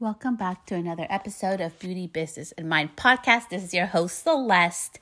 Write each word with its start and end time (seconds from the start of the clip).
Welcome 0.00 0.36
back 0.36 0.64
to 0.64 0.76
another 0.76 1.06
episode 1.10 1.60
of 1.60 1.78
Beauty 1.78 2.06
Business 2.06 2.52
and 2.52 2.70
Mind 2.70 2.96
podcast. 2.96 3.50
This 3.50 3.62
is 3.62 3.74
your 3.74 3.84
host 3.84 4.22
Celeste. 4.22 4.98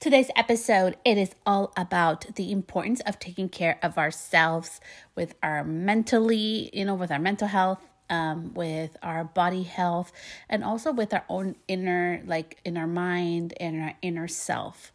Today's 0.00 0.28
episode 0.34 0.96
it 1.04 1.16
is 1.16 1.36
all 1.46 1.72
about 1.76 2.34
the 2.34 2.50
importance 2.50 2.98
of 3.02 3.20
taking 3.20 3.48
care 3.48 3.78
of 3.80 3.96
ourselves 3.96 4.80
with 5.14 5.36
our 5.40 5.62
mentally, 5.62 6.68
you 6.72 6.84
know, 6.84 6.96
with 6.96 7.12
our 7.12 7.20
mental 7.20 7.46
health, 7.46 7.78
um, 8.08 8.52
with 8.52 8.96
our 9.04 9.22
body 9.22 9.62
health, 9.62 10.10
and 10.48 10.64
also 10.64 10.90
with 10.90 11.14
our 11.14 11.24
own 11.28 11.54
inner, 11.68 12.20
like 12.26 12.58
in 12.64 12.76
our 12.76 12.88
mind 12.88 13.54
and 13.60 13.80
our 13.80 13.94
inner 14.02 14.26
self. 14.26 14.90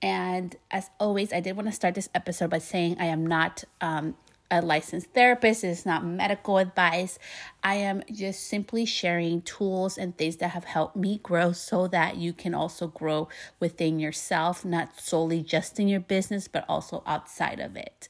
And 0.00 0.54
as 0.70 0.90
always, 1.00 1.32
I 1.32 1.40
did 1.40 1.56
want 1.56 1.68
to 1.68 1.72
start 1.72 1.96
this 1.96 2.08
episode 2.14 2.50
by 2.50 2.58
saying 2.58 2.98
I 3.00 3.06
am 3.06 3.26
not 3.26 3.64
um, 3.80 4.14
a 4.52 4.60
licensed 4.60 5.08
therapist, 5.14 5.64
it's 5.64 5.86
not 5.86 6.04
medical 6.04 6.58
advice. 6.58 7.18
I 7.64 7.76
am 7.76 8.02
just 8.12 8.46
simply 8.46 8.84
sharing 8.84 9.40
tools 9.40 9.96
and 9.96 10.16
things 10.16 10.36
that 10.36 10.48
have 10.48 10.64
helped 10.64 10.94
me 10.94 11.20
grow 11.22 11.52
so 11.52 11.88
that 11.88 12.18
you 12.18 12.34
can 12.34 12.54
also 12.54 12.86
grow 12.86 13.28
within 13.58 13.98
yourself, 13.98 14.62
not 14.62 15.00
solely 15.00 15.42
just 15.42 15.80
in 15.80 15.88
your 15.88 16.00
business, 16.00 16.48
but 16.48 16.66
also 16.68 17.02
outside 17.06 17.60
of 17.60 17.76
it. 17.76 18.08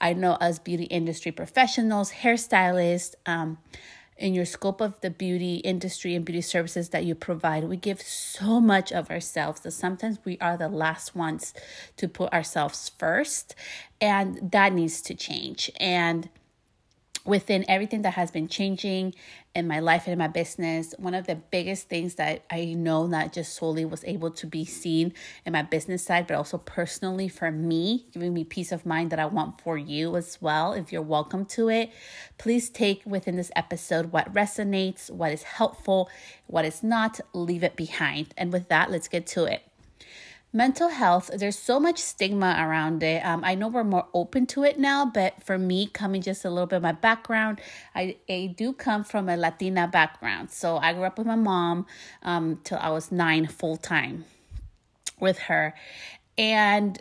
I 0.00 0.12
know 0.12 0.36
as 0.40 0.58
beauty 0.58 0.84
industry 0.84 1.30
professionals, 1.30 2.10
hairstylists, 2.10 3.14
um, 3.24 3.58
in 4.18 4.34
your 4.34 4.44
scope 4.44 4.80
of 4.80 5.00
the 5.00 5.10
beauty 5.10 5.56
industry 5.56 6.14
and 6.14 6.24
beauty 6.24 6.40
services 6.40 6.88
that 6.90 7.04
you 7.04 7.14
provide, 7.14 7.64
we 7.64 7.76
give 7.76 8.00
so 8.00 8.60
much 8.60 8.90
of 8.92 9.10
ourselves 9.10 9.60
that 9.60 9.72
sometimes 9.72 10.18
we 10.24 10.38
are 10.38 10.56
the 10.56 10.68
last 10.68 11.14
ones 11.14 11.52
to 11.96 12.08
put 12.08 12.32
ourselves 12.32 12.90
first. 12.98 13.54
And 14.00 14.50
that 14.52 14.72
needs 14.72 15.02
to 15.02 15.14
change. 15.14 15.70
And 15.78 16.28
within 17.26 17.64
everything 17.68 18.02
that 18.02 18.14
has 18.14 18.30
been 18.30 18.48
changing 18.48 19.14
in 19.56 19.66
my 19.66 19.80
life 19.80 20.02
and 20.04 20.12
in 20.12 20.18
my 20.18 20.28
business, 20.28 20.94
one 20.98 21.14
of 21.14 21.26
the 21.26 21.34
biggest 21.34 21.88
things 21.88 22.16
that 22.16 22.44
I 22.50 22.74
know 22.74 23.06
not 23.06 23.32
just 23.32 23.54
solely 23.54 23.86
was 23.86 24.04
able 24.04 24.30
to 24.32 24.46
be 24.46 24.66
seen 24.66 25.14
in 25.46 25.54
my 25.54 25.62
business 25.62 26.04
side, 26.04 26.26
but 26.26 26.36
also 26.36 26.58
personally 26.58 27.28
for 27.28 27.50
me, 27.50 28.04
giving 28.12 28.34
me 28.34 28.44
peace 28.44 28.70
of 28.70 28.84
mind 28.84 29.10
that 29.12 29.18
I 29.18 29.24
want 29.24 29.62
for 29.62 29.78
you 29.78 30.14
as 30.14 30.36
well. 30.42 30.74
If 30.74 30.92
you're 30.92 31.00
welcome 31.00 31.46
to 31.46 31.70
it, 31.70 31.90
please 32.36 32.68
take 32.68 33.00
within 33.06 33.36
this 33.36 33.50
episode 33.56 34.12
what 34.12 34.34
resonates, 34.34 35.10
what 35.10 35.32
is 35.32 35.42
helpful, 35.42 36.10
what 36.46 36.66
is 36.66 36.82
not, 36.82 37.18
leave 37.32 37.64
it 37.64 37.76
behind. 37.76 38.34
And 38.36 38.52
with 38.52 38.68
that, 38.68 38.90
let's 38.90 39.08
get 39.08 39.26
to 39.28 39.46
it 39.46 39.62
mental 40.56 40.88
health 40.88 41.30
there's 41.36 41.58
so 41.58 41.78
much 41.78 41.98
stigma 41.98 42.56
around 42.58 43.02
it. 43.02 43.24
Um, 43.24 43.44
i 43.44 43.54
know 43.54 43.68
we're 43.68 43.84
more 43.84 44.06
open 44.14 44.46
to 44.46 44.64
it 44.64 44.78
now 44.78 45.04
but 45.04 45.42
for 45.42 45.58
me 45.58 45.86
coming 45.86 46.22
just 46.22 46.44
a 46.44 46.50
little 46.50 46.66
bit 46.66 46.80
my 46.80 46.92
background 46.92 47.60
i, 47.94 48.16
I 48.28 48.54
do 48.56 48.72
come 48.72 49.04
from 49.04 49.28
a 49.28 49.36
latina 49.36 49.86
background. 49.86 50.50
So 50.50 50.78
i 50.78 50.92
grew 50.94 51.04
up 51.04 51.18
with 51.18 51.26
my 51.26 51.36
mom 51.36 51.86
um, 52.22 52.60
till 52.64 52.78
i 52.78 52.90
was 52.90 53.12
nine 53.12 53.46
full 53.46 53.76
time 53.76 54.24
with 55.20 55.38
her. 55.38 55.74
And 56.38 57.00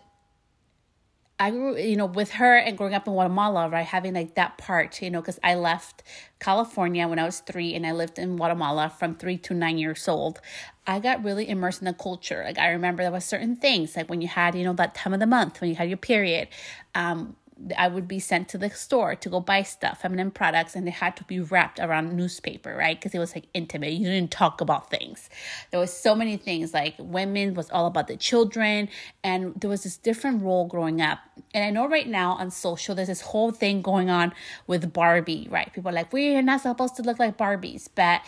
I 1.38 1.52
grew, 1.52 1.78
you 1.78 1.98
know, 1.98 2.06
with 2.06 2.32
her 2.32 2.56
and 2.58 2.78
growing 2.78 2.94
up 2.94 3.08
in 3.08 3.14
Guatemala, 3.14 3.68
right, 3.70 3.86
having 3.86 4.14
like 4.14 4.36
that 4.36 4.58
part, 4.58 5.02
you 5.02 5.10
know, 5.10 5.20
because 5.20 5.38
I 5.44 5.56
left 5.56 6.02
California 6.40 7.08
when 7.08 7.20
I 7.20 7.26
was 7.26 7.42
three 7.42 7.76
and 7.76 7.86
I 7.86 7.92
lived 7.92 8.18
in 8.18 8.38
Guatemala 8.38 8.90
from 8.90 9.16
three 9.16 9.38
to 9.40 9.54
nine 9.54 9.78
years 9.78 10.08
old. 10.08 10.40
I 10.88 11.00
got 11.00 11.24
really 11.26 11.50
immersed 11.50 11.82
in 11.82 11.86
the 11.86 11.94
culture. 11.94 12.42
Like 12.46 12.58
I 12.58 12.70
remember 12.70 13.04
there 13.04 13.12
was 13.12 13.26
certain 13.26 13.58
things, 13.58 13.98
like 13.98 14.10
when 14.10 14.22
you 14.22 14.30
had, 14.30 14.56
you 14.56 14.64
know, 14.64 14.74
that 14.74 14.96
time 14.96 15.14
of 15.14 15.20
the 15.20 15.28
month 15.28 15.60
when 15.60 15.70
you 15.70 15.76
had 15.76 15.90
your 15.90 15.98
period, 15.98 16.48
um, 16.94 17.36
I 17.78 17.88
would 17.88 18.08
be 18.08 18.20
sent 18.20 18.50
to 18.50 18.58
the 18.58 18.70
store 18.70 19.16
to 19.16 19.30
go 19.30 19.40
buy 19.40 19.64
stuff, 19.64 20.02
feminine 20.02 20.32
products, 20.32 20.76
and 20.76 20.86
they 20.86 20.92
had 20.92 21.16
to 21.18 21.24
be 21.24 21.40
wrapped 21.40 21.80
around 21.80 22.14
newspaper, 22.16 22.76
right? 22.76 23.00
Because 23.00 23.16
it 23.16 23.20
was 23.20 23.34
like 23.34 23.46
intimate. 23.54 23.94
You 23.94 24.06
didn't 24.06 24.32
talk 24.32 24.60
about 24.60 24.90
things. 24.90 25.30
There 25.72 25.80
was 25.80 25.94
so 25.94 26.16
many 26.16 26.36
things 26.36 26.74
like 26.74 26.96
women 27.00 27.54
was 27.54 27.70
all 27.72 27.88
about 27.88 28.08
the 28.08 28.18
children, 28.18 28.90
and 29.24 29.54
there 29.60 29.70
was 29.70 29.84
this 29.84 29.98
different 29.98 30.44
role 30.44 30.68
growing 30.68 31.02
up. 31.02 31.20
And 31.54 31.64
I 31.64 31.70
know 31.70 31.88
right 31.88 32.08
now 32.08 32.34
on 32.34 32.52
social, 32.52 32.94
there's 32.94 33.08
this 33.08 33.22
whole 33.22 33.52
thing 33.52 33.82
going 33.82 34.10
on 34.10 34.34
with 34.68 34.92
Barbie, 34.92 35.48
right? 35.50 35.72
People 35.72 35.90
are 35.90 35.94
like, 35.94 36.12
we're 36.12 36.42
not 36.42 36.62
supposed 36.62 36.98
to 36.98 37.04
look 37.04 37.20
like 37.20 37.38
Barbies, 37.38 37.88
but 37.94 38.22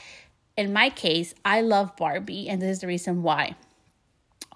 in 0.56 0.72
my 0.72 0.90
case, 0.90 1.36
I 1.44 1.62
love 1.62 1.96
Barbie, 1.98 2.48
and 2.50 2.62
this 2.62 2.72
is 2.72 2.80
the 2.80 2.88
reason 2.88 3.24
why. 3.24 3.56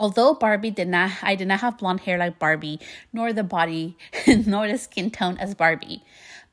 Although 0.02 0.34
Barbie 0.34 0.72
did 0.72 0.88
not, 0.88 1.12
I 1.22 1.36
did 1.36 1.48
not 1.48 1.60
have 1.60 1.78
blonde 1.78 2.00
hair 2.00 2.18
like 2.18 2.40
Barbie, 2.40 2.80
nor 3.14 3.34
the 3.34 3.44
body, 3.44 3.96
nor 4.48 4.68
the 4.68 4.80
skin 4.80 5.12
tone 5.12 5.38
as 5.38 5.54
Barbie. 5.54 6.04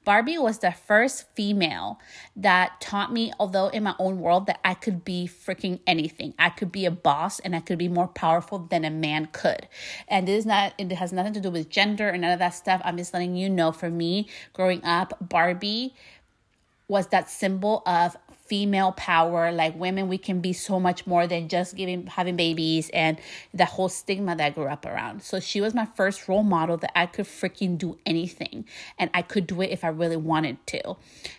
Barbie 0.05 0.37
was 0.37 0.59
the 0.59 0.71
first 0.71 1.25
female 1.35 1.99
that 2.37 2.79
taught 2.79 3.11
me, 3.11 3.33
although 3.41 3.69
in 3.69 3.85
my 3.85 3.95
own 3.99 4.21
world, 4.21 4.49
that 4.49 4.61
I 4.63 4.75
could 4.75 5.03
be 5.03 5.27
freaking 5.27 5.81
anything. 5.87 6.35
I 6.39 6.51
could 6.51 6.71
be 6.71 6.85
a 6.85 6.91
boss 6.91 7.41
and 7.41 7.57
I 7.57 7.61
could 7.61 7.79
be 7.79 7.89
more 7.89 8.09
powerful 8.09 8.59
than 8.59 8.85
a 8.85 8.91
man 8.91 9.31
could. 9.33 9.67
And 10.09 10.29
it 10.29 10.33
is 10.33 10.45
not, 10.45 10.75
it 10.77 10.93
has 10.93 11.11
nothing 11.11 11.33
to 11.33 11.41
do 11.41 11.51
with 11.51 11.71
gender 11.71 12.11
or 12.11 12.19
none 12.19 12.33
of 12.33 12.41
that 12.41 12.51
stuff. 12.51 12.83
I'm 12.85 12.99
just 12.99 13.15
letting 13.15 13.35
you 13.35 13.49
know 13.49 13.73
for 13.73 13.89
me, 13.89 14.29
growing 14.53 14.85
up, 14.85 15.17
Barbie 15.27 15.95
was 16.87 17.07
that 17.09 17.31
symbol 17.31 17.83
of 17.87 18.15
female 18.49 18.93
power 18.93 19.53
like 19.53 19.79
women 19.79 20.09
we 20.09 20.19
can 20.19 20.41
be 20.41 20.53
so 20.53 20.81
much 20.81 21.07
more 21.07 21.27
than 21.27 21.49
just 21.49 21.77
giving 21.77 22.07
having 22.07 22.37
babies 22.37 22.91
and 22.95 23.19
the 23.53 23.67
whole 23.67 23.89
stigma 23.89 24.35
that 24.35 24.47
I 24.47 24.51
grew 24.51 24.67
up 24.67 24.87
around. 24.87 25.23
So 25.23 25.39
she 25.39 25.61
was 25.61 25.75
my 25.75 25.87
first 25.95 26.29
role 26.29 26.43
model 26.43 26.77
that 26.79 26.99
I 26.99 27.07
could 27.07 27.27
freaking 27.27 27.77
do 27.77 27.99
anything 28.07 28.65
and 28.99 29.11
I 29.13 29.23
could 29.23 29.47
do 29.47 29.61
it 29.61 29.71
if 29.71 29.85
I 29.85 29.89
really 29.89 30.17
wanted 30.17 30.67
to. 30.69 30.97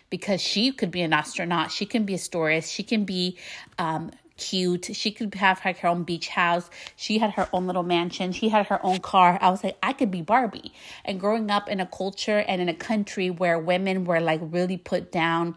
Because 0.08 0.40
she 0.40 0.72
could 0.72 0.90
be 0.90 1.02
an 1.02 1.12
astronaut, 1.12 1.72
she 1.72 1.84
can 1.84 2.04
be 2.04 2.14
a 2.14 2.18
stewardess, 2.18 2.68
she 2.68 2.82
can 2.82 3.04
be 3.04 3.36
um 3.78 4.10
cute. 4.40 4.88
She 4.92 5.12
could 5.12 5.34
have 5.34 5.60
her 5.60 5.86
own 5.86 6.02
beach 6.02 6.28
house. 6.28 6.70
She 6.96 7.18
had 7.18 7.32
her 7.32 7.48
own 7.52 7.66
little 7.66 7.82
mansion. 7.82 8.32
She 8.32 8.48
had 8.48 8.66
her 8.66 8.84
own 8.84 8.98
car. 9.00 9.38
I 9.40 9.50
was 9.50 9.62
like, 9.62 9.76
I 9.82 9.92
could 9.92 10.10
be 10.10 10.22
Barbie. 10.22 10.72
And 11.04 11.20
growing 11.20 11.50
up 11.50 11.68
in 11.68 11.78
a 11.78 11.86
culture 11.86 12.38
and 12.38 12.60
in 12.60 12.68
a 12.68 12.74
country 12.74 13.30
where 13.30 13.58
women 13.58 14.04
were 14.04 14.20
like 14.20 14.40
really 14.42 14.78
put 14.78 15.12
down, 15.12 15.56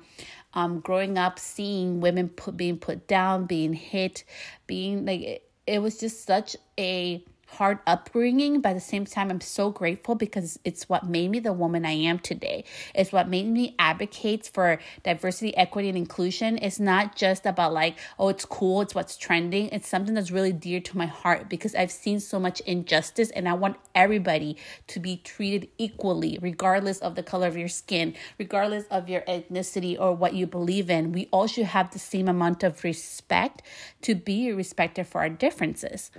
um, 0.53 0.79
growing 0.79 1.17
up 1.17 1.39
seeing 1.39 1.99
women 2.01 2.29
put, 2.29 2.57
being 2.57 2.77
put 2.77 3.07
down, 3.07 3.45
being 3.45 3.73
hit, 3.73 4.23
being 4.67 5.05
like 5.05 5.21
it, 5.21 5.49
it 5.67 5.81
was 5.81 5.97
just 5.99 6.25
such 6.25 6.55
a 6.79 7.23
hard 7.53 7.79
upbringing, 7.87 8.61
but 8.61 8.69
at 8.69 8.73
the 8.75 8.79
same 8.81 9.05
time, 9.05 9.29
I'm 9.29 9.41
so 9.41 9.69
grateful 9.71 10.15
because 10.15 10.59
it's 10.63 10.89
what 10.89 11.07
made 11.07 11.31
me 11.31 11.39
the 11.39 11.53
woman 11.53 11.85
I 11.85 11.91
am 11.91 12.19
today. 12.19 12.65
It's 12.93 13.11
what 13.11 13.29
made 13.29 13.47
me 13.47 13.75
advocate 13.79 14.49
for 14.53 14.79
diversity, 15.03 15.55
equity, 15.55 15.89
and 15.89 15.97
inclusion. 15.97 16.57
It's 16.61 16.79
not 16.79 17.15
just 17.15 17.45
about 17.45 17.73
like, 17.73 17.97
oh, 18.17 18.29
it's 18.29 18.45
cool, 18.45 18.81
it's 18.81 18.95
what's 18.95 19.17
trending. 19.17 19.69
It's 19.69 19.87
something 19.87 20.13
that's 20.13 20.31
really 20.31 20.51
dear 20.51 20.79
to 20.81 20.97
my 20.97 21.05
heart 21.05 21.49
because 21.49 21.75
I've 21.75 21.91
seen 21.91 22.19
so 22.19 22.39
much 22.39 22.59
injustice 22.61 23.29
and 23.31 23.47
I 23.47 23.53
want 23.53 23.77
everybody 23.93 24.57
to 24.87 24.99
be 24.99 25.17
treated 25.17 25.69
equally, 25.77 26.39
regardless 26.41 26.99
of 26.99 27.15
the 27.15 27.23
color 27.23 27.47
of 27.47 27.57
your 27.57 27.67
skin, 27.67 28.15
regardless 28.37 28.85
of 28.91 29.09
your 29.09 29.21
ethnicity 29.21 29.99
or 29.99 30.13
what 30.13 30.33
you 30.33 30.47
believe 30.47 30.89
in. 30.89 31.11
We 31.11 31.29
all 31.31 31.47
should 31.47 31.65
have 31.65 31.91
the 31.91 31.99
same 31.99 32.27
amount 32.27 32.63
of 32.63 32.83
respect 32.83 33.61
to 34.01 34.15
be 34.15 34.51
respected 34.51 35.07
for 35.07 35.21
our 35.21 35.29
differences. 35.29 36.11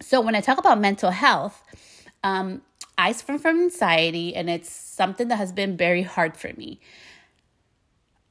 So 0.00 0.20
when 0.20 0.34
I 0.34 0.40
talk 0.40 0.58
about 0.58 0.80
mental 0.80 1.10
health, 1.10 1.62
um, 2.22 2.62
I 2.96 3.12
suffer 3.12 3.38
from 3.38 3.60
anxiety, 3.62 4.34
and 4.34 4.48
it's 4.48 4.70
something 4.70 5.28
that 5.28 5.36
has 5.36 5.52
been 5.52 5.76
very 5.76 6.02
hard 6.02 6.36
for 6.36 6.52
me. 6.56 6.80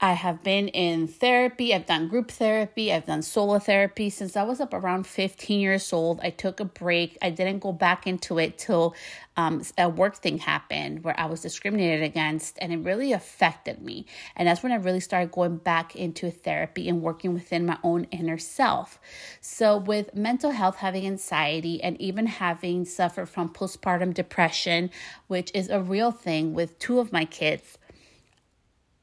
I 0.03 0.11
have 0.11 0.43
been 0.43 0.67
in 0.67 1.07
therapy. 1.07 1.73
I've 1.73 1.85
done 1.85 2.09
group 2.09 2.29
therapy. 2.29 2.91
I've 2.91 3.05
done 3.05 3.21
solo 3.21 3.57
therapy 3.57 4.09
since 4.09 4.35
I 4.35 4.43
was 4.43 4.59
up 4.59 4.73
around 4.73 5.07
15 5.07 5.61
years 5.61 5.93
old. 5.93 6.19
I 6.21 6.29
took 6.29 6.59
a 6.59 6.65
break. 6.65 7.17
I 7.21 7.29
didn't 7.29 7.59
go 7.59 7.71
back 7.71 8.05
into 8.05 8.37
it 8.37 8.57
till 8.57 8.95
um, 9.37 9.63
a 9.77 9.87
work 9.87 10.17
thing 10.17 10.39
happened 10.39 11.05
where 11.05 11.17
I 11.17 11.27
was 11.27 11.39
discriminated 11.39 12.03
against, 12.03 12.57
and 12.59 12.73
it 12.73 12.79
really 12.79 13.13
affected 13.13 13.81
me. 13.81 14.05
And 14.35 14.45
that's 14.45 14.61
when 14.61 14.73
I 14.73 14.75
really 14.75 14.99
started 14.99 15.31
going 15.31 15.55
back 15.55 15.95
into 15.95 16.29
therapy 16.29 16.89
and 16.89 17.01
working 17.01 17.33
within 17.33 17.65
my 17.65 17.77
own 17.81 18.03
inner 18.11 18.37
self. 18.37 18.99
So, 19.39 19.77
with 19.77 20.13
mental 20.13 20.51
health, 20.51 20.75
having 20.75 21.07
anxiety, 21.07 21.81
and 21.81 21.99
even 22.01 22.27
having 22.27 22.83
suffered 22.83 23.29
from 23.29 23.53
postpartum 23.53 24.13
depression, 24.13 24.89
which 25.27 25.49
is 25.53 25.69
a 25.69 25.81
real 25.81 26.11
thing 26.11 26.53
with 26.53 26.77
two 26.77 26.99
of 26.99 27.13
my 27.13 27.23
kids 27.23 27.77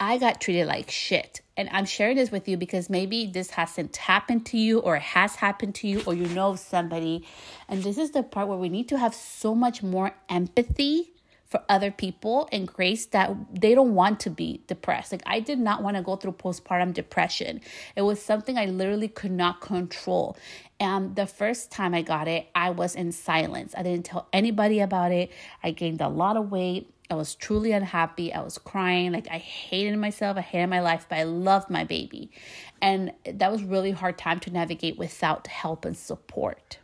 I 0.01 0.17
got 0.17 0.41
treated 0.41 0.67
like 0.67 0.91
shit. 0.91 1.43
And 1.59 1.69
I'm 1.71 1.85
sharing 1.85 2.17
this 2.17 2.33
with 2.33 2.49
you 2.49 2.57
because 2.57 2.89
maybe 2.89 3.27
this 3.27 3.51
hasn't 3.51 3.95
happened 3.97 4.47
to 4.47 4.57
you 4.57 4.79
or 4.79 4.97
it 4.97 5.03
has 5.03 5.37
happened 5.37 5.75
to 5.77 5.89
you 5.89 6.03
or 6.07 6.15
you 6.15 6.27
know 6.29 6.57
somebody. 6.57 7.27
And 7.69 7.83
this 7.83 7.99
is 7.99 8.13
the 8.13 8.23
part 8.23 8.49
where 8.49 8.57
we 8.57 8.71
need 8.71 8.89
to 8.89 8.99
have 8.99 9.15
so 9.15 9.55
much 9.55 9.83
more 9.83 10.13
empathy 10.31 11.13
for 11.45 11.63
other 11.69 11.91
people 11.91 12.49
and 12.53 12.67
grace 12.67 13.07
that 13.07 13.35
they 13.53 13.75
don't 13.75 13.95
want 13.95 14.21
to 14.21 14.31
be 14.31 14.63
depressed. 14.69 15.13
Like 15.13 15.23
I 15.27 15.41
did 15.41 15.59
not 15.59 15.83
want 15.83 15.97
to 15.97 16.03
go 16.03 16.17
through 16.17 16.33
postpartum 16.33 16.95
depression. 16.95 17.61
It 17.95 18.03
was 18.03 18.23
something 18.23 18.57
I 18.57 18.67
literally 18.67 19.09
could 19.09 19.33
not 19.33 19.61
control. 19.61 20.39
And 20.79 21.15
the 21.15 21.27
first 21.27 21.71
time 21.71 21.93
I 21.93 22.01
got 22.03 22.27
it, 22.27 22.49
I 22.55 22.71
was 22.71 22.95
in 22.95 23.13
silence. 23.13 23.75
I 23.77 23.83
didn't 23.83 24.07
tell 24.07 24.29
anybody 24.33 24.81
about 24.81 25.13
it. 25.13 25.31
I 25.63 25.73
gained 25.73 26.01
a 26.01 26.09
lot 26.09 26.39
of 26.39 26.51
weight. 26.51 26.89
I 27.11 27.15
was 27.15 27.35
truly 27.35 27.73
unhappy. 27.73 28.33
I 28.33 28.41
was 28.41 28.59
crying. 28.59 29.13
Like 29.13 29.29
I 29.31 29.39
hated 29.39 29.99
myself. 29.99 30.37
I 30.37 30.43
hated 30.43 30.69
my 30.69 30.81
life, 30.81 31.07
but 31.09 31.19
I 31.19 31.25
loved 31.25 31.71
my 31.71 31.85
baby. 31.85 32.31
And 32.81 33.13
that 33.25 33.51
was 33.51 33.63
really 33.63 33.91
hard 33.91 34.17
time 34.17 34.41
to 34.41 34.51
navigate 34.51 34.97
without 34.99 35.47
help 35.49 35.85
and 35.85 35.97
support. 35.97 36.79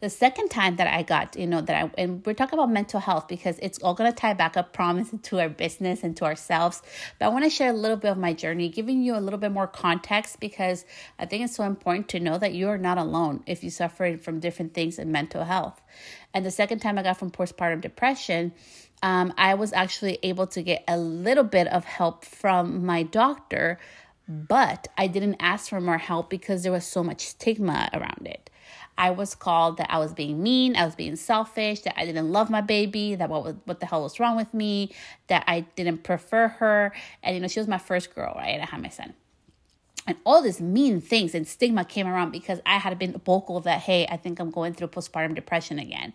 The 0.00 0.10
second 0.10 0.50
time 0.50 0.76
that 0.76 0.86
I 0.86 1.02
got, 1.02 1.38
you 1.38 1.46
know, 1.46 1.62
that 1.62 1.84
I, 1.84 1.90
and 1.96 2.24
we're 2.26 2.34
talking 2.34 2.58
about 2.58 2.70
mental 2.70 3.00
health 3.00 3.28
because 3.28 3.58
it's 3.62 3.78
all 3.78 3.94
going 3.94 4.12
to 4.12 4.14
tie 4.14 4.34
back 4.34 4.54
up, 4.58 4.74
promise, 4.74 5.10
into 5.10 5.40
our 5.40 5.48
business 5.48 6.02
and 6.02 6.14
to 6.18 6.26
ourselves. 6.26 6.82
But 7.18 7.26
I 7.26 7.28
want 7.30 7.44
to 7.44 7.50
share 7.50 7.70
a 7.70 7.72
little 7.72 7.96
bit 7.96 8.10
of 8.10 8.18
my 8.18 8.34
journey, 8.34 8.68
giving 8.68 9.00
you 9.02 9.16
a 9.16 9.20
little 9.20 9.38
bit 9.38 9.52
more 9.52 9.66
context 9.66 10.38
because 10.38 10.84
I 11.18 11.24
think 11.24 11.44
it's 11.44 11.56
so 11.56 11.64
important 11.64 12.10
to 12.10 12.20
know 12.20 12.36
that 12.36 12.52
you 12.52 12.68
are 12.68 12.76
not 12.76 12.98
alone 12.98 13.42
if 13.46 13.64
you 13.64 13.70
suffer 13.70 14.18
from 14.18 14.38
different 14.38 14.74
things 14.74 14.98
in 14.98 15.10
mental 15.10 15.44
health. 15.44 15.82
And 16.34 16.44
the 16.44 16.50
second 16.50 16.80
time 16.80 16.98
I 16.98 17.02
got 17.02 17.18
from 17.18 17.30
postpartum 17.30 17.80
depression, 17.80 18.52
um, 19.02 19.32
I 19.38 19.54
was 19.54 19.72
actually 19.72 20.18
able 20.22 20.46
to 20.48 20.62
get 20.62 20.84
a 20.86 20.98
little 20.98 21.44
bit 21.44 21.68
of 21.68 21.86
help 21.86 22.26
from 22.26 22.84
my 22.84 23.02
doctor, 23.02 23.78
but 24.28 24.88
I 24.98 25.06
didn't 25.06 25.36
ask 25.40 25.70
for 25.70 25.80
more 25.80 25.96
help 25.96 26.28
because 26.28 26.64
there 26.64 26.72
was 26.72 26.84
so 26.84 27.02
much 27.02 27.22
stigma 27.22 27.88
around 27.94 28.26
it. 28.26 28.50
I 28.98 29.10
was 29.10 29.34
called 29.34 29.76
that 29.76 29.90
I 29.90 29.98
was 29.98 30.14
being 30.14 30.42
mean, 30.42 30.74
I 30.76 30.84
was 30.84 30.94
being 30.94 31.16
selfish, 31.16 31.80
that 31.80 31.98
I 31.98 32.04
didn't 32.06 32.32
love 32.32 32.48
my 32.48 32.60
baby, 32.60 33.14
that 33.14 33.28
what 33.28 33.44
was, 33.44 33.54
what 33.64 33.80
the 33.80 33.86
hell 33.86 34.02
was 34.02 34.18
wrong 34.18 34.36
with 34.36 34.52
me, 34.54 34.94
that 35.26 35.44
I 35.46 35.60
didn't 35.76 36.02
prefer 36.02 36.48
her, 36.48 36.92
and 37.22 37.34
you 37.34 37.40
know 37.40 37.48
she 37.48 37.60
was 37.60 37.68
my 37.68 37.78
first 37.78 38.14
girl, 38.14 38.32
right? 38.36 38.60
I 38.60 38.64
had 38.64 38.82
my 38.82 38.88
son, 38.88 39.14
and 40.06 40.16
all 40.24 40.42
these 40.42 40.60
mean 40.60 41.00
things 41.00 41.34
and 41.34 41.46
stigma 41.46 41.84
came 41.84 42.06
around 42.06 42.30
because 42.30 42.60
I 42.64 42.78
had 42.78 42.98
been 42.98 43.20
vocal 43.24 43.60
that 43.60 43.80
hey, 43.80 44.06
I 44.10 44.16
think 44.16 44.40
I'm 44.40 44.50
going 44.50 44.72
through 44.72 44.88
postpartum 44.88 45.34
depression 45.34 45.78
again, 45.78 46.12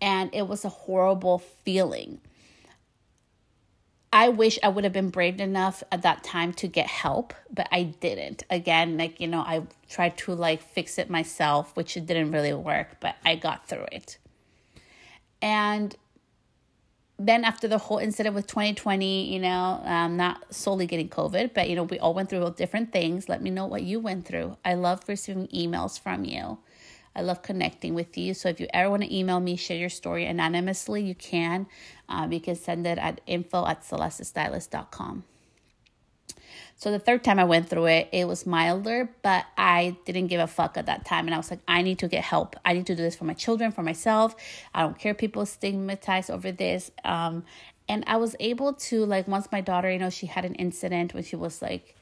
and 0.00 0.30
it 0.34 0.48
was 0.48 0.64
a 0.64 0.70
horrible 0.70 1.38
feeling. 1.38 2.20
I 4.12 4.28
wish 4.28 4.58
I 4.62 4.68
would 4.68 4.84
have 4.84 4.92
been 4.92 5.08
brave 5.08 5.40
enough 5.40 5.82
at 5.90 6.02
that 6.02 6.22
time 6.22 6.52
to 6.54 6.68
get 6.68 6.86
help, 6.86 7.32
but 7.50 7.66
I 7.72 7.84
didn't. 7.84 8.44
Again, 8.50 8.98
like, 8.98 9.20
you 9.20 9.26
know, 9.26 9.40
I 9.40 9.62
tried 9.88 10.18
to 10.18 10.34
like 10.34 10.62
fix 10.62 10.98
it 10.98 11.08
myself, 11.08 11.74
which 11.76 11.96
it 11.96 12.04
didn't 12.04 12.30
really 12.30 12.52
work, 12.52 12.98
but 13.00 13.16
I 13.24 13.36
got 13.36 13.66
through 13.66 13.86
it. 13.90 14.18
And 15.40 15.96
then 17.18 17.44
after 17.44 17.66
the 17.68 17.78
whole 17.78 17.98
incident 17.98 18.34
with 18.34 18.46
2020, 18.48 19.32
you 19.32 19.40
know, 19.40 19.80
um, 19.84 20.18
not 20.18 20.52
solely 20.52 20.86
getting 20.86 21.08
COVID, 21.08 21.54
but 21.54 21.70
you 21.70 21.76
know, 21.76 21.84
we 21.84 21.98
all 21.98 22.12
went 22.12 22.28
through 22.28 22.52
different 22.56 22.92
things. 22.92 23.30
Let 23.30 23.40
me 23.40 23.48
know 23.48 23.66
what 23.66 23.82
you 23.82 23.98
went 23.98 24.26
through. 24.26 24.58
I 24.62 24.74
love 24.74 25.02
receiving 25.08 25.48
emails 25.48 25.98
from 25.98 26.26
you. 26.26 26.58
I 27.14 27.20
love 27.20 27.42
connecting 27.42 27.94
with 27.94 28.16
you. 28.16 28.34
So 28.34 28.48
if 28.48 28.58
you 28.58 28.66
ever 28.72 28.88
want 28.88 29.02
to 29.02 29.14
email 29.14 29.38
me, 29.38 29.56
share 29.56 29.76
your 29.76 29.90
story 29.90 30.24
anonymously, 30.24 31.02
you 31.02 31.14
can. 31.14 31.66
You 32.30 32.40
can 32.40 32.56
send 32.56 32.86
it 32.86 32.98
at 32.98 33.20
info 33.26 33.66
at 33.66 33.82
celestestylist.com. 33.82 35.24
So 36.76 36.90
the 36.90 36.98
third 36.98 37.22
time 37.22 37.38
I 37.38 37.44
went 37.44 37.68
through 37.68 37.86
it, 37.86 38.08
it 38.12 38.26
was 38.26 38.44
milder, 38.44 39.08
but 39.22 39.44
I 39.56 39.96
didn't 40.04 40.26
give 40.26 40.40
a 40.40 40.46
fuck 40.48 40.76
at 40.76 40.86
that 40.86 41.04
time. 41.04 41.26
And 41.26 41.34
I 41.34 41.38
was 41.38 41.50
like, 41.50 41.60
I 41.68 41.82
need 41.82 42.00
to 42.00 42.08
get 42.08 42.24
help. 42.24 42.56
I 42.64 42.72
need 42.72 42.86
to 42.86 42.96
do 42.96 43.02
this 43.02 43.14
for 43.14 43.24
my 43.24 43.34
children, 43.34 43.70
for 43.70 43.84
myself. 43.84 44.34
I 44.74 44.82
don't 44.82 44.98
care 44.98 45.14
people 45.14 45.46
stigmatize 45.46 46.28
over 46.28 46.50
this. 46.50 46.90
Um, 47.04 47.44
and 47.88 48.02
I 48.06 48.16
was 48.16 48.34
able 48.40 48.72
to, 48.72 49.04
like, 49.04 49.28
once 49.28 49.52
my 49.52 49.60
daughter, 49.60 49.92
you 49.92 49.98
know, 49.98 50.10
she 50.10 50.26
had 50.26 50.44
an 50.44 50.56
incident 50.56 51.14
when 51.14 51.22
she 51.22 51.36
was 51.36 51.62
like 51.62 51.94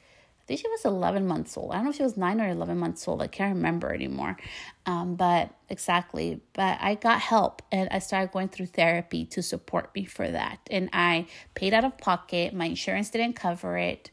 think 0.47 0.59
she 0.59 0.67
was 0.67 0.85
11 0.85 1.27
months 1.27 1.57
old. 1.57 1.71
I 1.71 1.75
don't 1.75 1.85
know 1.85 1.89
if 1.91 1.97
she 1.97 2.03
was 2.03 2.17
9 2.17 2.41
or 2.41 2.49
11 2.49 2.77
months 2.77 3.07
old. 3.07 3.21
I 3.21 3.27
can't 3.27 3.55
remember 3.55 3.93
anymore. 3.93 4.37
Um, 4.85 5.15
but 5.15 5.51
exactly. 5.69 6.41
But 6.53 6.77
I 6.81 6.95
got 6.95 7.19
help 7.19 7.61
and 7.71 7.89
I 7.91 7.99
started 7.99 8.31
going 8.31 8.49
through 8.49 8.67
therapy 8.67 9.25
to 9.25 9.41
support 9.41 9.93
me 9.95 10.05
for 10.05 10.29
that. 10.29 10.59
And 10.69 10.89
I 10.93 11.27
paid 11.55 11.73
out 11.73 11.85
of 11.85 11.97
pocket. 11.97 12.53
My 12.53 12.65
insurance 12.65 13.09
didn't 13.09 13.33
cover 13.33 13.77
it. 13.77 14.11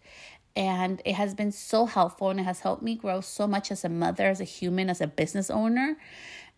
And 0.57 1.01
it 1.05 1.15
has 1.15 1.35
been 1.35 1.53
so 1.53 1.87
helpful 1.87 2.31
and 2.31 2.41
it 2.41 2.45
has 2.45 2.61
helped 2.61 2.83
me 2.83 2.97
grow 2.97 3.21
so 3.21 3.47
much 3.47 3.71
as 3.71 3.85
a 3.85 3.89
mother, 3.89 4.27
as 4.27 4.41
a 4.41 4.45
human, 4.45 4.91
as 4.91 5.01
a 5.01 5.07
business 5.07 5.51
owner. 5.51 5.97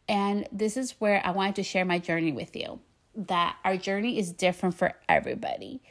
And 0.09 0.49
this 0.51 0.77
is 0.77 0.93
where 0.99 1.21
I 1.25 1.31
wanted 1.31 1.57
to 1.57 1.63
share 1.63 1.85
my 1.85 1.99
journey 1.99 2.33
with 2.33 2.57
you 2.57 2.81
that 3.15 3.57
our 3.65 3.77
journey 3.77 4.19
is 4.19 4.33
different 4.33 4.75
for 4.75 4.95
everybody. 5.09 5.83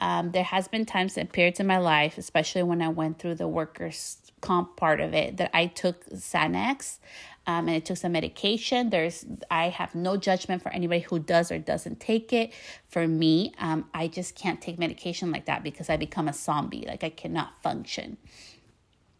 Um, 0.00 0.30
there 0.32 0.44
has 0.44 0.68
been 0.68 0.86
times 0.86 1.16
and 1.16 1.30
periods 1.30 1.60
in 1.60 1.66
my 1.66 1.78
life, 1.78 2.18
especially 2.18 2.62
when 2.62 2.82
I 2.82 2.88
went 2.88 3.18
through 3.18 3.34
the 3.36 3.48
workers' 3.48 4.18
comp 4.40 4.76
part 4.76 5.00
of 5.00 5.12
it, 5.14 5.36
that 5.36 5.50
I 5.52 5.66
took 5.66 6.06
Xanax 6.10 6.98
um, 7.46 7.68
and 7.68 7.70
I 7.70 7.78
took 7.80 7.96
some 7.96 8.12
medication. 8.12 8.90
There's 8.90 9.24
I 9.50 9.68
have 9.68 9.94
no 9.94 10.16
judgment 10.16 10.62
for 10.62 10.70
anybody 10.72 11.00
who 11.00 11.18
does 11.18 11.50
or 11.50 11.58
doesn't 11.58 12.00
take 12.00 12.32
it. 12.32 12.52
For 12.88 13.06
me, 13.06 13.52
um, 13.58 13.86
I 13.92 14.08
just 14.08 14.34
can't 14.34 14.60
take 14.60 14.78
medication 14.78 15.30
like 15.30 15.46
that 15.46 15.62
because 15.62 15.90
I 15.90 15.96
become 15.96 16.28
a 16.28 16.32
zombie. 16.32 16.84
Like 16.86 17.02
I 17.04 17.10
cannot 17.10 17.60
function. 17.62 18.18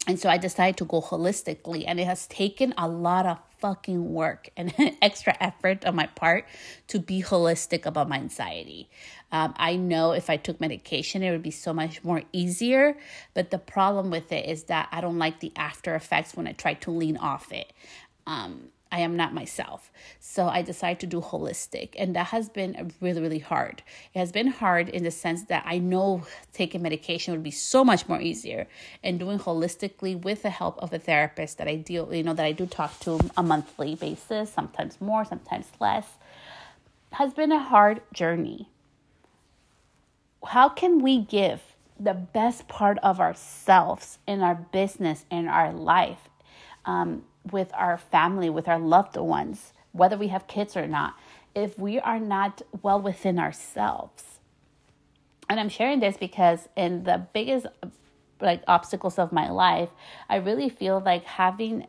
And 0.06 0.18
so 0.18 0.28
I 0.28 0.38
decided 0.38 0.76
to 0.78 0.84
go 0.84 1.00
holistically, 1.00 1.84
and 1.86 2.00
it 2.00 2.06
has 2.06 2.26
taken 2.26 2.74
a 2.76 2.88
lot 2.88 3.26
of 3.26 3.38
fucking 3.58 4.12
work 4.12 4.48
and 4.56 4.74
extra 5.02 5.36
effort 5.40 5.84
on 5.84 5.94
my 5.94 6.06
part 6.06 6.46
to 6.88 6.98
be 6.98 7.22
holistic 7.22 7.86
about 7.86 8.08
my 8.08 8.16
anxiety. 8.16 8.88
Um, 9.30 9.54
I 9.56 9.76
know 9.76 10.12
if 10.12 10.30
I 10.30 10.36
took 10.36 10.60
medication, 10.60 11.22
it 11.22 11.30
would 11.30 11.42
be 11.42 11.50
so 11.50 11.72
much 11.72 12.02
more 12.02 12.22
easier. 12.32 12.96
But 13.34 13.50
the 13.50 13.58
problem 13.58 14.10
with 14.10 14.32
it 14.32 14.48
is 14.48 14.64
that 14.64 14.88
I 14.90 15.00
don't 15.00 15.18
like 15.18 15.40
the 15.40 15.52
after 15.56 15.94
effects 15.94 16.34
when 16.34 16.46
I 16.46 16.52
try 16.52 16.74
to 16.74 16.90
lean 16.90 17.16
off 17.16 17.52
it. 17.52 17.72
Um, 18.26 18.70
I 18.92 19.00
am 19.00 19.16
not 19.16 19.32
myself. 19.32 19.90
So 20.18 20.48
I 20.48 20.62
decided 20.62 21.00
to 21.00 21.06
do 21.06 21.20
holistic. 21.20 21.94
And 21.98 22.16
that 22.16 22.28
has 22.28 22.48
been 22.48 22.92
really, 23.00 23.20
really 23.20 23.38
hard. 23.38 23.82
It 24.14 24.18
has 24.18 24.32
been 24.32 24.48
hard 24.48 24.88
in 24.88 25.04
the 25.04 25.10
sense 25.10 25.44
that 25.44 25.64
I 25.66 25.78
know 25.78 26.26
taking 26.52 26.82
medication 26.82 27.32
would 27.32 27.42
be 27.42 27.50
so 27.50 27.84
much 27.84 28.08
more 28.08 28.20
easier. 28.20 28.66
And 29.02 29.18
doing 29.18 29.38
holistically 29.38 30.20
with 30.20 30.42
the 30.42 30.50
help 30.50 30.78
of 30.78 30.92
a 30.92 30.98
therapist 30.98 31.58
that 31.58 31.68
I 31.68 31.76
deal, 31.76 32.12
you 32.14 32.22
know, 32.22 32.34
that 32.34 32.46
I 32.46 32.52
do 32.52 32.66
talk 32.66 32.98
to 33.00 33.20
a 33.36 33.42
monthly 33.42 33.94
basis, 33.94 34.52
sometimes 34.52 35.00
more, 35.00 35.24
sometimes 35.24 35.66
less, 35.78 36.06
has 37.12 37.32
been 37.34 37.52
a 37.52 37.58
hard 37.58 38.00
journey 38.12 38.68
how 40.46 40.68
can 40.68 41.00
we 41.00 41.18
give 41.18 41.60
the 41.98 42.14
best 42.14 42.66
part 42.68 42.98
of 42.98 43.20
ourselves 43.20 44.18
in 44.26 44.40
our 44.40 44.54
business, 44.54 45.24
in 45.30 45.48
our 45.48 45.72
life, 45.72 46.28
um, 46.86 47.24
with 47.52 47.70
our 47.74 47.98
family, 47.98 48.50
with 48.50 48.68
our 48.68 48.78
loved 48.78 49.16
ones, 49.16 49.72
whether 49.92 50.16
we 50.16 50.28
have 50.28 50.46
kids 50.46 50.76
or 50.76 50.86
not, 50.86 51.14
if 51.54 51.78
we 51.78 51.98
are 51.98 52.20
not 52.20 52.62
well 52.82 53.00
within 53.00 53.38
ourselves? 53.38 54.40
And 55.48 55.58
I'm 55.58 55.68
sharing 55.68 56.00
this 56.00 56.16
because 56.16 56.68
in 56.76 57.04
the 57.04 57.26
biggest 57.32 57.66
like 58.40 58.62
obstacles 58.68 59.18
of 59.18 59.32
my 59.32 59.50
life, 59.50 59.90
I 60.28 60.36
really 60.36 60.68
feel 60.68 61.00
like 61.04 61.24
having 61.24 61.86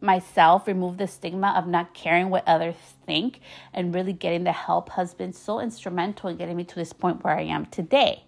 myself 0.00 0.66
remove 0.66 0.98
the 0.98 1.06
stigma 1.06 1.54
of 1.56 1.66
not 1.66 1.94
caring 1.94 2.28
what 2.28 2.46
others 2.46 2.74
think 3.06 3.40
and 3.72 3.94
really 3.94 4.12
getting 4.12 4.44
the 4.44 4.52
help 4.52 4.90
has 4.90 5.14
been 5.14 5.32
so 5.32 5.60
instrumental 5.60 6.28
in 6.28 6.36
getting 6.36 6.56
me 6.56 6.64
to 6.64 6.74
this 6.74 6.92
point 6.92 7.22
where 7.24 7.36
I 7.36 7.42
am 7.42 7.66
today. 7.66 8.24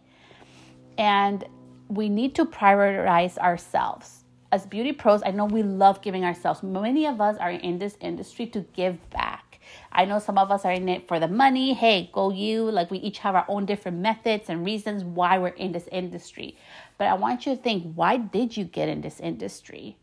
And 0.97 1.45
we 1.89 2.09
need 2.09 2.35
to 2.37 2.45
prioritize 2.45 3.37
ourselves. 3.39 4.24
As 4.55 4.67
beauty 4.67 4.93
pros, 4.93 5.21
I 5.27 5.33
know 5.33 5.47
we 5.47 5.65
love 5.65 6.01
giving 6.01 6.25
ourselves. 6.25 6.63
Many 6.63 7.09
of 7.09 7.21
us 7.21 7.37
are 7.39 7.51
in 7.51 7.81
this 7.81 7.97
industry 8.01 8.47
to 8.47 8.61
give 8.73 9.11
back. 9.11 9.59
I 9.91 10.05
know 10.05 10.21
some 10.21 10.39
of 10.39 10.53
us 10.53 10.65
are 10.65 10.71
in 10.71 10.89
it 10.89 11.09
for 11.09 11.19
the 11.19 11.27
money. 11.27 11.73
Hey, 11.75 12.09
go 12.13 12.31
you. 12.31 12.71
Like 12.71 12.89
we 12.89 12.99
each 12.99 13.19
have 13.19 13.35
our 13.35 13.45
own 13.49 13.67
different 13.67 13.99
methods 13.99 14.49
and 14.49 14.65
reasons 14.65 15.03
why 15.03 15.39
we're 15.39 15.49
in 15.49 15.73
this 15.73 15.89
industry. 15.91 16.57
But 16.99 17.09
I 17.09 17.15
want 17.15 17.45
you 17.45 17.57
to 17.57 17.61
think 17.61 17.95
why 17.97 18.17
did 18.17 18.57
you 18.57 18.63
get 18.63 18.89
in 18.89 19.01
this 19.01 19.19
industry? 19.19 19.97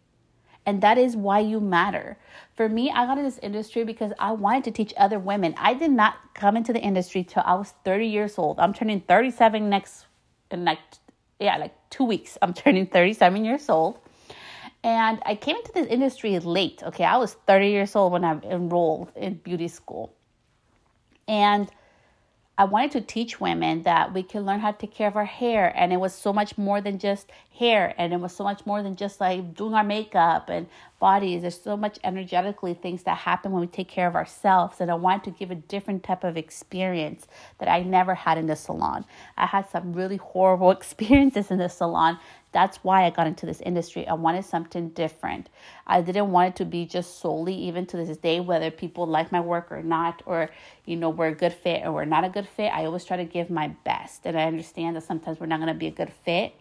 And 0.65 0.81
that 0.81 0.97
is 0.97 1.15
why 1.15 1.39
you 1.39 1.61
matter. 1.61 2.17
For 2.53 2.67
me, 2.67 2.91
I 2.91 3.05
got 3.05 3.17
in 3.17 3.23
this 3.23 3.39
industry 3.41 3.85
because 3.85 4.11
I 4.19 4.33
wanted 4.33 4.65
to 4.65 4.71
teach 4.71 4.93
other 4.97 5.17
women. 5.17 5.55
I 5.57 5.75
did 5.75 5.91
not 5.91 6.15
come 6.33 6.57
into 6.57 6.73
the 6.73 6.81
industry 6.81 7.23
till 7.23 7.43
I 7.45 7.53
was 7.53 7.73
30 7.85 8.05
years 8.05 8.37
old. 8.37 8.59
I'm 8.59 8.73
turning 8.73 8.99
37 8.99 9.69
next 9.69 10.07
in 10.51 10.65
like 10.65 10.79
yeah, 11.39 11.55
like 11.55 11.73
2 11.91 12.03
weeks. 12.03 12.37
I'm 12.41 12.53
turning 12.65 12.87
37 12.87 13.45
years 13.45 13.69
old. 13.69 13.99
And 14.83 15.21
I 15.25 15.35
came 15.35 15.55
into 15.55 15.71
this 15.73 15.87
industry 15.87 16.37
late. 16.39 16.81
Okay, 16.83 17.03
I 17.03 17.17
was 17.17 17.33
30 17.45 17.69
years 17.69 17.95
old 17.95 18.13
when 18.13 18.23
I 18.23 18.39
enrolled 18.41 19.11
in 19.15 19.35
beauty 19.35 19.67
school. 19.67 20.13
And 21.27 21.69
I 22.57 22.65
wanted 22.65 22.91
to 22.91 23.01
teach 23.01 23.39
women 23.39 23.83
that 23.83 24.13
we 24.13 24.21
can 24.21 24.45
learn 24.45 24.59
how 24.59 24.71
to 24.71 24.77
take 24.77 24.93
care 24.93 25.07
of 25.07 25.15
our 25.15 25.25
hair. 25.25 25.73
And 25.75 25.91
it 25.91 25.97
was 25.97 26.13
so 26.13 26.31
much 26.31 26.57
more 26.57 26.81
than 26.81 26.99
just 26.99 27.31
hair. 27.57 27.95
And 27.97 28.13
it 28.13 28.19
was 28.19 28.35
so 28.35 28.43
much 28.43 28.65
more 28.65 28.83
than 28.83 28.95
just 28.95 29.19
like 29.19 29.55
doing 29.55 29.73
our 29.73 29.83
makeup 29.83 30.49
and 30.49 30.67
bodies. 30.99 31.41
There's 31.41 31.59
so 31.59 31.75
much 31.75 31.97
energetically 32.03 32.73
things 32.73 33.03
that 33.03 33.17
happen 33.17 33.51
when 33.51 33.61
we 33.61 33.67
take 33.67 33.87
care 33.87 34.07
of 34.07 34.15
ourselves. 34.15 34.79
And 34.79 34.91
I 34.91 34.95
wanted 34.95 35.23
to 35.23 35.31
give 35.31 35.49
a 35.49 35.55
different 35.55 36.03
type 36.03 36.23
of 36.23 36.37
experience 36.37 37.25
that 37.57 37.67
I 37.67 37.81
never 37.81 38.13
had 38.13 38.37
in 38.37 38.47
the 38.47 38.55
salon. 38.55 39.05
I 39.37 39.47
had 39.47 39.69
some 39.69 39.93
really 39.93 40.17
horrible 40.17 40.69
experiences 40.79 41.49
in 41.49 41.57
the 41.57 41.69
salon. 41.69 42.19
That's 42.51 42.77
why 42.77 43.05
I 43.05 43.09
got 43.09 43.27
into 43.27 43.45
this 43.45 43.61
industry. 43.61 44.07
I 44.07 44.13
wanted 44.13 44.43
something 44.43 44.89
different. 44.89 45.49
I 45.87 46.01
didn't 46.01 46.31
want 46.31 46.49
it 46.49 46.55
to 46.57 46.65
be 46.65 46.85
just 46.85 47.19
solely, 47.19 47.55
even 47.55 47.85
to 47.87 47.97
this 47.97 48.17
day, 48.17 48.39
whether 48.39 48.69
people 48.69 49.05
like 49.05 49.31
my 49.31 49.39
work 49.39 49.71
or 49.71 49.81
not, 49.81 50.21
or, 50.25 50.49
you 50.85 50.97
know, 50.97 51.09
we're 51.09 51.27
a 51.27 51.35
good 51.35 51.53
fit 51.53 51.85
or 51.85 51.93
we're 51.93 52.05
not 52.05 52.23
a 52.23 52.29
good 52.29 52.47
fit. 52.47 52.73
I 52.73 52.85
always 52.85 53.05
try 53.05 53.17
to 53.17 53.25
give 53.25 53.49
my 53.49 53.69
best. 53.85 54.25
And 54.25 54.37
I 54.37 54.43
understand 54.43 54.95
that 54.95 55.03
sometimes 55.03 55.39
we're 55.39 55.45
not 55.45 55.59
going 55.59 55.73
to 55.73 55.79
be 55.79 55.87
a 55.87 55.91
good 55.91 56.11
fit 56.25 56.53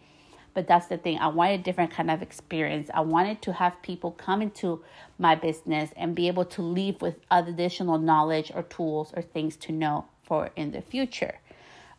but 0.54 0.66
that's 0.66 0.86
the 0.86 0.98
thing. 0.98 1.18
I 1.18 1.28
wanted 1.28 1.60
a 1.60 1.62
different 1.62 1.90
kind 1.92 2.10
of 2.10 2.22
experience. 2.22 2.90
I 2.92 3.00
wanted 3.02 3.40
to 3.42 3.52
have 3.52 3.80
people 3.82 4.12
come 4.12 4.42
into 4.42 4.82
my 5.18 5.34
business 5.34 5.90
and 5.96 6.14
be 6.14 6.26
able 6.28 6.44
to 6.46 6.62
leave 6.62 7.00
with 7.00 7.16
additional 7.30 7.98
knowledge 7.98 8.50
or 8.54 8.64
tools 8.64 9.12
or 9.14 9.22
things 9.22 9.56
to 9.58 9.72
know 9.72 10.06
for 10.22 10.50
in 10.56 10.72
the 10.72 10.80
future 10.80 11.38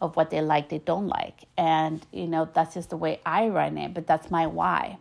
of 0.01 0.15
what 0.15 0.31
they 0.31 0.41
like, 0.41 0.69
they 0.69 0.79
don't 0.79 1.07
like. 1.07 1.45
And, 1.57 2.05
you 2.11 2.27
know, 2.27 2.49
that's 2.51 2.73
just 2.73 2.89
the 2.89 2.97
way 2.97 3.21
I 3.25 3.47
run 3.47 3.77
it, 3.77 3.93
but 3.93 4.07
that's 4.07 4.31
my 4.31 4.47
why. 4.47 4.97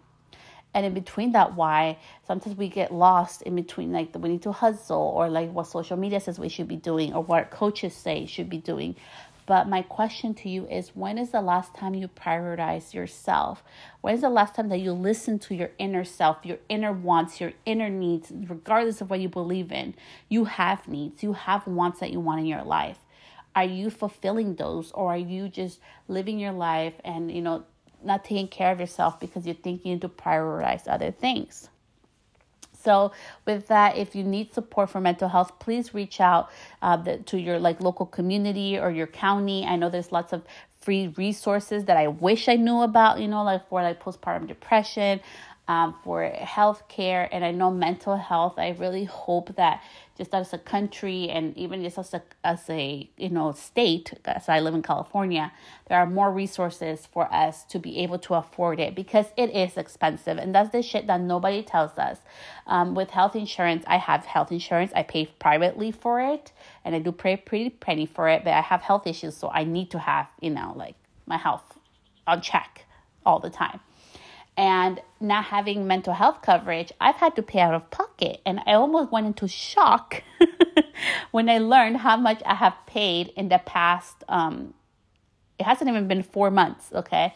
And 0.73 0.87
in 0.87 0.95
between 0.95 1.33
that 1.33 1.57
why, 1.57 1.99
sometimes 2.26 2.57
we 2.57 2.69
get 2.69 2.92
lost 2.92 3.42
in 3.42 3.57
between 3.57 3.92
like 3.92 4.11
we 4.16 4.28
need 4.28 4.42
to 4.42 4.52
hustle 4.52 5.12
or 5.16 5.28
like 5.28 5.50
what 5.50 5.66
social 5.66 5.97
media 5.97 6.21
says 6.21 6.38
we 6.38 6.49
should 6.49 6.69
be 6.69 6.76
doing 6.76 7.12
or 7.12 7.25
what 7.25 7.50
coaches 7.50 7.95
say 7.95 8.26
should 8.26 8.49
be 8.49 8.59
doing. 8.59 8.95
But 9.47 9.69
my 9.69 9.83
question 9.83 10.33
to 10.35 10.49
you 10.49 10.69
is 10.69 10.95
when 10.95 11.19
is 11.19 11.30
the 11.30 11.40
last 11.40 11.75
time 11.75 11.95
you 11.95 12.07
prioritize 12.07 12.95
yourself? 12.95 13.64
When 14.00 14.14
is 14.14 14.21
the 14.21 14.30
last 14.30 14.54
time 14.54 14.69
that 14.69 14.78
you 14.78 14.92
listen 14.92 15.40
to 15.40 15.57
your 15.57 15.73
inner 15.76 16.04
self, 16.04 16.47
your 16.47 16.59
inner 16.69 16.92
wants, 16.92 17.40
your 17.40 17.54
inner 17.66 17.88
needs, 17.88 18.30
regardless 18.33 19.00
of 19.00 19.11
what 19.11 19.19
you 19.19 19.28
believe 19.28 19.73
in? 19.73 19.95
You 20.28 20.45
have 20.45 20.87
needs, 20.87 21.25
you 21.25 21.33
have 21.33 21.66
wants 21.66 21.99
that 21.99 22.12
you 22.12 22.21
want 22.21 22.38
in 22.38 22.47
your 22.47 22.62
life. 22.62 22.99
Are 23.54 23.64
you 23.64 23.90
fulfilling 23.90 24.54
those 24.54 24.92
or 24.92 25.12
are 25.12 25.19
you 25.19 25.49
just 25.49 25.80
living 26.09 26.38
your 26.38 26.52
life 26.52 26.95
and, 27.04 27.30
you 27.30 27.42
know, 27.42 27.64
not 28.02 28.25
taking 28.25 28.49
care 28.49 28.73
of 28.73 28.80
yourself 28.80 29.21
because 29.21 29.45
you're 29.47 29.54
thinking 29.54 30.00
to 30.00 30.09
prioritize 30.09 30.87
other 30.87 31.11
things? 31.11 31.69
So, 32.83 33.12
with 33.45 33.66
that, 33.69 33.97
if 33.97 34.14
you 34.14 34.25
need 34.25 34.54
support 34.54 34.88
for 34.90 35.00
mental 35.00 35.28
health, 35.28 35.59
please 35.59 35.92
reach 35.92 36.21
out 36.21 36.50
uh, 36.80 36.97
the, 36.97 37.19
to 37.19 37.38
your 37.38 37.59
like 37.59 37.80
local 37.80 38.07
community 38.07 38.78
or 38.78 38.90
your 38.90 39.07
county. 39.07 39.66
I 39.66 39.76
know 39.76 39.90
there's 39.90 40.12
lots 40.12 40.33
of 40.33 40.42
free 40.80 41.09
resources 41.09 41.85
that 41.85 41.99
I 41.99 42.09
wish 42.09 42.49
I 42.49 42.57
knew 42.57 42.80
about. 42.80 43.21
You 43.21 43.28
know, 43.28 43.42
like 43.45 43.69
for 43.69 43.83
like 43.83 44.02
postpartum 44.02 44.47
depression, 44.47 45.21
um, 45.71 45.95
for 46.03 46.25
health 46.25 46.89
care, 46.89 47.29
and 47.31 47.45
I 47.45 47.53
know 47.53 47.71
mental 47.71 48.17
health. 48.17 48.55
I 48.59 48.71
really 48.71 49.05
hope 49.05 49.55
that 49.55 49.81
just 50.19 50.35
as 50.35 50.53
a 50.53 50.59
country 50.59 51.31
and 51.31 51.57
even 51.57 51.85
just 51.85 51.97
as 51.97 52.12
a, 52.12 52.23
as 52.43 52.69
a 52.69 53.09
you 53.17 53.31
know 53.31 53.53
state 53.53 54.12
as 54.27 54.50
i 54.50 54.61
live 54.61 54.75
in 54.75 54.83
california 54.83 55.50
there 55.89 55.97
are 55.99 56.05
more 56.05 56.31
resources 56.31 57.07
for 57.07 57.33
us 57.33 57.65
to 57.65 57.79
be 57.79 58.00
able 58.00 58.19
to 58.19 58.35
afford 58.35 58.79
it 58.79 58.95
because 58.95 59.27
it 59.39 59.49
is 59.49 59.79
expensive. 59.79 60.37
And 60.37 60.55
that's 60.55 60.71
the 60.71 60.83
shit 60.83 61.07
that 61.07 61.21
nobody 61.23 61.62
tells 61.62 61.97
us. 61.97 62.19
Um, 62.67 62.95
with 62.95 63.11
health 63.11 63.35
insurance 63.35 63.83
i 63.87 63.97
have 63.97 64.27
health 64.27 64.53
insurance. 64.53 64.93
I 64.95 65.05
pay 65.05 65.25
privately 65.39 65.91
for 65.91 66.21
it 66.21 66.53
and 66.85 66.95
i 66.95 66.99
do 66.99 67.12
pay 67.12 67.37
pretty 67.37 67.71
penny 67.71 68.07
for 68.07 68.29
it 68.29 68.45
but 68.45 68.53
i 68.53 68.61
have 68.61 68.83
health 68.83 69.07
issues 69.07 69.37
so 69.37 69.49
i 69.50 69.65
need 69.65 69.91
to 69.93 69.99
have 69.99 70.27
you 70.41 70.50
know 70.50 70.75
like 70.77 70.97
my 71.27 71.39
health 71.39 71.79
on 72.27 72.43
check 72.43 72.85
all 73.25 73.39
the 73.39 73.50
time 73.50 73.81
and 74.57 75.00
not 75.21 75.45
having 75.45 75.87
mental 75.87 76.14
health 76.14 76.42
coverage, 76.42 76.92
I've 77.00 77.16
had 77.16 77.37
to 77.37 77.42
pay 77.42 77.61
out 77.61 77.75
of 77.75 77.90
pocket. 77.90 78.40
And 78.45 78.61
I 78.66 78.75
almost 78.75 79.12
went 79.12 79.26
into 79.26 79.49
shock 79.49 80.23
when 81.30 81.49
I 81.49 81.59
learned 81.59 81.99
how 81.99 82.16
much 82.16 82.42
I 82.45 82.54
have 82.54 82.75
paid 82.87 83.28
in 83.37 83.49
the 83.49 83.59
past. 83.59 84.25
Um, 84.28 84.75
it 85.59 85.64
hasn't 85.64 85.88
even 85.90 86.09
been 86.09 86.23
four 86.23 86.50
months, 86.50 86.90
okay? 86.95 87.35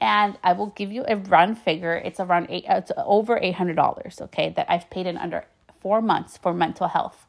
And 0.00 0.38
I 0.42 0.52
will 0.52 0.68
give 0.68 0.92
you 0.92 1.04
a 1.08 1.16
run 1.16 1.54
figure. 1.54 1.94
It's 1.94 2.20
around 2.20 2.46
eight, 2.50 2.64
it's 2.68 2.92
over 2.96 3.38
eight 3.38 3.54
hundred 3.54 3.76
dollars, 3.76 4.20
okay, 4.20 4.52
that 4.56 4.66
I've 4.70 4.90
paid 4.90 5.06
in 5.06 5.16
under 5.16 5.44
four 5.80 6.00
months 6.02 6.36
for 6.36 6.52
mental 6.52 6.88
health 6.88 7.26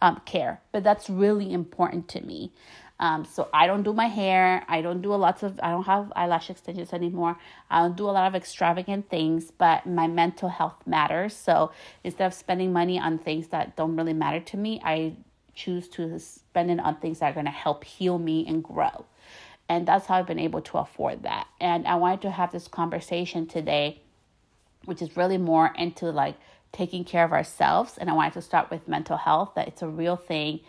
um, 0.00 0.20
care. 0.24 0.60
But 0.72 0.84
that's 0.84 1.10
really 1.10 1.52
important 1.52 2.08
to 2.08 2.20
me. 2.20 2.52
Um, 3.00 3.24
so 3.24 3.48
I 3.52 3.66
don't 3.66 3.82
do 3.82 3.94
my 3.94 4.08
hair. 4.08 4.62
I 4.68 4.82
don't 4.82 5.00
do 5.00 5.14
a 5.14 5.16
lot 5.16 5.42
of, 5.42 5.58
I 5.62 5.70
don't 5.70 5.86
have 5.86 6.12
eyelash 6.14 6.50
extensions 6.50 6.92
anymore. 6.92 7.38
I 7.70 7.80
don't 7.80 7.96
do 7.96 8.04
a 8.04 8.12
lot 8.12 8.28
of 8.28 8.34
extravagant 8.34 9.08
things, 9.08 9.50
but 9.50 9.86
my 9.86 10.06
mental 10.06 10.50
health 10.50 10.76
matters. 10.86 11.34
So 11.34 11.72
instead 12.04 12.26
of 12.26 12.34
spending 12.34 12.74
money 12.74 12.98
on 12.98 13.18
things 13.18 13.48
that 13.48 13.74
don't 13.74 13.96
really 13.96 14.12
matter 14.12 14.40
to 14.40 14.56
me, 14.58 14.82
I 14.84 15.14
choose 15.54 15.88
to 15.88 16.18
spend 16.18 16.70
it 16.70 16.78
on 16.78 16.96
things 16.96 17.20
that 17.20 17.30
are 17.30 17.34
going 17.34 17.46
to 17.46 17.52
help 17.52 17.84
heal 17.84 18.18
me 18.18 18.46
and 18.46 18.62
grow. 18.62 19.06
And 19.66 19.88
that's 19.88 20.06
how 20.06 20.16
I've 20.16 20.26
been 20.26 20.38
able 20.38 20.60
to 20.60 20.78
afford 20.78 21.22
that. 21.22 21.46
And 21.58 21.86
I 21.86 21.94
wanted 21.94 22.20
to 22.22 22.30
have 22.30 22.52
this 22.52 22.68
conversation 22.68 23.46
today, 23.46 24.02
which 24.84 25.00
is 25.00 25.16
really 25.16 25.38
more 25.38 25.72
into 25.74 26.10
like 26.10 26.36
taking 26.72 27.04
care 27.04 27.24
of 27.24 27.32
ourselves. 27.32 27.96
And 27.96 28.10
I 28.10 28.12
wanted 28.12 28.34
to 28.34 28.42
start 28.42 28.70
with 28.70 28.86
mental 28.86 29.16
health, 29.16 29.52
that 29.54 29.68
it's 29.68 29.80
a 29.80 29.88
real 29.88 30.16
thing 30.16 30.60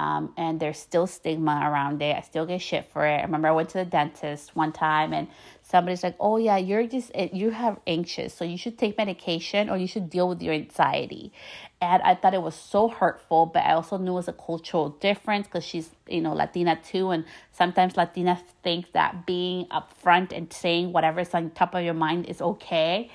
um, 0.00 0.32
and 0.38 0.58
there's 0.58 0.78
still 0.78 1.06
stigma 1.06 1.60
around 1.62 2.00
it. 2.00 2.16
I 2.16 2.22
still 2.22 2.46
get 2.46 2.62
shit 2.62 2.90
for 2.90 3.06
it. 3.06 3.18
I 3.18 3.22
remember 3.22 3.48
I 3.48 3.50
went 3.50 3.68
to 3.70 3.78
the 3.78 3.84
dentist 3.84 4.56
one 4.56 4.72
time 4.72 5.12
and 5.12 5.28
somebody's 5.62 6.02
like, 6.02 6.16
"Oh 6.18 6.38
yeah, 6.38 6.56
you're 6.56 6.86
just 6.86 7.10
eh, 7.14 7.28
you 7.34 7.50
have 7.50 7.78
anxious, 7.86 8.32
so 8.32 8.42
you 8.46 8.56
should 8.56 8.78
take 8.78 8.96
medication 8.96 9.68
or 9.68 9.76
you 9.76 9.86
should 9.86 10.08
deal 10.08 10.26
with 10.26 10.40
your 10.40 10.54
anxiety." 10.54 11.34
And 11.82 12.02
I 12.02 12.14
thought 12.14 12.32
it 12.32 12.40
was 12.40 12.54
so 12.54 12.88
hurtful, 12.88 13.44
but 13.44 13.62
I 13.62 13.72
also 13.74 13.98
knew 13.98 14.12
it 14.12 14.14
was 14.14 14.28
a 14.28 14.32
cultural 14.32 14.88
difference 14.88 15.46
because 15.46 15.64
she's 15.64 15.90
you 16.08 16.22
know 16.22 16.32
Latina 16.32 16.80
too, 16.82 17.10
and 17.10 17.26
sometimes 17.52 17.92
Latinas 17.92 18.40
think 18.62 18.92
that 18.92 19.26
being 19.26 19.66
upfront 19.66 20.32
and 20.32 20.50
saying 20.50 20.92
whatever's 20.92 21.34
on 21.34 21.50
top 21.50 21.74
of 21.74 21.84
your 21.84 21.92
mind 21.92 22.24
is 22.24 22.40
okay. 22.40 23.10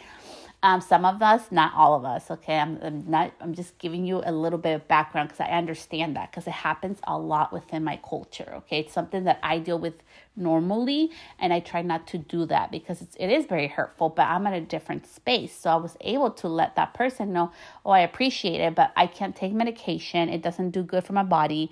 Um, 0.66 0.82
some 0.82 1.06
of 1.06 1.22
us, 1.22 1.52
not 1.52 1.76
all 1.76 1.94
of 1.94 2.06
us, 2.06 2.32
okay? 2.32 2.58
I'm, 2.58 2.80
I'm 2.82 3.06
not, 3.08 3.32
I'm 3.40 3.54
just 3.54 3.78
giving 3.78 4.04
you 4.04 4.24
a 4.26 4.32
little 4.32 4.58
bit 4.58 4.74
of 4.74 4.88
background 4.88 5.30
because 5.30 5.40
I 5.40 5.52
understand 5.52 6.16
that 6.16 6.32
because 6.32 6.48
it 6.48 6.54
happens 6.54 6.98
a 7.04 7.16
lot 7.16 7.54
within 7.54 7.84
my 7.84 7.98
culture, 7.98 8.52
okay? 8.56 8.80
It's 8.80 8.92
something 8.92 9.26
that 9.26 9.38
I 9.44 9.60
deal 9.60 9.78
with 9.78 9.94
normally 10.36 11.12
and 11.38 11.54
I 11.54 11.60
try 11.60 11.84
not 11.84 12.08
to 12.08 12.18
do 12.18 12.48
that 12.48 12.72
because 12.72 13.04
it's, 13.04 13.16
it 13.18 13.28
is 13.28 13.46
very 13.46 13.68
hurtful, 13.68 14.10
but 14.10 14.24
I'm 14.24 14.48
at 14.48 14.54
a 14.56 14.62
different 14.62 15.06
space. 15.06 15.56
So 15.56 15.70
I 15.70 15.76
was 15.76 15.98
able 16.02 16.32
to 16.32 16.48
let 16.48 16.76
that 16.78 16.96
person 16.96 17.32
know, 17.32 17.52
oh, 17.86 17.92
I 17.92 18.00
appreciate 18.00 18.60
it, 18.60 18.74
but 18.74 18.92
I 18.96 19.06
can't 19.06 19.36
take 19.36 19.54
medication. 19.54 20.30
It 20.30 20.42
doesn't 20.42 20.72
do 20.72 20.82
good 20.82 21.04
for 21.04 21.14
my 21.14 21.22
body 21.22 21.72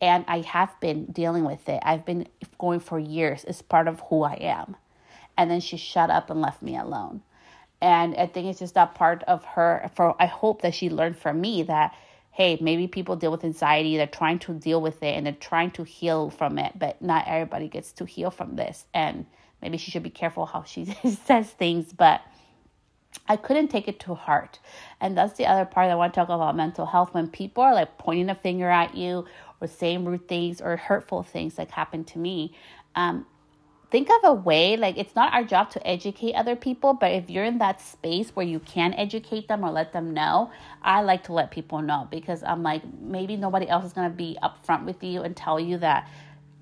and 0.00 0.24
I 0.26 0.40
have 0.40 0.80
been 0.80 1.04
dealing 1.04 1.44
with 1.44 1.68
it. 1.68 1.80
I've 1.84 2.04
been 2.04 2.26
going 2.58 2.80
for 2.80 2.98
years. 2.98 3.44
It's 3.46 3.62
part 3.62 3.86
of 3.86 4.00
who 4.10 4.24
I 4.24 4.34
am. 4.34 4.74
And 5.38 5.48
then 5.48 5.60
she 5.60 5.76
shut 5.76 6.10
up 6.10 6.28
and 6.28 6.40
left 6.40 6.60
me 6.60 6.76
alone. 6.76 7.22
And 7.82 8.16
I 8.16 8.26
think 8.26 8.46
it's 8.46 8.60
just 8.60 8.74
that 8.74 8.94
part 8.94 9.22
of 9.24 9.44
her. 9.44 9.90
For 9.94 10.14
I 10.22 10.26
hope 10.26 10.62
that 10.62 10.74
she 10.74 10.88
learned 10.88 11.18
from 11.18 11.40
me 11.40 11.64
that 11.64 11.94
hey, 12.32 12.56
maybe 12.62 12.88
people 12.88 13.14
deal 13.14 13.30
with 13.30 13.44
anxiety, 13.44 13.96
they're 13.98 14.06
trying 14.06 14.38
to 14.38 14.54
deal 14.54 14.80
with 14.80 15.02
it 15.02 15.14
and 15.14 15.26
they're 15.26 15.34
trying 15.34 15.70
to 15.70 15.84
heal 15.84 16.30
from 16.30 16.58
it, 16.58 16.72
but 16.78 17.00
not 17.02 17.28
everybody 17.28 17.68
gets 17.68 17.92
to 17.92 18.06
heal 18.06 18.30
from 18.30 18.56
this. 18.56 18.86
And 18.94 19.26
maybe 19.60 19.76
she 19.76 19.90
should 19.90 20.02
be 20.02 20.10
careful 20.10 20.46
how 20.46 20.62
she 20.62 20.86
says 21.26 21.50
things, 21.50 21.92
but 21.92 22.22
I 23.28 23.36
couldn't 23.36 23.68
take 23.68 23.86
it 23.86 24.00
to 24.00 24.14
heart. 24.14 24.58
And 24.98 25.16
that's 25.16 25.36
the 25.36 25.44
other 25.44 25.66
part 25.66 25.90
I 25.90 25.94
want 25.94 26.14
to 26.14 26.20
talk 26.20 26.30
about 26.30 26.56
mental 26.56 26.86
health. 26.86 27.12
When 27.12 27.28
people 27.28 27.62
are 27.62 27.74
like 27.74 27.98
pointing 27.98 28.30
a 28.30 28.34
finger 28.34 28.70
at 28.70 28.96
you 28.96 29.26
or 29.60 29.66
saying 29.68 30.06
rude 30.06 30.26
things 30.26 30.62
or 30.62 30.76
hurtful 30.78 31.22
things 31.22 31.58
like 31.58 31.70
happened 31.70 32.06
to 32.08 32.18
me, 32.18 32.56
um, 32.94 33.26
think 33.92 34.08
of 34.08 34.24
a 34.24 34.32
way 34.32 34.76
like 34.76 34.96
it's 34.96 35.14
not 35.14 35.32
our 35.34 35.44
job 35.44 35.70
to 35.70 35.86
educate 35.86 36.32
other 36.32 36.56
people 36.56 36.94
but 36.94 37.12
if 37.12 37.28
you're 37.28 37.44
in 37.44 37.58
that 37.58 37.78
space 37.78 38.30
where 38.30 38.46
you 38.46 38.58
can 38.58 38.94
educate 38.94 39.46
them 39.48 39.62
or 39.62 39.70
let 39.70 39.92
them 39.92 40.14
know 40.14 40.50
i 40.82 41.02
like 41.02 41.22
to 41.22 41.32
let 41.32 41.50
people 41.50 41.82
know 41.82 42.08
because 42.10 42.42
i'm 42.44 42.62
like 42.62 42.82
maybe 43.02 43.36
nobody 43.36 43.68
else 43.68 43.84
is 43.84 43.92
going 43.92 44.10
to 44.10 44.16
be 44.16 44.36
upfront 44.42 44.86
with 44.86 45.04
you 45.04 45.20
and 45.20 45.36
tell 45.36 45.60
you 45.60 45.76
that 45.76 46.08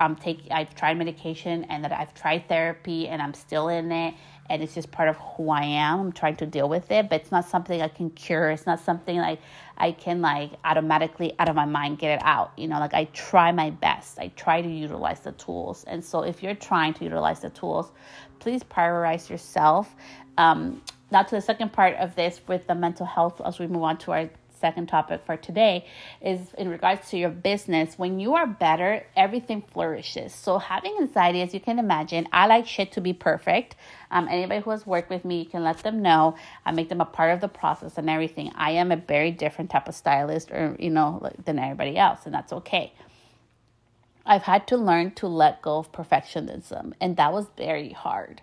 i'm 0.00 0.16
taking 0.16 0.50
i've 0.50 0.74
tried 0.74 0.98
medication 0.98 1.62
and 1.64 1.84
that 1.84 1.92
i've 1.92 2.12
tried 2.14 2.48
therapy 2.48 3.06
and 3.06 3.22
i'm 3.22 3.32
still 3.32 3.68
in 3.68 3.92
it 3.92 4.12
and 4.50 4.64
it's 4.64 4.74
just 4.74 4.90
part 4.90 5.08
of 5.08 5.16
who 5.16 5.48
I 5.48 5.62
am. 5.62 6.00
I'm 6.00 6.12
trying 6.12 6.34
to 6.36 6.46
deal 6.46 6.68
with 6.68 6.90
it, 6.90 7.08
but 7.08 7.20
it's 7.20 7.30
not 7.30 7.48
something 7.48 7.80
I 7.80 7.86
can 7.86 8.10
cure. 8.10 8.50
It's 8.50 8.66
not 8.66 8.80
something 8.80 9.16
like 9.16 9.38
I 9.80 9.92
can 9.92 10.20
like 10.20 10.52
automatically 10.64 11.32
out 11.38 11.48
of 11.48 11.56
my 11.56 11.64
mind 11.64 11.98
get 11.98 12.20
it 12.20 12.22
out. 12.22 12.52
You 12.56 12.68
know, 12.68 12.78
like 12.78 12.94
I 12.94 13.04
try 13.06 13.50
my 13.50 13.70
best. 13.70 14.18
I 14.18 14.28
try 14.36 14.60
to 14.60 14.68
utilize 14.68 15.20
the 15.20 15.32
tools. 15.32 15.84
And 15.84 16.04
so 16.04 16.22
if 16.22 16.42
you're 16.42 16.54
trying 16.54 16.92
to 16.94 17.04
utilize 17.04 17.40
the 17.40 17.50
tools, 17.50 17.90
please 18.38 18.62
prioritize 18.62 19.30
yourself. 19.30 19.96
Um, 20.36 20.82
now 21.10 21.22
to 21.22 21.34
the 21.34 21.40
second 21.40 21.72
part 21.72 21.96
of 21.96 22.14
this 22.14 22.40
with 22.46 22.66
the 22.66 22.74
mental 22.74 23.06
health 23.06 23.40
as 23.44 23.58
we 23.58 23.66
move 23.66 23.82
on 23.82 23.96
to 23.98 24.12
our 24.12 24.30
second 24.60 24.88
topic 24.88 25.22
for 25.24 25.36
today 25.36 25.86
is 26.20 26.40
in 26.58 26.68
regards 26.68 27.10
to 27.10 27.18
your 27.18 27.30
business. 27.30 27.98
When 27.98 28.20
you 28.20 28.34
are 28.34 28.46
better, 28.46 29.04
everything 29.16 29.62
flourishes. 29.62 30.34
So 30.34 30.58
having 30.58 30.96
anxiety, 31.00 31.42
as 31.42 31.54
you 31.54 31.60
can 31.60 31.78
imagine, 31.78 32.28
I 32.32 32.46
like 32.46 32.66
shit 32.66 32.92
to 32.92 33.00
be 33.00 33.12
perfect. 33.12 33.76
Um, 34.10 34.28
anybody 34.28 34.60
who 34.60 34.70
has 34.70 34.86
worked 34.86 35.10
with 35.10 35.24
me, 35.24 35.40
you 35.40 35.46
can 35.46 35.64
let 35.64 35.78
them 35.78 36.02
know. 36.02 36.36
I 36.66 36.72
make 36.72 36.88
them 36.88 37.00
a 37.00 37.04
part 37.04 37.32
of 37.32 37.40
the 37.40 37.48
process 37.48 37.96
and 37.96 38.10
everything. 38.10 38.52
I 38.54 38.72
am 38.72 38.92
a 38.92 38.96
very 38.96 39.30
different 39.30 39.70
type 39.70 39.88
of 39.88 39.94
stylist, 39.94 40.50
or 40.50 40.76
you 40.78 40.90
know, 40.90 41.30
than 41.44 41.58
everybody 41.58 41.96
else, 41.96 42.20
and 42.26 42.34
that's 42.34 42.52
okay. 42.52 42.92
I've 44.26 44.42
had 44.42 44.66
to 44.68 44.76
learn 44.76 45.12
to 45.12 45.26
let 45.26 45.62
go 45.62 45.78
of 45.78 45.92
perfectionism, 45.92 46.92
and 47.00 47.16
that 47.16 47.32
was 47.32 47.46
very 47.56 47.90
hard. 47.90 48.42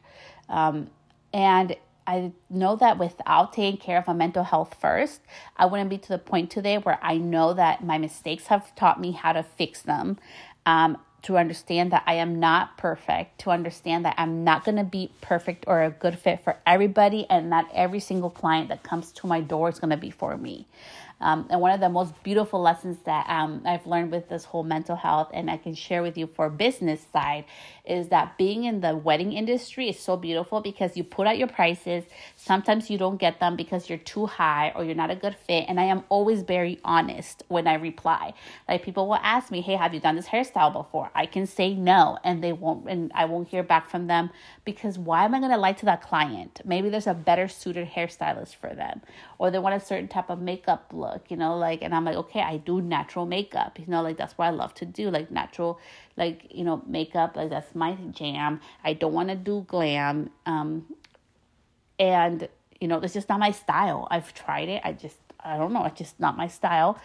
Um, 0.49 0.89
and 1.33 1.75
I 2.07 2.31
know 2.49 2.77
that 2.77 2.97
without 2.97 3.51
taking 3.51 3.79
care 3.79 3.97
of 3.97 4.07
my 4.07 4.13
mental 4.13 4.43
health 4.43 4.77
first, 4.79 5.19
I 5.57 5.65
wouldn't 5.65 5.89
be 5.89 5.97
to 5.97 6.07
the 6.07 6.17
point 6.17 6.49
today 6.49 6.77
where 6.77 6.97
I 7.01 7.17
know 7.17 7.53
that 7.53 7.83
my 7.83 7.97
mistakes 7.97 8.47
have 8.47 8.73
taught 8.75 8.99
me 8.99 9.11
how 9.11 9.33
to 9.33 9.43
fix 9.43 9.81
them. 9.81 10.17
Um, 10.65 10.97
to 11.23 11.37
understand 11.37 11.91
that 11.91 12.03
I 12.05 12.13
am 12.15 12.39
not 12.39 12.77
perfect, 12.77 13.39
to 13.39 13.49
understand 13.49 14.05
that 14.05 14.15
I'm 14.17 14.43
not 14.43 14.63
going 14.63 14.77
to 14.77 14.83
be 14.83 15.11
perfect 15.19 15.65
or 15.67 15.83
a 15.83 15.89
good 15.89 16.17
fit 16.17 16.41
for 16.41 16.55
everybody, 16.65 17.25
and 17.29 17.49
not 17.49 17.67
every 17.73 17.99
single 17.99 18.29
client 18.29 18.69
that 18.69 18.83
comes 18.83 19.11
to 19.13 19.27
my 19.27 19.41
door 19.41 19.67
is 19.67 19.79
going 19.79 19.89
to 19.89 19.97
be 19.97 20.11
for 20.11 20.37
me. 20.37 20.67
Um, 21.19 21.47
and 21.49 21.59
one 21.59 21.71
of 21.71 21.79
the 21.79 21.89
most 21.89 22.21
beautiful 22.23 22.61
lessons 22.61 22.97
that 23.05 23.27
um, 23.29 23.61
I've 23.65 23.87
learned 23.87 24.11
with 24.11 24.29
this 24.29 24.45
whole 24.45 24.63
mental 24.63 24.95
health, 24.95 25.29
and 25.33 25.49
I 25.49 25.57
can 25.57 25.73
share 25.73 26.01
with 26.01 26.17
you 26.17 26.27
for 26.27 26.49
business 26.49 27.05
side, 27.11 27.45
is 27.85 28.09
that 28.09 28.37
being 28.37 28.65
in 28.65 28.81
the 28.81 28.95
wedding 28.95 29.33
industry 29.33 29.89
is 29.89 29.99
so 29.99 30.17
beautiful 30.17 30.61
because 30.61 30.97
you 30.97 31.03
put 31.03 31.27
out 31.27 31.37
your 31.37 31.47
prices. 31.47 32.03
Sometimes 32.35 32.89
you 32.89 32.97
don't 32.97 33.17
get 33.17 33.39
them 33.39 33.55
because 33.55 33.89
you're 33.89 33.97
too 33.97 34.25
high 34.25 34.71
or 34.75 34.83
you're 34.83 34.95
not 34.95 35.09
a 35.09 35.15
good 35.15 35.35
fit. 35.35 35.65
And 35.67 35.79
I 35.79 35.85
am 35.85 36.03
always 36.09 36.41
very 36.43 36.79
honest 36.83 37.43
when 37.47 37.67
I 37.67 37.75
reply. 37.75 38.33
Like 38.67 38.83
people 38.83 39.07
will 39.07 39.15
ask 39.15 39.51
me, 39.51 39.61
"Hey, 39.61 39.75
have 39.75 39.93
you 39.93 39.99
done 39.99 40.15
this 40.15 40.27
hairstyle 40.27 40.73
before?" 40.73 41.09
I 41.15 41.25
can 41.25 41.45
say 41.45 41.73
no, 41.73 42.17
and 42.23 42.43
they 42.43 42.53
won't, 42.53 42.89
and 42.89 43.11
I 43.15 43.25
won't 43.25 43.47
hear 43.47 43.63
back 43.63 43.89
from 43.89 44.07
them 44.07 44.29
because 44.65 44.99
why 44.99 45.25
am 45.25 45.33
I 45.33 45.39
going 45.39 45.51
to 45.51 45.57
lie 45.57 45.73
to 45.73 45.85
that 45.85 46.01
client? 46.01 46.61
Maybe 46.65 46.89
there's 46.89 47.07
a 47.07 47.13
better 47.13 47.47
suited 47.47 47.87
hairstylist 47.87 48.55
for 48.55 48.73
them, 48.75 49.01
or 49.37 49.49
they 49.49 49.59
want 49.59 49.81
a 49.81 49.85
certain 49.85 50.07
type 50.07 50.29
of 50.29 50.39
makeup 50.41 50.91
look, 50.93 51.06
you 51.29 51.37
know, 51.37 51.57
like, 51.57 51.81
and 51.81 51.93
I'm 51.93 52.05
like, 52.05 52.15
okay, 52.15 52.41
I 52.41 52.57
do 52.57 52.81
natural 52.81 53.25
makeup, 53.25 53.79
you 53.79 53.85
know, 53.87 54.01
like 54.01 54.17
that's 54.17 54.37
what 54.37 54.45
I 54.45 54.49
love 54.51 54.73
to 54.75 54.85
do, 54.85 55.09
like 55.09 55.31
natural, 55.31 55.79
like, 56.15 56.47
you 56.49 56.63
know, 56.63 56.83
makeup, 56.87 57.35
like 57.35 57.49
that's 57.49 57.73
my 57.75 57.93
jam. 58.11 58.59
I 58.83 58.93
don't 58.93 59.13
want 59.13 59.29
to 59.29 59.35
do 59.35 59.65
glam. 59.67 60.29
Um, 60.45 60.85
and, 61.99 62.47
you 62.79 62.87
know, 62.87 62.99
it's 62.99 63.13
just 63.13 63.29
not 63.29 63.39
my 63.39 63.51
style. 63.51 64.07
I've 64.11 64.33
tried 64.33 64.69
it. 64.69 64.81
I 64.83 64.93
just, 64.93 65.17
I 65.39 65.57
don't 65.57 65.73
know, 65.73 65.85
it's 65.85 65.97
just 65.97 66.19
not 66.19 66.37
my 66.37 66.47
style. 66.47 66.99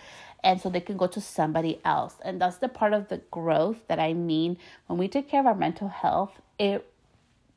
And 0.45 0.61
so 0.61 0.69
they 0.69 0.81
can 0.81 0.97
go 0.97 1.07
to 1.07 1.21
somebody 1.21 1.81
else. 1.85 2.17
And 2.25 2.41
that's 2.41 2.59
the 2.59 2.69
part 2.69 2.93
of 2.93 3.09
the 3.09 3.19
growth 3.31 3.87
that 3.89 4.01
I 4.01 4.13
mean 4.13 4.59
when 4.87 4.99
we 4.99 5.09
take 5.09 5.29
care 5.29 5.41
of 5.41 5.47
our 5.47 5.55
mental 5.55 5.89
health. 5.89 6.41
It 6.59 6.92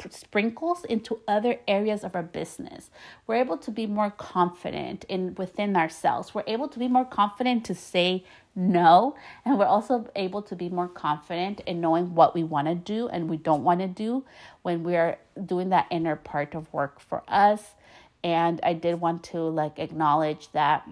sprinkles 0.09 0.83
into 0.85 1.19
other 1.27 1.59
areas 1.67 2.03
of 2.03 2.15
our 2.15 2.23
business. 2.23 2.89
We're 3.27 3.35
able 3.35 3.57
to 3.59 3.71
be 3.71 3.87
more 3.87 4.11
confident 4.11 5.05
in 5.07 5.35
within 5.35 5.75
ourselves. 5.75 6.35
We're 6.35 6.43
able 6.47 6.67
to 6.67 6.79
be 6.79 6.87
more 6.87 7.05
confident 7.05 7.65
to 7.65 7.75
say 7.75 8.25
no 8.55 9.15
and 9.43 9.59
we're 9.59 9.65
also 9.65 10.09
able 10.15 10.41
to 10.41 10.55
be 10.55 10.69
more 10.69 10.87
confident 10.87 11.59
in 11.65 11.81
knowing 11.81 12.15
what 12.15 12.33
we 12.33 12.43
want 12.43 12.67
to 12.67 12.75
do 12.75 13.07
and 13.09 13.29
we 13.29 13.35
don't 13.35 13.63
want 13.63 13.81
to 13.81 13.87
do 13.87 14.23
when 14.61 14.81
we're 14.83 15.17
doing 15.45 15.69
that 15.69 15.85
inner 15.91 16.15
part 16.15 16.55
of 16.55 16.71
work 16.73 16.99
for 16.99 17.23
us. 17.27 17.75
And 18.23 18.59
i 18.63 18.73
did 18.73 19.01
want 19.01 19.23
to 19.25 19.39
like 19.39 19.77
acknowledge 19.77 20.51
that 20.53 20.87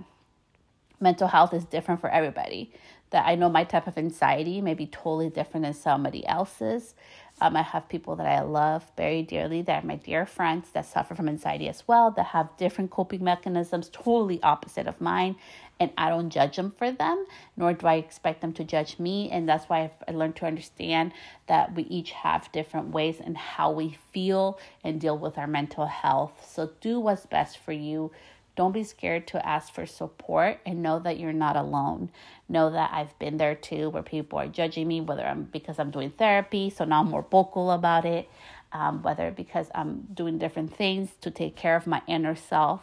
mental 1.00 1.27
health 1.27 1.53
is 1.53 1.65
different 1.65 2.01
for 2.01 2.10
everybody 2.10 2.72
that 3.10 3.25
i 3.25 3.36
know 3.36 3.50
my 3.50 3.63
type 3.63 3.88
of 3.88 3.98
anxiety 3.98 4.62
may 4.62 4.74
be 4.74 4.86
totally 4.86 5.29
different 5.29 5.63
than 5.65 5.74
somebody 5.74 6.25
else's 6.27 6.95
um, 7.42 7.56
I 7.58 7.62
have 7.62 7.90
people 7.90 8.16
that 8.18 8.28
I 8.28 8.42
love 8.42 8.90
very 8.96 9.24
dearly 9.24 9.62
that 9.63 9.84
are 9.84 9.88
my 9.88 9.96
dear 9.96 10.25
friends 10.25 10.70
that 10.72 10.86
suffer 10.86 11.16
from 11.16 11.28
anxiety 11.28 11.68
as 11.68 11.84
well, 11.88 12.12
that 12.12 12.28
have 12.28 12.56
different 12.58 12.92
coping 12.92 13.24
mechanisms, 13.24 13.90
totally 13.92 14.42
opposite 14.44 14.88
of 14.88 15.02
mine. 15.02 15.36
And 15.80 15.92
I 15.98 16.10
don't 16.10 16.30
judge 16.30 16.56
them 16.56 16.72
for 16.78 16.92
them, 16.92 17.25
nor 17.58 17.74
do 17.74 17.88
I 17.88 17.96
expect 17.96 18.42
them 18.42 18.54
to 18.54 18.63
judge 18.63 19.00
me. 19.00 19.30
And 19.32 19.50
that's 19.50 19.66
why 19.66 19.92
I've 20.08 20.16
learned 20.16 20.36
to 20.38 20.46
understand 20.46 21.12
that 21.48 21.75
we 21.75 21.84
each 21.84 22.12
have 22.12 22.52
different 22.52 22.90
ways 22.90 23.20
and 23.20 23.36
how 23.36 23.72
we 23.72 23.98
feel 24.13 24.60
and 24.84 25.02
deal 25.02 25.18
with 25.18 25.38
our 25.38 25.48
mental 25.48 25.88
health. 25.88 26.48
So 26.50 26.72
do 26.80 27.00
what's 27.00 27.25
best 27.25 27.58
for 27.58 27.74
you. 27.74 28.12
Don't 28.55 28.72
be 28.72 28.83
scared 28.83 29.25
to 29.27 29.45
ask 29.45 29.74
for 29.74 29.86
support 29.86 30.60
and 30.65 30.83
know 30.83 31.00
that 31.00 31.19
you're 31.19 31.33
not 31.33 31.55
alone. 31.55 32.12
Know 32.48 32.69
that 32.69 32.91
I've 32.93 33.17
been 33.17 33.38
there 33.38 33.55
too, 33.55 33.89
where 33.89 34.03
people 34.03 34.38
are 34.38 34.48
judging 34.48 34.88
me, 34.88 35.01
whether 35.01 35.25
I'm 35.25 35.43
because 35.43 35.79
I'm 35.79 35.89
doing 35.89 36.12
therapy, 36.12 36.69
so 36.69 36.86
now 36.86 37.00
I'm 37.00 37.10
more 37.10 37.25
vocal 37.29 37.72
about 37.72 38.05
it, 38.05 38.29
um, 38.72 39.01
whether 39.01 39.31
because 39.31 39.67
I'm 39.74 40.07
doing 40.13 40.38
different 40.38 40.75
things 40.75 41.10
to 41.22 41.31
take 41.31 41.55
care 41.55 41.75
of 41.75 41.88
my 41.88 42.01
inner 42.07 42.36
self. 42.36 42.81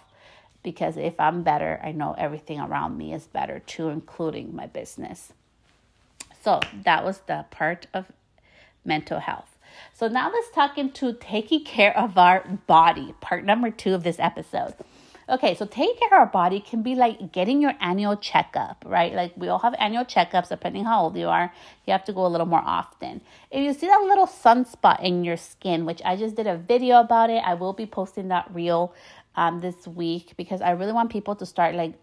Because 0.62 0.97
if 0.97 1.18
I'm 1.21 1.42
better, 1.42 1.80
I 1.82 1.92
know 1.92 2.14
everything 2.18 2.60
around 2.60 2.99
me 2.99 3.14
is 3.14 3.26
better 3.26 3.60
too, 3.60 3.88
including 3.88 4.54
my 4.54 4.66
business. 4.66 5.32
So 6.42 6.60
that 6.84 7.04
was 7.04 7.18
the 7.26 7.47
part 7.50 7.86
of 7.95 8.06
mental 8.84 9.21
health. 9.21 9.56
So 9.95 10.08
now 10.08 10.30
let's 10.32 10.50
talk 10.50 10.78
into 10.78 11.12
taking 11.12 11.64
care 11.64 11.97
of 11.97 12.18
our 12.18 12.45
body, 12.66 13.14
part 13.21 13.45
number 13.45 13.71
two 13.71 13.95
of 13.95 14.02
this 14.02 14.18
episode. 14.18 14.75
Okay, 15.30 15.54
so 15.54 15.64
taking 15.64 15.95
care 15.97 16.08
of 16.08 16.12
our 16.12 16.26
body 16.26 16.58
can 16.58 16.82
be 16.82 16.97
like 16.97 17.30
getting 17.30 17.62
your 17.62 17.75
annual 17.80 18.16
checkup, 18.16 18.82
right? 18.84 19.12
Like 19.14 19.32
we 19.36 19.47
all 19.47 19.60
have 19.60 19.76
annual 19.78 20.04
checkups, 20.04 20.49
depending 20.49 20.84
how 20.84 21.02
old 21.02 21.16
you 21.16 21.28
are. 21.28 21.52
You 21.86 21.93
have 21.93 22.04
to 22.06 22.12
go 22.12 22.26
a 22.26 22.28
little 22.28 22.49
more 22.49 22.62
often. 22.64 23.21
If 23.49 23.62
you 23.62 23.73
see 23.73 23.86
that 23.86 24.02
little 24.02 24.26
sunspot 24.26 25.00
in 25.04 25.23
your 25.23 25.36
skin, 25.36 25.86
which 25.86 26.02
I 26.04 26.16
just 26.16 26.34
did 26.34 26.49
a 26.49 26.56
video 26.56 26.99
about 26.99 27.30
it, 27.30 27.45
I 27.47 27.54
will 27.54 27.73
be 27.73 27.86
posting 27.86 28.26
that 28.28 28.52
reel 28.52 28.93
um, 29.36 29.60
this 29.60 29.86
week 29.86 30.34
because 30.36 30.60
I 30.60 30.73
really 30.73 30.93
want 30.93 31.12
people 31.12 31.36
to 31.36 31.47
start 31.47 31.76
like 31.76 31.95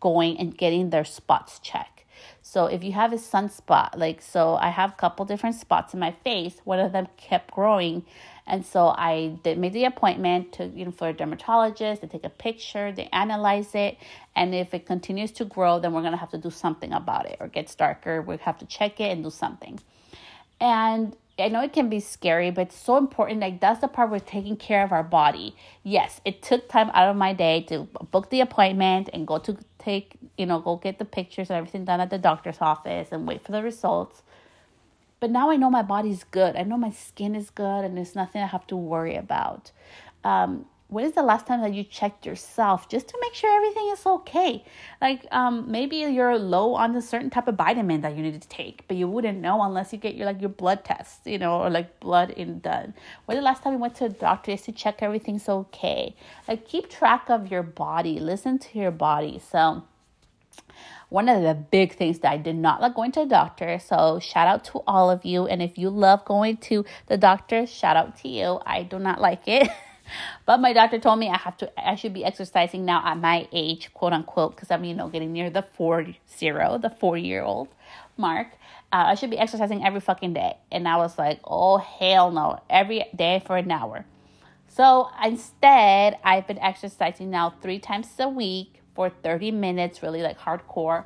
going 0.00 0.38
and 0.38 0.54
getting 0.54 0.90
their 0.90 1.06
spots 1.06 1.60
checked. 1.60 2.04
So 2.42 2.66
if 2.66 2.84
you 2.84 2.92
have 2.92 3.14
a 3.14 3.16
sunspot, 3.16 3.96
like 3.96 4.20
so 4.20 4.56
I 4.56 4.68
have 4.68 4.92
a 4.92 4.96
couple 4.96 5.24
different 5.24 5.56
spots 5.56 5.94
in 5.94 6.00
my 6.00 6.12
face, 6.24 6.60
one 6.64 6.78
of 6.78 6.92
them 6.92 7.08
kept 7.16 7.52
growing 7.52 8.04
and 8.50 8.66
so 8.66 8.88
I 8.88 9.38
did 9.44 9.58
made 9.58 9.72
the 9.72 9.84
appointment 9.84 10.52
to 10.54 10.66
you 10.66 10.84
know 10.84 10.90
for 10.90 11.08
a 11.08 11.12
dermatologist. 11.12 12.02
They 12.02 12.08
take 12.08 12.24
a 12.24 12.28
picture, 12.28 12.90
they 12.90 13.08
analyze 13.12 13.74
it, 13.74 13.96
and 14.34 14.54
if 14.54 14.74
it 14.74 14.86
continues 14.86 15.30
to 15.32 15.44
grow, 15.44 15.78
then 15.78 15.92
we're 15.92 16.02
gonna 16.02 16.16
have 16.16 16.32
to 16.32 16.38
do 16.38 16.50
something 16.50 16.92
about 16.92 17.26
it 17.26 17.36
or 17.40 17.46
gets 17.46 17.74
darker. 17.76 18.20
We 18.20 18.36
have 18.38 18.58
to 18.58 18.66
check 18.66 19.00
it 19.00 19.12
and 19.12 19.22
do 19.22 19.30
something. 19.30 19.78
And 20.60 21.16
I 21.38 21.48
know 21.48 21.62
it 21.62 21.72
can 21.72 21.88
be 21.88 22.00
scary, 22.00 22.50
but 22.50 22.62
it's 22.62 22.76
so 22.76 22.96
important. 22.96 23.40
Like 23.40 23.60
that's 23.60 23.80
the 23.80 23.88
part 23.88 24.10
we're 24.10 24.18
taking 24.18 24.56
care 24.56 24.82
of 24.82 24.90
our 24.90 25.04
body. 25.04 25.54
Yes, 25.84 26.20
it 26.24 26.42
took 26.42 26.68
time 26.68 26.90
out 26.92 27.08
of 27.08 27.16
my 27.16 27.32
day 27.32 27.62
to 27.68 27.84
book 28.10 28.30
the 28.30 28.40
appointment 28.40 29.10
and 29.12 29.28
go 29.28 29.38
to 29.38 29.56
take, 29.78 30.16
you 30.36 30.44
know, 30.44 30.58
go 30.58 30.76
get 30.76 30.98
the 30.98 31.04
pictures 31.04 31.50
and 31.50 31.56
everything 31.56 31.84
done 31.84 32.00
at 32.00 32.10
the 32.10 32.18
doctor's 32.18 32.58
office 32.60 33.08
and 33.12 33.28
wait 33.28 33.42
for 33.42 33.52
the 33.52 33.62
results. 33.62 34.22
But 35.20 35.30
now 35.30 35.50
I 35.50 35.56
know 35.56 35.70
my 35.70 35.82
body's 35.82 36.24
good. 36.24 36.56
I 36.56 36.62
know 36.62 36.78
my 36.78 36.90
skin 36.90 37.34
is 37.34 37.50
good 37.50 37.84
and 37.84 37.96
there's 37.96 38.16
nothing 38.16 38.42
I 38.42 38.46
have 38.46 38.66
to 38.68 38.76
worry 38.76 39.16
about. 39.16 39.70
Um, 40.24 40.66
when 40.90 41.04
is 41.04 41.12
the 41.12 41.22
last 41.22 41.46
time 41.46 41.60
that 41.60 41.72
you 41.72 41.84
checked 41.84 42.26
yourself 42.26 42.88
just 42.88 43.06
to 43.08 43.18
make 43.20 43.34
sure 43.34 43.54
everything 43.54 43.90
is 43.92 44.04
okay? 44.04 44.64
Like 45.00 45.24
um, 45.30 45.70
maybe 45.70 45.98
you're 45.98 46.36
low 46.36 46.74
on 46.74 46.96
a 46.96 47.02
certain 47.02 47.30
type 47.30 47.46
of 47.46 47.54
vitamin 47.54 48.00
that 48.00 48.16
you 48.16 48.22
need 48.22 48.40
to 48.42 48.48
take, 48.48 48.86
but 48.88 48.96
you 48.96 49.08
wouldn't 49.08 49.38
know 49.38 49.62
unless 49.62 49.92
you 49.92 49.98
get 49.98 50.16
your 50.16 50.26
like 50.26 50.40
your 50.40 50.50
blood 50.50 50.84
test, 50.84 51.26
you 51.26 51.38
know, 51.38 51.60
or 51.60 51.70
like 51.70 52.00
blood 52.00 52.30
in 52.30 52.58
done. 52.58 52.94
When 53.26 53.36
the 53.36 53.42
last 53.42 53.62
time 53.62 53.74
you 53.74 53.78
went 53.78 53.94
to 53.96 54.06
a 54.06 54.08
doctor 54.08 54.50
just 54.50 54.64
to 54.64 54.72
check 54.72 55.00
everything's 55.00 55.48
okay? 55.48 56.16
Like 56.48 56.66
keep 56.66 56.90
track 56.90 57.30
of 57.30 57.50
your 57.50 57.62
body, 57.62 58.18
listen 58.18 58.58
to 58.58 58.78
your 58.78 58.90
body. 58.90 59.38
So 59.38 59.84
one 61.10 61.28
of 61.28 61.42
the 61.42 61.54
big 61.54 61.94
things 61.94 62.20
that 62.20 62.32
I 62.32 62.36
did 62.36 62.56
not 62.56 62.80
like 62.80 62.94
going 62.94 63.12
to 63.12 63.20
the 63.20 63.26
doctor. 63.26 63.78
So 63.78 64.20
shout 64.20 64.48
out 64.48 64.64
to 64.66 64.82
all 64.86 65.10
of 65.10 65.24
you. 65.24 65.46
And 65.46 65.60
if 65.60 65.76
you 65.76 65.90
love 65.90 66.24
going 66.24 66.56
to 66.58 66.84
the 67.08 67.16
doctor, 67.16 67.66
shout 67.66 67.96
out 67.96 68.16
to 68.18 68.28
you. 68.28 68.60
I 68.64 68.84
do 68.84 68.98
not 68.98 69.20
like 69.20 69.46
it. 69.46 69.68
but 70.46 70.58
my 70.58 70.72
doctor 70.72 70.98
told 70.98 71.18
me 71.18 71.28
I 71.28 71.36
have 71.36 71.56
to 71.58 71.88
I 71.88 71.96
should 71.96 72.14
be 72.14 72.24
exercising 72.24 72.84
now 72.84 73.02
at 73.04 73.18
my 73.18 73.48
age, 73.52 73.92
quote 73.92 74.12
unquote, 74.12 74.54
because 74.54 74.70
I'm, 74.70 74.84
you 74.84 74.94
know, 74.94 75.08
getting 75.08 75.32
near 75.32 75.50
the 75.50 75.62
four 75.62 76.06
zero, 76.38 76.78
the 76.78 76.90
four 76.90 77.18
year 77.18 77.42
old 77.42 77.68
mark. 78.16 78.48
Uh, 78.92 79.04
I 79.08 79.14
should 79.14 79.30
be 79.30 79.38
exercising 79.38 79.84
every 79.84 80.00
fucking 80.00 80.32
day. 80.32 80.56
And 80.70 80.86
I 80.86 80.96
was 80.96 81.18
like, 81.18 81.40
oh 81.44 81.78
hell 81.78 82.30
no, 82.30 82.60
every 82.70 83.04
day 83.14 83.42
for 83.44 83.56
an 83.56 83.70
hour. 83.70 84.04
So 84.68 85.08
instead, 85.24 86.18
I've 86.22 86.46
been 86.46 86.58
exercising 86.60 87.30
now 87.30 87.54
three 87.60 87.80
times 87.80 88.08
a 88.20 88.28
week 88.28 88.79
for 89.00 89.08
30 89.08 89.50
minutes, 89.52 90.02
really 90.02 90.20
like 90.20 90.38
hardcore. 90.38 91.04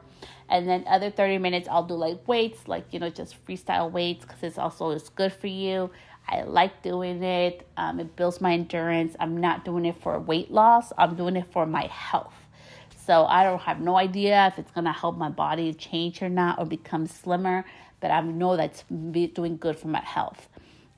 And 0.49 0.69
then 0.69 0.85
other 0.89 1.11
30 1.13 1.39
minutes, 1.39 1.69
I'll 1.71 1.85
do 1.85 1.95
like 1.95 2.27
weights, 2.27 2.67
like, 2.67 2.87
you 2.91 2.99
know, 2.99 3.09
just 3.09 3.33
freestyle 3.47 3.89
weights 3.89 4.25
because 4.25 4.43
it's 4.43 4.59
also 4.59 4.91
it's 4.91 5.09
good 5.11 5.33
for 5.33 5.47
you. 5.47 5.91
I 6.29 6.43
like 6.43 6.83
doing 6.83 7.23
it. 7.23 7.65
Um, 7.77 8.01
it 8.01 8.17
builds 8.17 8.41
my 8.41 8.55
endurance. 8.55 9.15
I'm 9.21 9.37
not 9.37 9.65
doing 9.65 9.85
it 9.85 9.95
for 10.03 10.19
weight 10.19 10.51
loss. 10.51 10.93
I'm 10.99 11.15
doing 11.15 11.37
it 11.37 11.47
for 11.53 11.67
my 11.67 11.87
health. 11.87 12.35
So 13.07 13.27
I 13.27 13.45
don't 13.45 13.61
have 13.61 13.81
no 13.81 13.97
idea 13.97 14.49
if 14.49 14.59
it's 14.59 14.73
gonna 14.73 14.93
help 14.93 15.17
my 15.17 15.29
body 15.29 15.73
change 15.73 16.21
or 16.21 16.29
not 16.29 16.59
or 16.59 16.67
become 16.67 17.07
slimmer, 17.07 17.65
but 18.01 18.11
I 18.11 18.21
know 18.23 18.57
that's 18.57 18.83
doing 18.91 19.57
good 19.57 19.79
for 19.79 19.87
my 19.87 20.03
health. 20.03 20.49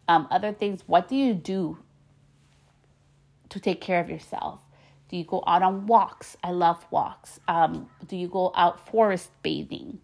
Um, 0.09 0.29
other 0.31 0.55
things, 0.55 0.81
what 0.87 1.09
do 1.09 1.17
you 1.17 1.35
do 1.35 1.77
to 3.51 3.61
take 3.61 3.83
care 3.83 4.01
of 4.01 4.09
yourself? 4.09 4.65
Do 5.09 5.16
you 5.16 5.25
go 5.25 5.42
out 5.47 5.62
on 5.62 5.87
walks? 5.87 6.37
I 6.42 6.51
love 6.51 6.85
walks. 6.90 7.40
Um, 7.47 7.88
do 8.07 8.16
you 8.16 8.29
go 8.29 8.53
out 8.55 8.88
forest 8.88 9.31
bathing? 9.42 10.01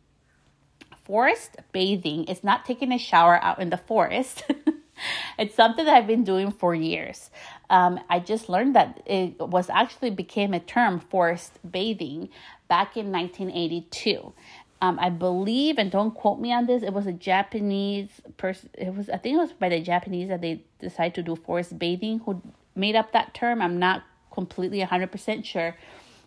Forest 1.04 1.56
bathing 1.72 2.24
is 2.24 2.44
not 2.44 2.64
taking 2.64 2.92
a 2.92 2.98
shower 2.98 3.42
out 3.42 3.58
in 3.58 3.70
the 3.70 3.76
forest. 3.76 4.44
it's 5.38 5.54
something 5.54 5.84
that 5.84 5.94
I've 5.94 6.06
been 6.06 6.24
doing 6.24 6.52
for 6.52 6.74
years. 6.74 7.30
Um, 7.70 7.98
I 8.08 8.20
just 8.20 8.48
learned 8.48 8.76
that 8.76 9.02
it 9.06 9.38
was 9.38 9.68
actually 9.70 10.10
became 10.10 10.54
a 10.54 10.60
term, 10.60 11.00
forest 11.00 11.58
bathing, 11.68 12.28
back 12.68 12.96
in 12.96 13.10
1982. 13.10 14.32
Um, 14.80 14.98
I 15.00 15.10
believe, 15.10 15.78
and 15.78 15.90
don't 15.90 16.12
quote 16.12 16.40
me 16.40 16.52
on 16.52 16.66
this, 16.66 16.82
it 16.82 16.92
was 16.92 17.06
a 17.06 17.12
Japanese 17.12 18.08
person. 18.36 18.68
It 18.74 18.94
was, 18.94 19.08
I 19.08 19.16
think 19.16 19.36
it 19.36 19.38
was 19.38 19.52
by 19.52 19.68
the 19.68 19.80
Japanese 19.80 20.28
that 20.28 20.40
they 20.40 20.64
decided 20.80 21.14
to 21.16 21.22
do 21.22 21.36
forest 21.36 21.78
bathing 21.78 22.20
who 22.20 22.42
made 22.74 22.96
up 22.96 23.12
that 23.12 23.34
term. 23.34 23.62
I'm 23.62 23.78
not 23.78 24.02
completely 24.32 24.80
100% 24.80 25.44
sure. 25.44 25.76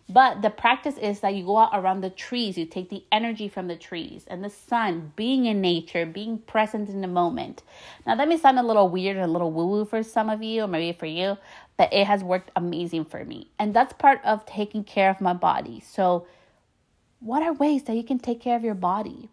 But 0.08 0.40
the 0.40 0.50
practice 0.50 0.96
is 0.98 1.20
that 1.20 1.34
you 1.34 1.44
go 1.44 1.58
out 1.58 1.70
around 1.72 2.00
the 2.00 2.10
trees, 2.10 2.56
you 2.56 2.64
take 2.64 2.90
the 2.90 3.04
energy 3.10 3.48
from 3.48 3.66
the 3.66 3.74
trees 3.74 4.24
and 4.28 4.44
the 4.44 4.50
sun, 4.50 5.12
being 5.16 5.46
in 5.46 5.60
nature, 5.60 6.06
being 6.06 6.38
present 6.38 6.88
in 6.88 7.00
the 7.00 7.08
moment. 7.08 7.64
Now, 8.06 8.14
that 8.14 8.28
may 8.28 8.38
sound 8.38 8.58
a 8.58 8.62
little 8.62 8.88
weird 8.88 9.16
and 9.16 9.24
a 9.24 9.28
little 9.28 9.50
woo 9.50 9.66
woo 9.66 9.84
for 9.84 10.04
some 10.04 10.30
of 10.30 10.44
you, 10.44 10.62
or 10.62 10.68
maybe 10.68 10.96
for 10.96 11.06
you, 11.06 11.38
but 11.76 11.92
it 11.92 12.06
has 12.06 12.22
worked 12.22 12.52
amazing 12.54 13.06
for 13.06 13.24
me. 13.24 13.48
And 13.58 13.74
that's 13.74 13.94
part 13.94 14.20
of 14.24 14.46
taking 14.46 14.84
care 14.84 15.10
of 15.10 15.20
my 15.20 15.32
body. 15.32 15.80
So, 15.80 16.26
what 17.18 17.42
are 17.42 17.52
ways 17.52 17.84
that 17.84 17.96
you 17.96 18.04
can 18.04 18.20
take 18.20 18.40
care 18.40 18.54
of 18.54 18.62
your 18.62 18.74
body? 18.74 19.28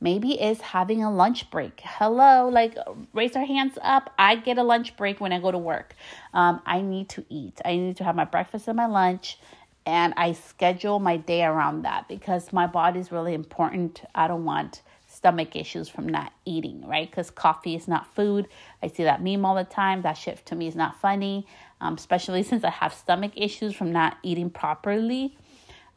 Maybe 0.00 0.40
is 0.40 0.60
having 0.60 1.02
a 1.02 1.12
lunch 1.12 1.50
break. 1.50 1.80
Hello, 1.84 2.48
like 2.48 2.76
raise 3.12 3.36
our 3.36 3.44
hands 3.44 3.78
up. 3.82 4.12
I 4.18 4.36
get 4.36 4.58
a 4.58 4.62
lunch 4.62 4.96
break 4.96 5.20
when 5.20 5.32
I 5.32 5.40
go 5.40 5.50
to 5.50 5.58
work. 5.58 5.94
Um, 6.32 6.60
I 6.66 6.80
need 6.80 7.08
to 7.10 7.24
eat. 7.28 7.60
I 7.64 7.76
need 7.76 7.96
to 7.98 8.04
have 8.04 8.16
my 8.16 8.24
breakfast 8.24 8.68
and 8.68 8.76
my 8.76 8.86
lunch, 8.86 9.38
and 9.86 10.14
I 10.16 10.32
schedule 10.32 10.98
my 10.98 11.16
day 11.16 11.44
around 11.44 11.82
that 11.82 12.08
because 12.08 12.52
my 12.52 12.66
body 12.66 13.00
is 13.00 13.12
really 13.12 13.34
important. 13.34 14.02
I 14.14 14.28
don't 14.28 14.44
want 14.44 14.82
stomach 15.06 15.54
issues 15.54 15.88
from 15.88 16.08
not 16.08 16.32
eating, 16.44 16.86
right? 16.86 17.08
Because 17.08 17.30
coffee 17.30 17.74
is 17.76 17.86
not 17.86 18.12
food. 18.14 18.48
I 18.82 18.88
see 18.88 19.04
that 19.04 19.22
meme 19.22 19.44
all 19.44 19.54
the 19.54 19.64
time. 19.64 20.02
That 20.02 20.14
shit 20.14 20.44
to 20.46 20.56
me 20.56 20.66
is 20.66 20.74
not 20.74 21.00
funny, 21.00 21.46
um, 21.80 21.94
especially 21.94 22.42
since 22.50 22.64
I 22.64 22.70
have 22.70 22.92
stomach 22.92 23.32
issues 23.36 23.74
from 23.74 23.92
not 23.92 24.18
eating 24.22 24.50
properly 24.50 25.36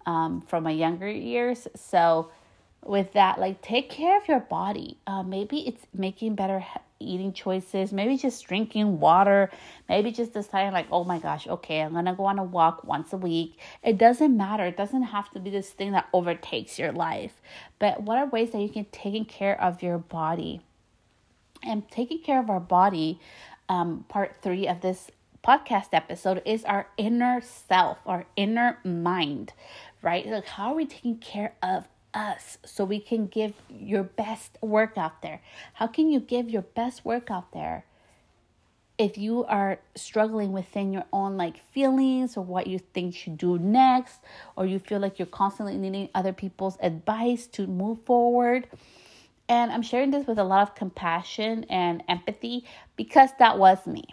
um, 0.08 0.42
from 0.42 0.63
my 0.63 0.72
younger 0.72 1.10
years. 1.10 1.68
So, 1.76 2.32
with 2.88 3.13
that 3.13 3.39
like 3.39 3.62
take 3.62 3.89
care 3.89 4.17
of 4.17 4.28
your 4.28 4.39
body. 4.39 4.97
Uh, 5.06 5.23
maybe 5.23 5.67
it's 5.67 5.86
making 5.93 6.36
better 6.36 6.63
eating 7.00 7.34
choices. 7.34 7.93
Maybe 7.93 8.17
just 8.17 8.45
drinking 8.47 9.00
water. 9.00 9.52
Maybe 9.88 10.12
just 10.12 10.34
deciding 10.34 10.73
like 10.73 10.88
oh 10.91 11.04
my 11.04 11.19
gosh 11.19 11.47
okay 11.47 11.82
i'm 11.82 11.93
gonna 11.93 12.15
go 12.15 12.26
on 12.26 12.39
a 12.39 12.43
walk 12.43 12.84
once 12.84 13.13
a 13.13 13.17
week. 13.17 13.58
It 13.84 13.97
doesn't 13.97 14.36
matter. 14.36 14.65
It 14.65 14.78
doesn't 14.78 15.04
have 15.04 15.30
to 15.32 15.39
be 15.39 15.50
this 15.50 15.69
thing 15.69 15.91
that 15.91 16.08
overtakes 16.13 16.80
your 16.80 16.91
life. 16.91 17.34
But 17.80 18.02
what 18.02 18.17
are 18.17 18.26
ways 18.26 18.52
that 18.52 18.62
you 18.62 18.69
can 18.69 18.86
taking 18.91 19.26
care 19.26 19.60
of 19.62 19.84
your 19.84 19.97
body? 19.97 20.62
And 21.63 21.89
taking 21.89 22.19
care 22.21 22.39
of 22.39 22.50
our 22.50 22.60
body 22.60 23.19
um, 23.67 24.06
part 24.08 24.38
three 24.41 24.67
of 24.67 24.82
this 24.82 25.12
podcast 25.45 25.88
episode 25.93 26.41
is 26.45 26.65
our 26.65 26.88
inner 26.97 27.41
self 27.41 28.00
our 28.06 28.26
inner 28.36 28.80
mind 28.84 29.54
right? 30.02 30.26
Like 30.26 30.45
how 30.45 30.71
are 30.71 30.76
we 30.76 30.86
taking 30.86 31.17
care 31.17 31.54
of 31.62 31.88
us 32.13 32.58
so 32.65 32.84
we 32.84 33.00
can 33.00 33.28
give 33.28 33.54
your 33.70 34.04
best 34.04 34.58
work 34.62 34.98
out 34.98 35.22
there. 35.22 35.41
How 35.74 35.88
can 35.88 36.10
you 36.10 36.20
give 36.20 36.50
your 36.50 36.62
best 36.62 37.06
work 37.06 37.30
out 37.30 37.52
there 37.52 37.86
if 38.98 39.17
you 39.17 39.46
are 39.46 39.78
struggling 39.96 40.52
within 40.52 40.91
your 40.91 41.06
own 41.13 41.38
like 41.38 41.60
feelings 41.72 42.36
or 42.36 42.43
what 42.43 42.65
you 42.65 42.80
think 42.80 43.13
you 43.13 43.20
should 43.20 43.38
do 43.38 43.60
next 43.60 44.20
or 44.56 44.65
you 44.65 44.80
feel 44.80 45.00
like 45.00 45.20
you're 45.20 45.28
constantly 45.28 45.78
needing 45.78 46.10
other 46.15 46.34
people's 46.34 46.78
advice 46.82 47.46
to 47.48 47.67
move 47.67 48.00
forward? 48.06 48.67
And 49.50 49.72
I'm 49.72 49.82
sharing 49.82 50.12
this 50.12 50.28
with 50.28 50.39
a 50.39 50.43
lot 50.43 50.62
of 50.62 50.76
compassion 50.76 51.65
and 51.70 52.04
empathy 52.10 52.65
because 52.96 53.30
that 53.39 53.58
was 53.58 53.86
me. 53.86 54.04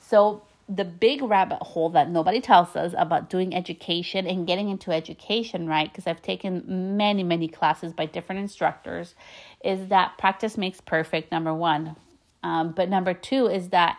So 0.00 0.42
the 0.72 0.84
big 0.84 1.20
rabbit 1.20 1.60
hole 1.60 1.90
that 1.90 2.08
nobody 2.08 2.40
tells 2.40 2.76
us 2.76 2.94
about 2.96 3.28
doing 3.28 3.54
education 3.56 4.24
and 4.24 4.46
getting 4.46 4.68
into 4.68 4.92
education, 4.92 5.66
right? 5.66 5.90
Because 5.90 6.06
I've 6.06 6.22
taken 6.22 6.96
many, 6.96 7.24
many 7.24 7.48
classes 7.48 7.92
by 7.92 8.06
different 8.06 8.40
instructors, 8.40 9.16
is 9.64 9.88
that 9.88 10.16
practice 10.16 10.56
makes 10.56 10.80
perfect, 10.80 11.32
number 11.32 11.52
one. 11.52 11.96
Um, 12.44 12.70
but 12.70 12.88
number 12.88 13.14
two 13.14 13.48
is 13.48 13.70
that 13.70 13.98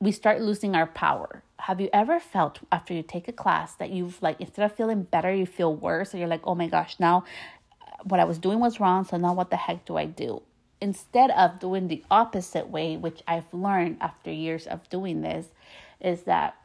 we 0.00 0.10
start 0.10 0.40
losing 0.40 0.74
our 0.74 0.86
power. 0.86 1.44
Have 1.60 1.80
you 1.80 1.88
ever 1.92 2.18
felt 2.18 2.58
after 2.72 2.92
you 2.92 3.04
take 3.04 3.28
a 3.28 3.32
class 3.32 3.76
that 3.76 3.90
you've 3.90 4.20
like, 4.20 4.40
instead 4.40 4.64
of 4.64 4.74
feeling 4.74 5.04
better, 5.04 5.32
you 5.32 5.46
feel 5.46 5.74
worse? 5.74 6.12
Or 6.12 6.18
you're 6.18 6.26
like, 6.26 6.42
oh 6.44 6.56
my 6.56 6.66
gosh, 6.66 6.96
now 6.98 7.24
what 8.02 8.18
I 8.18 8.24
was 8.24 8.38
doing 8.38 8.58
was 8.58 8.80
wrong. 8.80 9.04
So 9.04 9.16
now 9.16 9.32
what 9.32 9.50
the 9.50 9.56
heck 9.56 9.84
do 9.84 9.96
I 9.96 10.06
do? 10.06 10.42
Instead 10.80 11.30
of 11.30 11.58
doing 11.58 11.88
the 11.88 12.04
opposite 12.10 12.68
way, 12.68 12.96
which 12.96 13.22
I've 13.26 13.52
learned 13.52 13.98
after 14.00 14.30
years 14.30 14.66
of 14.66 14.88
doing 14.88 15.22
this, 15.22 15.48
is 16.00 16.22
that 16.22 16.56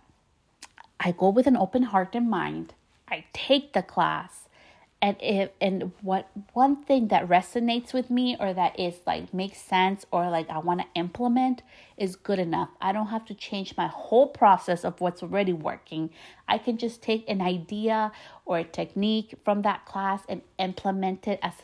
I 1.00 1.12
go 1.12 1.30
with 1.30 1.48
an 1.48 1.58
open 1.58 1.84
heart 1.84 2.16
and 2.16 2.30
mind. 2.30 2.74
I 3.10 3.26
take 3.34 3.74
the 3.74 3.82
class. 3.82 4.48
And 5.02 5.18
if 5.20 5.50
and 5.60 5.92
what 6.02 6.30
one 6.54 6.82
thing 6.82 7.10
that 7.10 7.28
resonates 7.28 7.92
with 7.92 8.10
me 8.10 8.38
or 8.40 8.54
that 8.54 8.80
is 8.80 8.96
like 9.06 9.34
makes 9.34 9.58
sense 9.58 10.06
or 10.12 10.30
like 10.30 10.50
I 10.50 10.60
want 10.60 10.80
to 10.80 10.86
implement 10.96 11.62
is 11.98 12.16
good 12.16 12.40
enough. 12.40 12.70
I 12.80 12.94
don't 12.94 13.08
have 13.08 13.26
to 13.26 13.34
change 13.34 13.76
my 13.76 13.88
whole 13.88 14.28
process 14.28 14.86
of 14.86 15.02
what's 15.02 15.22
already 15.22 15.52
working. 15.52 16.10
I 16.48 16.58
can 16.58 16.78
just 16.78 17.02
take 17.02 17.30
an 17.30 17.42
idea 17.42 18.14
or 18.46 18.60
a 18.60 18.64
technique 18.64 19.36
from 19.44 19.64
that 19.64 19.86
class 19.86 20.24
and 20.30 20.42
implement 20.58 21.28
it 21.28 21.40
as 21.44 21.56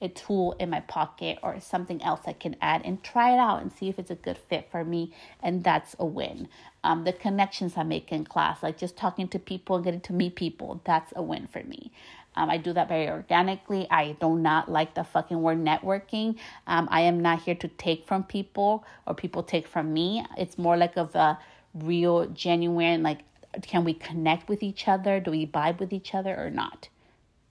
a 0.00 0.08
tool 0.08 0.56
in 0.58 0.70
my 0.70 0.80
pocket 0.80 1.38
or 1.42 1.60
something 1.60 2.02
else 2.02 2.20
I 2.26 2.32
can 2.32 2.56
add 2.60 2.82
and 2.84 3.02
try 3.02 3.34
it 3.34 3.38
out 3.38 3.60
and 3.60 3.72
see 3.72 3.88
if 3.88 3.98
it's 3.98 4.10
a 4.10 4.14
good 4.14 4.38
fit 4.38 4.68
for 4.70 4.84
me. 4.84 5.12
And 5.42 5.62
that's 5.62 5.94
a 5.98 6.06
win. 6.06 6.48
Um, 6.82 7.04
the 7.04 7.12
connections 7.12 7.74
I 7.76 7.82
make 7.82 8.10
in 8.10 8.24
class, 8.24 8.62
like 8.62 8.78
just 8.78 8.96
talking 8.96 9.28
to 9.28 9.38
people 9.38 9.76
and 9.76 9.84
getting 9.84 10.00
to 10.02 10.12
meet 10.12 10.36
people, 10.36 10.80
that's 10.84 11.12
a 11.14 11.22
win 11.22 11.46
for 11.46 11.62
me. 11.62 11.92
Um, 12.36 12.48
I 12.48 12.56
do 12.56 12.72
that 12.72 12.88
very 12.88 13.08
organically. 13.08 13.86
I 13.90 14.16
do 14.20 14.38
not 14.38 14.70
like 14.70 14.94
the 14.94 15.04
fucking 15.04 15.42
word 15.42 15.58
networking. 15.58 16.36
Um, 16.66 16.88
I 16.90 17.02
am 17.02 17.20
not 17.20 17.42
here 17.42 17.56
to 17.56 17.68
take 17.68 18.06
from 18.06 18.24
people 18.24 18.84
or 19.06 19.14
people 19.14 19.42
take 19.42 19.66
from 19.66 19.92
me. 19.92 20.24
It's 20.38 20.56
more 20.56 20.76
like 20.76 20.96
of 20.96 21.14
a 21.14 21.38
real, 21.74 22.26
genuine, 22.26 23.02
like, 23.02 23.20
can 23.62 23.84
we 23.84 23.94
connect 23.94 24.48
with 24.48 24.62
each 24.62 24.86
other? 24.86 25.18
Do 25.18 25.32
we 25.32 25.46
vibe 25.46 25.80
with 25.80 25.92
each 25.92 26.14
other 26.14 26.36
or 26.36 26.50
not? 26.50 26.88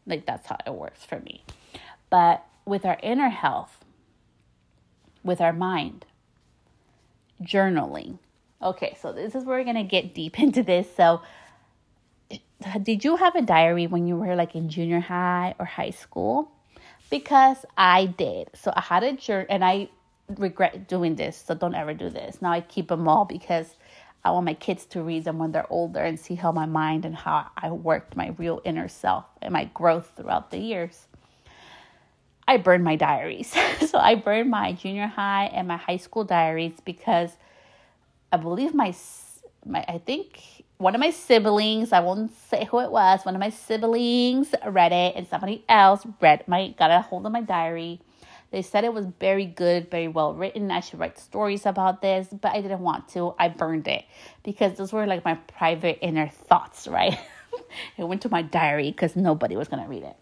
Like, 0.07 0.25
that's 0.25 0.47
how 0.47 0.57
it 0.65 0.73
works 0.73 1.03
for 1.03 1.19
me. 1.19 1.43
But 2.09 2.45
with 2.65 2.85
our 2.85 2.97
inner 3.01 3.29
health, 3.29 3.83
with 5.23 5.41
our 5.41 5.53
mind, 5.53 6.05
journaling. 7.41 8.19
Okay, 8.61 8.97
so 9.01 9.13
this 9.13 9.35
is 9.35 9.45
where 9.45 9.57
we're 9.57 9.63
going 9.63 9.75
to 9.75 9.83
get 9.83 10.13
deep 10.13 10.39
into 10.45 10.63
this. 10.63 10.87
So, 10.95 11.21
did 12.81 13.03
you 13.03 13.15
have 13.15 13.35
a 13.35 13.41
diary 13.41 13.87
when 13.87 14.07
you 14.07 14.15
were 14.15 14.35
like 14.35 14.55
in 14.55 14.69
junior 14.69 14.99
high 14.99 15.55
or 15.59 15.65
high 15.65 15.91
school? 15.91 16.51
Because 17.09 17.65
I 17.77 18.05
did. 18.05 18.49
So, 18.53 18.71
I 18.75 18.81
had 18.81 19.03
a 19.03 19.13
journal, 19.13 19.47
and 19.49 19.63
I 19.63 19.89
regret 20.37 20.87
doing 20.87 21.15
this. 21.15 21.43
So, 21.45 21.55
don't 21.55 21.75
ever 21.75 21.93
do 21.93 22.09
this. 22.09 22.41
Now, 22.41 22.51
I 22.51 22.61
keep 22.61 22.89
them 22.89 23.07
all 23.07 23.25
because 23.25 23.75
I 24.23 24.31
want 24.31 24.45
my 24.45 24.53
kids 24.53 24.85
to 24.87 25.01
read 25.01 25.23
them 25.23 25.39
when 25.39 25.51
they're 25.51 25.71
older 25.71 26.01
and 26.01 26.19
see 26.19 26.35
how 26.35 26.51
my 26.51 26.65
mind 26.65 27.05
and 27.05 27.15
how 27.15 27.47
I 27.55 27.71
worked 27.71 28.17
my 28.17 28.35
real 28.37 28.61
inner 28.65 28.89
self 28.89 29.25
and 29.41 29.53
my 29.53 29.65
growth 29.65 30.11
throughout 30.15 30.51
the 30.51 30.59
years. 30.59 31.07
I 32.49 32.57
burned 32.57 32.83
my 32.83 32.95
diaries. 32.95 33.55
so 33.87 33.99
I 33.99 34.15
burned 34.15 34.49
my 34.49 34.73
junior 34.73 35.05
high 35.05 35.51
and 35.53 35.67
my 35.67 35.77
high 35.77 35.97
school 35.97 36.23
diaries 36.23 36.73
because 36.83 37.29
I 38.31 38.37
believe 38.37 38.73
my 38.73 38.91
my 39.67 39.85
I 39.87 39.99
think 39.99 40.41
one 40.79 40.95
of 40.95 40.99
my 40.99 41.11
siblings, 41.11 41.93
I 41.93 41.99
won't 41.99 42.31
say 42.49 42.65
who 42.65 42.79
it 42.79 42.89
was, 42.89 43.23
one 43.23 43.35
of 43.35 43.39
my 43.39 43.51
siblings 43.51 44.55
read 44.65 44.91
it 44.91 45.15
and 45.15 45.27
somebody 45.27 45.63
else 45.69 46.07
read 46.21 46.47
my 46.47 46.69
got 46.69 46.89
a 46.89 47.01
hold 47.01 47.27
of 47.27 47.31
my 47.31 47.41
diary. 47.41 48.01
They 48.49 48.63
said 48.63 48.83
it 48.83 48.95
was 48.95 49.05
very 49.19 49.45
good, 49.45 49.91
very 49.91 50.07
well 50.07 50.33
written. 50.33 50.71
I 50.71 50.79
should 50.79 50.97
write 50.97 51.19
stories 51.19 51.67
about 51.67 52.01
this, 52.01 52.29
but 52.29 52.51
I 52.51 52.61
didn't 52.61 52.79
want 52.79 53.09
to. 53.09 53.35
I 53.37 53.49
burned 53.49 53.87
it 53.87 54.05
because 54.41 54.75
those 54.75 54.91
were 54.91 55.05
like 55.05 55.23
my 55.23 55.35
private 55.35 55.99
inner 56.01 56.27
thoughts, 56.27 56.87
right? 56.97 57.15
it 57.95 58.05
went 58.05 58.23
to 58.23 58.29
my 58.29 58.41
diary 58.41 58.89
because 58.89 59.15
nobody 59.15 59.55
was 59.55 59.67
going 59.67 59.83
to 59.83 59.87
read 59.87 60.01
it. 60.01 60.17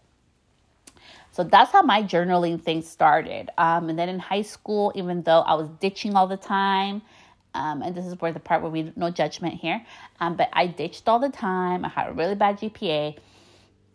So 1.38 1.44
that's 1.44 1.72
how 1.72 1.82
my 1.82 2.02
journaling 2.02 2.60
thing 2.62 2.82
started. 2.82 3.50
Um, 3.58 3.90
and 3.90 3.98
then 4.00 4.10
in 4.10 4.20
high 4.20 4.42
school, 4.42 4.92
even 4.96 5.22
though 5.22 5.42
I 5.42 5.54
was 5.54 5.70
ditching 5.80 6.16
all 6.16 6.28
the 6.28 6.42
time, 6.58 7.02
Um, 7.54 7.82
and 7.82 7.94
this 7.96 8.06
is 8.06 8.20
where 8.20 8.32
the 8.32 8.40
part 8.40 8.62
where 8.62 8.70
we 8.70 8.92
no 8.96 9.10
judgment 9.10 9.56
here. 9.56 9.84
Um, 10.20 10.36
but 10.36 10.50
I 10.54 10.68
ditched 10.68 11.08
all 11.08 11.20
the 11.20 11.30
time. 11.30 11.84
I 11.84 11.90
had 11.90 12.08
a 12.10 12.12
really 12.12 12.36
bad 12.36 12.58
GPA. 12.60 13.18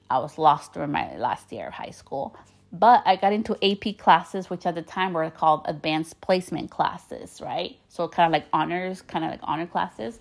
I 0.10 0.20
was 0.20 0.38
lost 0.38 0.74
during 0.74 0.92
my 0.92 1.16
last 1.18 1.52
year 1.54 1.68
of 1.70 1.74
high 1.74 1.92
school. 1.92 2.36
But 2.72 3.04
I 3.06 3.16
got 3.18 3.34
into 3.34 3.54
AP 3.64 3.98
classes, 4.00 4.50
which 4.52 4.66
at 4.66 4.76
the 4.76 4.84
time 4.84 5.14
were 5.14 5.30
called 5.32 5.64
advanced 5.66 6.22
placement 6.22 6.72
classes, 6.72 7.42
right? 7.42 7.78
So 7.90 8.08
kind 8.10 8.28
of 8.28 8.34
like 8.34 8.48
honors, 8.54 9.02
kind 9.04 9.26
of 9.26 9.32
like 9.32 9.42
honor 9.44 9.68
classes, 9.68 10.20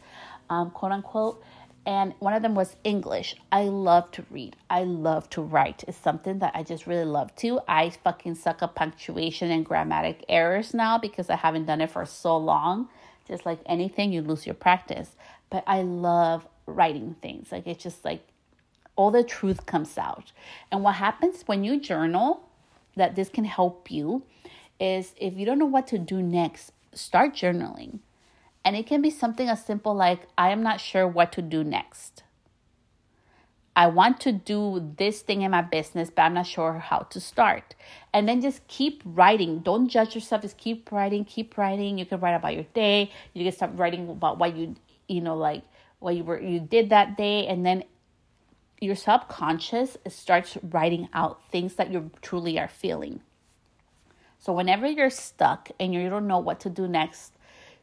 um, 0.51 0.71
quote 0.71 0.93
unquote. 0.93 1.43
And 1.85 2.15
one 2.21 2.33
of 2.33 2.43
them 2.43 2.55
was 2.55 2.77
English. 2.85 3.35
I 3.51 3.65
love 3.65 4.11
to 4.13 4.25
read. 4.31 4.55
I 4.71 4.85
love 4.85 5.29
to 5.31 5.43
write. 5.43 5.83
It's 5.89 5.99
something 5.99 6.39
that 6.39 6.53
I 6.55 6.63
just 6.63 6.87
really 6.87 7.05
love 7.05 7.35
to. 7.37 7.61
I 7.67 7.91
fucking 7.91 8.37
suck 8.37 8.63
at 8.63 8.77
punctuation 8.77 9.51
and 9.51 9.67
grammatic 9.67 10.25
errors 10.29 10.75
now 10.75 10.97
because 10.99 11.29
I 11.29 11.37
haven't 11.37 11.67
done 11.67 11.81
it 11.81 11.91
for 11.91 12.07
so 12.07 12.37
long. 12.37 12.89
Just 13.27 13.45
like 13.45 13.59
anything, 13.67 14.13
you 14.13 14.23
lose 14.23 14.47
your 14.47 14.55
practice. 14.55 15.17
But 15.51 15.65
I 15.67 15.83
love 15.83 16.47
writing 16.67 17.17
things. 17.21 17.51
Like 17.51 17.67
it's 17.67 17.83
just 17.83 18.05
like 18.05 18.23
all 18.95 19.11
the 19.11 19.25
truth 19.25 19.67
comes 19.67 19.99
out. 19.99 20.31
And 20.71 20.85
what 20.85 20.97
happens 20.97 21.43
when 21.47 21.65
you 21.65 21.81
journal, 21.81 22.49
that 22.95 23.17
this 23.17 23.29
can 23.29 23.45
help 23.45 23.91
you, 23.91 24.23
is 24.79 25.15
if 25.17 25.35
you 25.35 25.47
don't 25.47 25.59
know 25.59 25.67
what 25.67 25.87
to 25.89 25.99
do 25.99 26.23
next, 26.23 26.73
start 26.93 27.35
journaling. 27.35 28.01
And 28.65 28.77
it 28.77 28.87
can 28.87 29.03
be 29.03 29.11
something 29.11 29.49
as 29.49 29.65
simple 29.65 29.95
like, 29.95 30.29
I 30.39 30.51
am 30.51 30.63
not 30.63 30.81
sure 30.81 31.07
what 31.07 31.33
to 31.33 31.43
do 31.43 31.65
next. 31.65 32.23
I 33.75 33.87
want 33.87 34.21
to 34.21 34.33
do 34.33 34.93
this 34.99 35.23
thing 35.23 35.41
in 35.43 35.51
my 35.51 35.63
business, 35.63 36.11
but 36.11 36.23
I'm 36.23 36.35
not 36.35 36.47
sure 36.47 36.75
how 36.75 37.01
to 37.01 37.21
start. 37.21 37.75
And 38.13 38.29
then 38.29 38.43
just 38.43 38.67
keep 38.69 39.03
writing. 39.05 39.61
Don't 39.61 39.89
judge 39.89 40.15
yourself. 40.15 40.43
Just 40.43 40.59
keep 40.59 40.93
writing, 40.93 41.25
keep 41.25 41.57
writing. 41.57 41.97
You 41.97 42.05
can 42.05 42.21
write 42.21 42.35
about 42.35 42.55
your 42.55 42.67
day. 42.75 43.11
You 43.33 43.45
can 43.45 43.53
start 43.53 43.73
writing 43.75 44.11
about 44.11 44.39
what 44.39 44.55
you, 44.55 44.77
you 45.09 45.23
know, 45.23 45.37
like 45.37 45.63
what 46.01 46.15
you 46.17 46.23
were 46.23 46.39
you 46.39 46.61
did 46.61 46.91
that 46.91 47.17
day. 47.17 47.47
And 47.47 47.65
then 47.65 47.85
your 48.79 48.95
subconscious 48.95 49.97
starts 50.07 50.59
writing 50.63 51.09
out 51.15 51.41
things 51.51 51.77
that 51.77 51.91
you 51.91 52.11
truly 52.21 52.59
are 52.59 52.69
feeling. 52.69 53.21
So 54.39 54.53
whenever 54.53 54.87
you're 54.87 55.09
stuck 55.09 55.71
and 55.81 55.95
you 55.95 56.11
don't 56.11 56.27
know 56.27 56.41
what 56.41 56.61
to 56.61 56.69
do 56.69 56.89
next, 56.89 57.33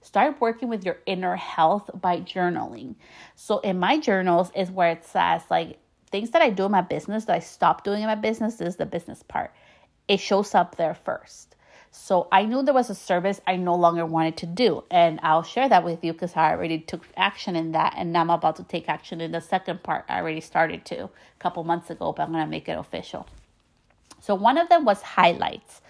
start 0.01 0.39
working 0.39 0.69
with 0.69 0.85
your 0.85 0.97
inner 1.05 1.35
health 1.35 1.89
by 1.93 2.19
journaling. 2.19 2.95
So 3.35 3.59
in 3.59 3.79
my 3.79 3.99
journals 3.99 4.51
is 4.55 4.71
where 4.71 4.91
it 4.91 5.05
says 5.05 5.43
like 5.49 5.77
things 6.11 6.31
that 6.31 6.41
I 6.41 6.49
do 6.49 6.65
in 6.65 6.71
my 6.71 6.81
business 6.81 7.25
that 7.25 7.35
I 7.35 7.39
stopped 7.39 7.83
doing 7.83 8.01
in 8.01 8.07
my 8.07 8.15
business 8.15 8.61
is 8.61 8.77
the 8.77 8.85
business 8.85 9.23
part. 9.23 9.51
It 10.07 10.19
shows 10.19 10.55
up 10.55 10.75
there 10.75 10.95
first. 10.95 11.55
So 11.91 12.27
I 12.31 12.45
knew 12.45 12.61
there 12.61 12.73
was 12.73 12.89
a 12.89 12.95
service 12.95 13.41
I 13.47 13.55
no 13.55 13.75
longer 13.75 14.05
wanted 14.05 14.37
to 14.37 14.45
do. 14.45 14.83
And 14.91 15.19
I'll 15.23 15.43
share 15.43 15.67
that 15.69 15.83
with 15.83 16.03
you 16.03 16.13
because 16.13 16.35
I 16.35 16.51
already 16.51 16.79
took 16.79 17.07
action 17.17 17.55
in 17.55 17.71
that. 17.71 17.95
And 17.97 18.13
now 18.13 18.21
I'm 18.21 18.29
about 18.29 18.57
to 18.57 18.63
take 18.63 18.87
action 18.87 19.21
in 19.21 19.31
the 19.31 19.41
second 19.41 19.81
part. 19.83 20.05
I 20.07 20.19
already 20.19 20.41
started 20.41 20.85
to 20.85 21.05
a 21.05 21.09
couple 21.39 21.63
months 21.63 21.89
ago, 21.89 22.13
but 22.13 22.23
I'm 22.23 22.31
going 22.31 22.43
to 22.43 22.49
make 22.49 22.69
it 22.69 22.77
official. 22.77 23.27
So 24.21 24.35
one 24.35 24.57
of 24.57 24.69
them 24.69 24.85
was 24.85 25.01
highlights. 25.01 25.81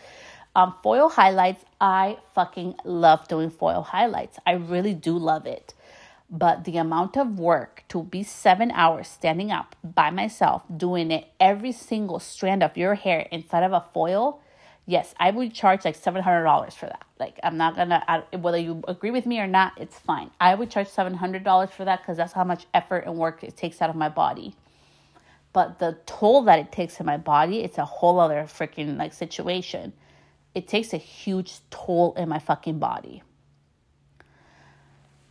Um, 0.60 0.76
foil 0.84 1.08
highlights, 1.08 1.64
I 1.80 2.18
fucking 2.36 2.76
love 2.84 3.28
doing 3.30 3.50
foil 3.50 3.82
highlights. 3.82 4.40
I 4.46 4.52
really 4.54 4.94
do 4.94 5.18
love 5.18 5.46
it. 5.46 5.74
But 6.30 6.66
the 6.66 6.76
amount 6.76 7.18
of 7.18 7.40
work 7.40 7.86
to 7.90 8.04
be 8.04 8.24
seven 8.24 8.70
hours 8.72 9.08
standing 9.08 9.52
up 9.52 9.76
by 9.84 10.10
myself, 10.10 10.64
doing 10.76 11.12
it 11.12 11.30
every 11.40 11.72
single 11.72 12.20
strand 12.20 12.62
of 12.62 12.76
your 12.76 12.96
hair 12.96 13.28
inside 13.32 13.64
of 13.64 13.72
a 13.72 13.86
foil 13.94 14.42
yes, 14.86 15.14
I 15.20 15.30
would 15.30 15.54
charge 15.54 15.86
like 15.86 15.96
seven 15.96 16.24
hundred 16.24 16.44
dollars 16.44 16.74
for 16.74 16.88
that. 16.88 17.06
Like 17.20 17.40
I'm 17.44 17.58
not 17.58 17.76
gonna 17.76 18.04
I, 18.08 18.36
whether 18.36 18.58
you 18.58 18.82
agree 18.88 19.12
with 19.12 19.26
me 19.28 19.40
or 19.40 19.48
not, 19.48 19.74
it's 19.80 20.00
fine. 20.00 20.32
I 20.42 20.56
would 20.56 20.72
charge 20.72 20.88
seven 20.88 21.14
hundred 21.14 21.44
dollars 21.44 21.70
for 21.70 21.86
that 21.86 22.02
because 22.02 22.18
that's 22.18 22.34
how 22.34 22.44
much 22.44 22.66
effort 22.74 23.06
and 23.06 23.16
work 23.16 23.44
it 23.44 23.56
takes 23.56 23.82
out 23.82 23.92
of 23.92 23.96
my 23.96 24.10
body. 24.10 24.56
But 25.54 25.80
the 25.80 26.00
toll 26.06 26.42
that 26.44 26.60
it 26.60 26.72
takes 26.72 27.00
in 27.00 27.06
my 27.06 27.18
body, 27.18 27.60
it's 27.60 27.78
a 27.78 27.86
whole 27.86 28.20
other 28.20 28.44
freaking 28.48 28.98
like 28.98 29.14
situation. 29.14 29.94
It 30.56 30.68
takes 30.68 30.94
a 30.94 30.98
huge 30.98 31.60
toll 31.70 32.14
in 32.16 32.30
my 32.30 32.40
fucking 32.40 32.80
body. 32.80 33.24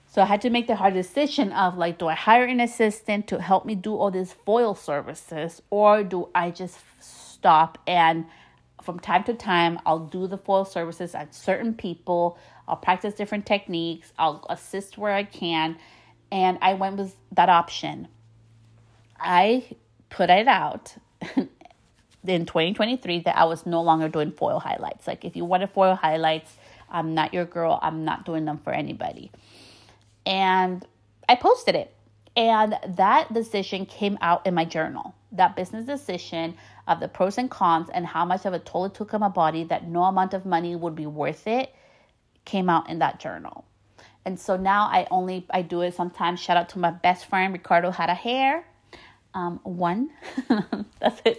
So 0.07 0.23
I 0.23 0.25
had 0.25 0.41
to 0.43 0.51
make 0.51 0.67
the 0.67 0.77
hard 0.77 0.95
decision 0.95 1.53
of 1.53 1.77
like, 1.77 1.99
do 1.99 2.09
I 2.09 2.15
hire 2.15 2.45
an 2.45 2.61
assistant 2.61 3.27
to 3.29 3.41
help 3.41 3.67
me 3.67 3.75
do 3.75 3.95
all 3.95 4.11
these 4.11 4.33
foil 4.33 4.75
services, 4.75 5.61
or 5.71 6.03
do 6.03 6.29
I 6.35 6.51
just 6.51 6.79
stop 7.01 7.79
and 7.87 8.27
from 8.83 9.01
time 9.01 9.25
to 9.25 9.35
time, 9.35 9.79
I'll 9.85 10.07
do 10.07 10.27
the 10.27 10.39
foil 10.39 10.65
services 10.65 11.15
at 11.15 11.35
certain 11.35 11.75
people. 11.75 12.39
I'll 12.67 12.77
practice 12.77 13.13
different 13.13 13.45
techniques. 13.45 14.13
I'll 14.19 14.47
assist 14.49 14.97
where 14.97 15.13
I 15.13 15.25
can. 15.25 15.77
And 16.31 16.59
I 16.63 16.75
went 16.75 16.97
with 16.97 17.15
that 17.33 17.49
option. 17.49 18.09
I 19.19 19.65
put 20.11 20.31
it 20.31 20.49
out 20.49 20.95
in 22.27 22.47
2023 22.47 23.21
that 23.21 23.37
I 23.37 23.45
was 23.45 23.67
no 23.67 23.83
longer 23.83 24.09
doing 24.09 24.33
foil 24.33 24.59
highlights. 24.59 25.07
Like, 25.07 25.25
if 25.25 25.37
you 25.37 25.45
wanted 25.45 25.71
foil 25.71 25.95
highlights, 25.95 26.57
I'm 26.91 27.15
not 27.15 27.35
your 27.35 27.45
girl. 27.45 27.79
I'm 27.83 28.05
not 28.05 28.25
doing 28.25 28.45
them 28.45 28.59
for 28.59 28.73
anybody. 28.73 29.31
And 30.27 30.85
I 31.29 31.37
posted 31.37 31.75
it. 31.75 31.95
And 32.37 32.77
that 32.97 33.33
decision 33.33 33.87
came 33.87 34.19
out 34.21 34.47
in 34.47 34.55
my 34.55 34.65
journal. 34.65 35.15
That 35.33 35.57
business 35.57 35.85
decision 35.85 36.57
of 36.87 37.01
the 37.01 37.09
pros 37.09 37.37
and 37.37 37.51
cons 37.51 37.89
and 37.93 38.07
how 38.07 38.25
much 38.25 38.47
of 38.47 38.53
a 38.53 38.59
toll 38.59 38.87
it 38.87 38.95
took 38.95 39.13
on 39.13 39.21
my 39.21 39.29
body 39.29 39.65
that 39.65 39.87
no 39.87 40.05
amount 40.05 40.35
of 40.35 40.47
money 40.47 40.75
would 40.75 40.95
be 40.95 41.07
worth 41.07 41.47
it 41.47 41.75
came 42.45 42.71
out 42.71 42.89
in 42.89 43.01
that 43.01 43.21
journal. 43.21 43.65
And 44.25 44.39
so 44.39 44.57
now 44.57 44.85
I 44.85 45.07
only 45.11 45.47
I 45.51 45.63
do 45.63 45.83
it 45.83 45.95
sometimes. 45.95 46.41
Shout 46.41 46.57
out 46.57 46.69
to 46.71 46.79
my 46.79 46.91
best 46.91 47.27
friend 47.27 47.53
Ricardo 47.53 47.91
had 47.91 48.09
a 48.09 48.15
hair 48.15 48.65
um, 49.35 49.61
one. 49.63 50.11
that's 51.01 51.21
his 51.21 51.37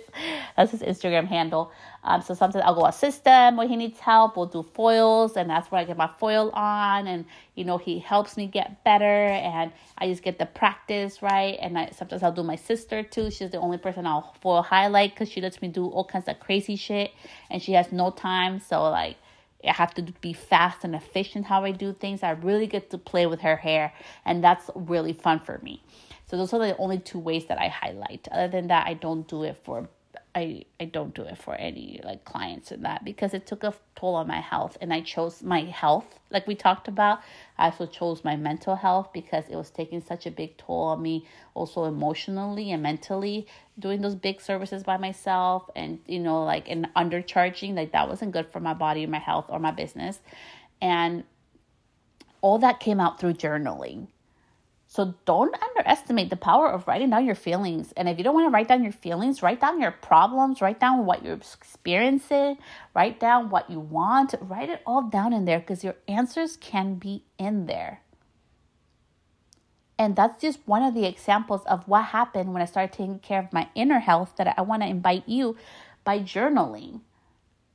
that's 0.56 0.72
his 0.72 0.82
Instagram 0.82 1.28
handle. 1.28 1.72
Um, 2.04 2.22
so 2.22 2.34
sometimes 2.34 2.64
I'll 2.66 2.76
go 2.76 2.86
assist 2.86 3.26
him 3.26 3.58
when 3.58 3.68
he 3.68 3.76
needs 3.76 4.00
help. 4.00 4.38
We'll 4.38 4.46
do 4.46 4.64
foils, 4.74 5.36
and 5.36 5.50
that's 5.50 5.72
where 5.72 5.82
I 5.82 5.84
get 5.84 5.98
my 5.98 6.10
foil 6.20 6.50
on, 6.52 7.08
and 7.08 7.26
you 7.56 7.66
know 7.66 7.78
he 7.78 8.00
helps 8.00 8.38
me 8.38 8.48
get 8.48 8.84
better, 8.84 9.06
and 9.06 9.72
I 9.98 10.08
just 10.08 10.24
get 10.24 10.38
the 10.38 10.46
practice 10.46 11.22
right. 11.22 11.58
And 11.62 11.78
I, 11.78 11.90
sometimes 11.92 12.24
I'll 12.24 12.32
do 12.32 12.44
my 12.44 12.56
sister 12.56 13.04
too. 13.04 13.32
She's 13.32 13.50
the 13.50 13.60
only 13.60 13.78
person 13.78 14.06
I'll 14.06 14.34
foil 14.42 14.62
highlight 14.62 15.14
because 15.14 15.30
she 15.30 15.42
lets 15.42 15.62
me 15.62 15.68
do 15.68 15.88
all 15.88 16.06
kinds 16.06 16.28
of 16.28 16.40
crazy 16.40 16.76
shit, 16.76 17.12
and 17.50 17.62
she 17.62 17.74
has 17.74 17.92
no 17.92 18.12
time. 18.12 18.60
So 18.60 18.84
like. 18.84 19.18
I 19.62 19.74
have 19.74 19.94
to 19.96 20.04
be 20.22 20.32
fast 20.32 20.86
and 20.86 20.96
efficient 20.96 21.46
how 21.46 21.66
I 21.66 21.72
do 21.72 21.92
things. 21.92 22.24
I 22.24 22.30
really 22.30 22.66
get 22.66 22.92
to 22.92 22.98
play 22.98 23.26
with 23.26 23.42
her 23.42 23.58
hair, 23.58 23.92
and 24.24 24.42
that's 24.42 24.70
really 24.74 25.12
fun 25.12 25.42
for 25.42 25.60
me. 25.62 25.84
So 26.30 26.38
those 26.38 26.54
are 26.54 26.60
the 26.60 26.78
only 26.78 27.00
two 27.00 27.20
ways 27.20 27.46
that 27.46 27.60
I 27.60 27.70
highlight. 27.70 28.28
Other 28.32 28.48
than 28.48 28.68
that, 28.68 28.88
I 28.88 28.94
don't 28.94 29.28
do 29.28 29.44
it 29.44 29.58
for 29.64 29.90
I 30.36 30.66
I 30.80 30.86
don't 30.86 31.14
do 31.14 31.24
it 31.24 31.38
for 31.38 31.56
any 31.56 32.00
like 32.04 32.24
clients 32.24 32.72
and 32.72 32.86
that 32.86 33.04
because 33.04 33.34
it 33.34 33.48
took 33.48 33.64
a 33.64 33.74
toll 33.96 34.16
on 34.16 34.28
my 34.28 34.40
health 34.40 34.78
and 34.80 34.94
I 34.94 35.02
chose 35.02 35.42
my 35.42 35.62
health 35.62 36.20
like 36.30 36.46
we 36.46 36.54
talked 36.54 36.88
about. 36.88 37.20
I 37.58 37.66
also 37.66 37.88
chose 37.88 38.24
my 38.24 38.36
mental 38.36 38.76
health 38.76 39.10
because 39.12 39.46
it 39.50 39.56
was 39.56 39.72
taking 39.72 40.02
such 40.02 40.28
a 40.28 40.32
big 40.32 40.58
toll 40.58 40.84
on 40.84 41.02
me 41.02 41.28
also 41.56 41.86
emotionally 41.86 42.72
and 42.72 42.84
mentally 42.84 43.48
doing 43.80 44.02
those 44.02 44.16
big 44.16 44.40
services 44.40 44.84
by 44.84 44.98
myself 44.98 45.70
and 45.76 46.00
you 46.06 46.20
know 46.20 46.44
like 46.44 46.70
and 46.70 46.90
undercharging 46.96 47.76
like 47.76 47.92
that 47.92 48.08
wasn't 48.08 48.32
good 48.32 48.52
for 48.52 48.60
my 48.60 48.76
body, 48.76 49.06
my 49.08 49.20
health 49.20 49.46
or 49.50 49.58
my 49.58 49.72
business. 49.72 50.20
And 50.80 51.24
all 52.42 52.60
that 52.60 52.80
came 52.80 53.00
out 53.00 53.20
through 53.20 53.34
journaling 53.34 54.08
so 54.92 55.14
don't 55.26 55.56
underestimate 55.62 56.32
the 56.32 56.36
power 56.36 56.68
of 56.68 56.88
writing 56.88 57.12
down 57.12 57.24
your 57.24 57.36
feelings. 57.36 57.94
And 57.96 58.10
if 58.10 58.18
you 58.18 58.24
don't 58.24 58.34
want 58.34 58.48
to 58.48 58.50
write 58.50 58.68
down 58.68 58.82
your 58.82 58.92
feelings, 58.92 59.44
write 59.44 59.62
down 59.62 59.80
your 59.80 59.92
problems, 59.92 60.64
write 60.64 60.80
down 60.80 61.06
what 61.06 61.24
you're 61.24 61.36
experiencing, 61.36 62.58
write 62.96 63.20
down 63.20 63.52
what 63.52 63.70
you 63.70 63.80
want, 63.80 64.34
write 64.42 64.70
it 64.70 64.82
all 64.88 65.04
down 65.04 65.32
in 65.32 65.46
there 65.46 65.60
because 65.60 65.84
your 65.84 65.94
answers 66.08 66.58
can 66.58 66.96
be 66.96 67.24
in 67.38 67.68
there. 67.68 68.02
And 70.00 70.16
that's 70.16 70.42
just 70.42 70.60
one 70.66 70.82
of 70.82 70.96
the 70.96 71.06
examples 71.06 71.62
of 71.68 71.88
what 71.88 72.06
happened 72.06 72.52
when 72.52 72.64
I 72.64 72.66
started 72.66 72.92
taking 72.92 73.20
care 73.20 73.40
of 73.40 73.54
my 73.54 73.70
inner 73.76 74.00
health 74.00 74.34
that 74.38 74.56
I 74.58 74.64
want 74.64 74.82
to 74.82 74.88
invite 74.88 75.30
you 75.30 75.56
by 76.04 76.18
journaling. 76.18 77.02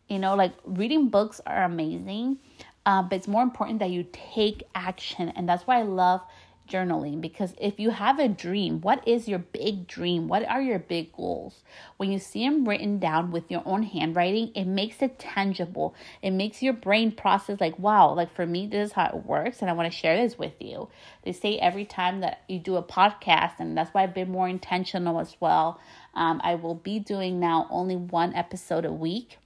You 0.09 0.19
know, 0.19 0.35
like 0.35 0.55
reading 0.65 1.11
books 1.11 1.41
are 1.47 1.63
amazing, 1.63 2.39
uh, 2.85 3.03
but 3.03 3.15
it's 3.15 3.29
more 3.29 3.45
important 3.45 3.79
that 3.79 3.91
you 3.91 4.05
take 4.11 4.65
action. 4.75 5.29
And 5.29 5.49
that's 5.49 5.65
why 5.65 5.79
I 5.79 5.83
love 5.83 6.21
journaling 6.69 7.21
because 7.21 7.55
if 7.61 7.79
you 7.79 7.91
have 7.91 8.19
a 8.19 8.29
dream, 8.29 8.81
what 8.81 9.07
is 9.07 9.29
your 9.29 9.39
big 9.39 9.87
dream? 9.87 10.29
What 10.29 10.47
are 10.49 10.63
your 10.63 10.79
big 10.79 11.13
goals? 11.13 11.63
When 11.97 12.11
you 12.11 12.19
see 12.19 12.45
them 12.45 12.69
written 12.69 12.99
down 12.99 13.31
with 13.31 13.51
your 13.51 13.63
own 13.65 13.83
handwriting, 13.83 14.53
it 14.55 14.65
makes 14.65 15.03
it 15.03 15.19
tangible. 15.19 15.95
It 16.23 16.31
makes 16.31 16.63
your 16.63 16.73
brain 16.73 17.13
process 17.13 17.61
like, 17.61 17.79
wow, 17.79 18.13
like 18.15 18.33
for 18.33 18.47
me, 18.47 18.67
this 18.67 18.89
is 18.89 18.93
how 18.93 19.07
it 19.07 19.27
works, 19.27 19.61
and 19.61 19.71
I 19.71 19.75
want 19.75 19.93
to 19.93 19.99
share 19.99 20.17
this 20.17 20.39
with 20.39 20.55
you. 20.61 20.89
They 21.23 21.33
say 21.33 21.59
every 21.59 21.85
time 21.85 22.21
that 22.21 22.43
you 22.49 22.59
do 22.59 22.77
a 22.77 22.83
podcast, 22.83 23.55
and 23.59 23.77
that's 23.77 23.93
why 23.93 24.03
I've 24.03 24.15
been 24.15 24.31
more 24.31 24.49
intentional 24.49 25.21
as 25.21 25.37
well. 25.41 25.81
Um, 26.15 26.41
I 26.45 26.55
will 26.55 26.75
be 26.75 26.99
doing 26.99 27.41
now 27.41 27.67
only 27.71 27.97
one 27.97 28.35
episode 28.35 28.85
a 28.85 28.93
week. 28.93 29.39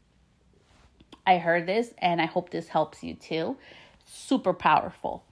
I 1.26 1.38
heard 1.38 1.66
this, 1.66 1.92
and 1.98 2.22
I 2.22 2.26
hope 2.26 2.50
this 2.50 2.68
helps 2.68 3.02
you 3.02 3.14
too. 3.14 3.57
Super 4.04 4.54
powerful 4.54 5.24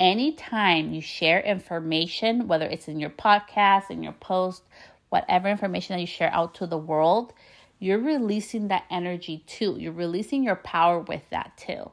Anytime 0.00 0.92
you 0.92 1.00
share 1.00 1.40
information, 1.40 2.48
whether 2.48 2.66
it's 2.66 2.88
in 2.88 2.98
your 2.98 3.10
podcast, 3.10 3.90
in 3.90 4.02
your 4.02 4.12
post, 4.12 4.62
whatever 5.08 5.48
information 5.48 5.94
that 5.94 6.00
you 6.00 6.06
share 6.06 6.32
out 6.32 6.54
to 6.56 6.66
the 6.66 6.78
world, 6.78 7.32
you're 7.78 7.98
releasing 7.98 8.68
that 8.68 8.84
energy 8.90 9.44
too. 9.46 9.76
You're 9.78 9.92
releasing 9.92 10.42
your 10.42 10.56
power 10.56 10.98
with 10.98 11.22
that 11.30 11.56
too. 11.56 11.90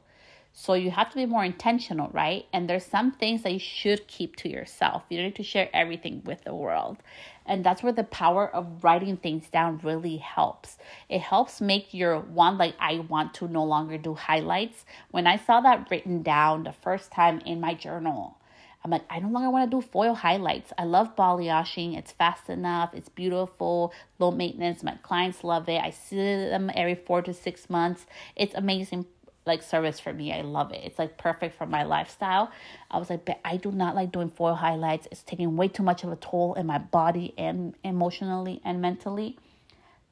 So 0.52 0.74
you 0.74 0.90
have 0.90 1.10
to 1.10 1.16
be 1.16 1.26
more 1.26 1.44
intentional, 1.44 2.10
right? 2.12 2.46
And 2.52 2.68
there's 2.68 2.84
some 2.84 3.12
things 3.12 3.42
that 3.42 3.52
you 3.52 3.58
should 3.58 4.06
keep 4.06 4.36
to 4.36 4.50
yourself. 4.50 5.04
You 5.08 5.18
don't 5.18 5.26
need 5.26 5.36
to 5.36 5.42
share 5.42 5.70
everything 5.72 6.22
with 6.24 6.44
the 6.44 6.54
world. 6.54 6.98
And 7.46 7.64
that's 7.64 7.82
where 7.82 7.92
the 7.92 8.04
power 8.04 8.48
of 8.48 8.84
writing 8.84 9.16
things 9.16 9.48
down 9.48 9.80
really 9.82 10.18
helps. 10.18 10.78
It 11.08 11.20
helps 11.20 11.60
make 11.60 11.92
your 11.92 12.20
one, 12.20 12.58
like, 12.58 12.74
I 12.78 13.00
want 13.00 13.34
to 13.34 13.48
no 13.48 13.64
longer 13.64 13.98
do 13.98 14.14
highlights. 14.14 14.84
When 15.10 15.26
I 15.26 15.36
saw 15.36 15.60
that 15.60 15.88
written 15.90 16.22
down 16.22 16.64
the 16.64 16.72
first 16.72 17.10
time 17.10 17.40
in 17.40 17.60
my 17.60 17.74
journal, 17.74 18.38
I'm 18.84 18.90
like, 18.90 19.04
I 19.08 19.20
no 19.20 19.28
longer 19.28 19.50
want 19.50 19.70
to 19.70 19.76
do 19.76 19.80
foil 19.80 20.14
highlights. 20.14 20.72
I 20.76 20.84
love 20.84 21.14
balayaging. 21.14 21.96
It's 21.96 22.10
fast 22.10 22.48
enough. 22.48 22.94
It's 22.94 23.08
beautiful, 23.08 23.92
low 24.18 24.32
maintenance. 24.32 24.82
My 24.82 24.96
clients 25.02 25.44
love 25.44 25.68
it. 25.68 25.80
I 25.80 25.90
see 25.90 26.16
them 26.16 26.70
every 26.74 26.96
four 26.96 27.22
to 27.22 27.32
six 27.32 27.70
months. 27.70 28.06
It's 28.34 28.54
amazing 28.54 29.06
like 29.46 29.62
service 29.62 29.98
for 29.98 30.12
me. 30.12 30.32
I 30.32 30.42
love 30.42 30.72
it. 30.72 30.80
It's 30.84 30.98
like 30.98 31.18
perfect 31.18 31.56
for 31.56 31.66
my 31.66 31.82
lifestyle. 31.82 32.50
I 32.90 32.98
was 32.98 33.10
like, 33.10 33.24
but 33.24 33.40
I 33.44 33.56
do 33.56 33.72
not 33.72 33.94
like 33.94 34.12
doing 34.12 34.30
foil 34.30 34.54
highlights. 34.54 35.08
It's 35.10 35.22
taking 35.22 35.56
way 35.56 35.68
too 35.68 35.82
much 35.82 36.04
of 36.04 36.12
a 36.12 36.16
toll 36.16 36.54
in 36.54 36.66
my 36.66 36.78
body 36.78 37.34
and 37.36 37.74
emotionally 37.82 38.60
and 38.64 38.80
mentally. 38.80 39.38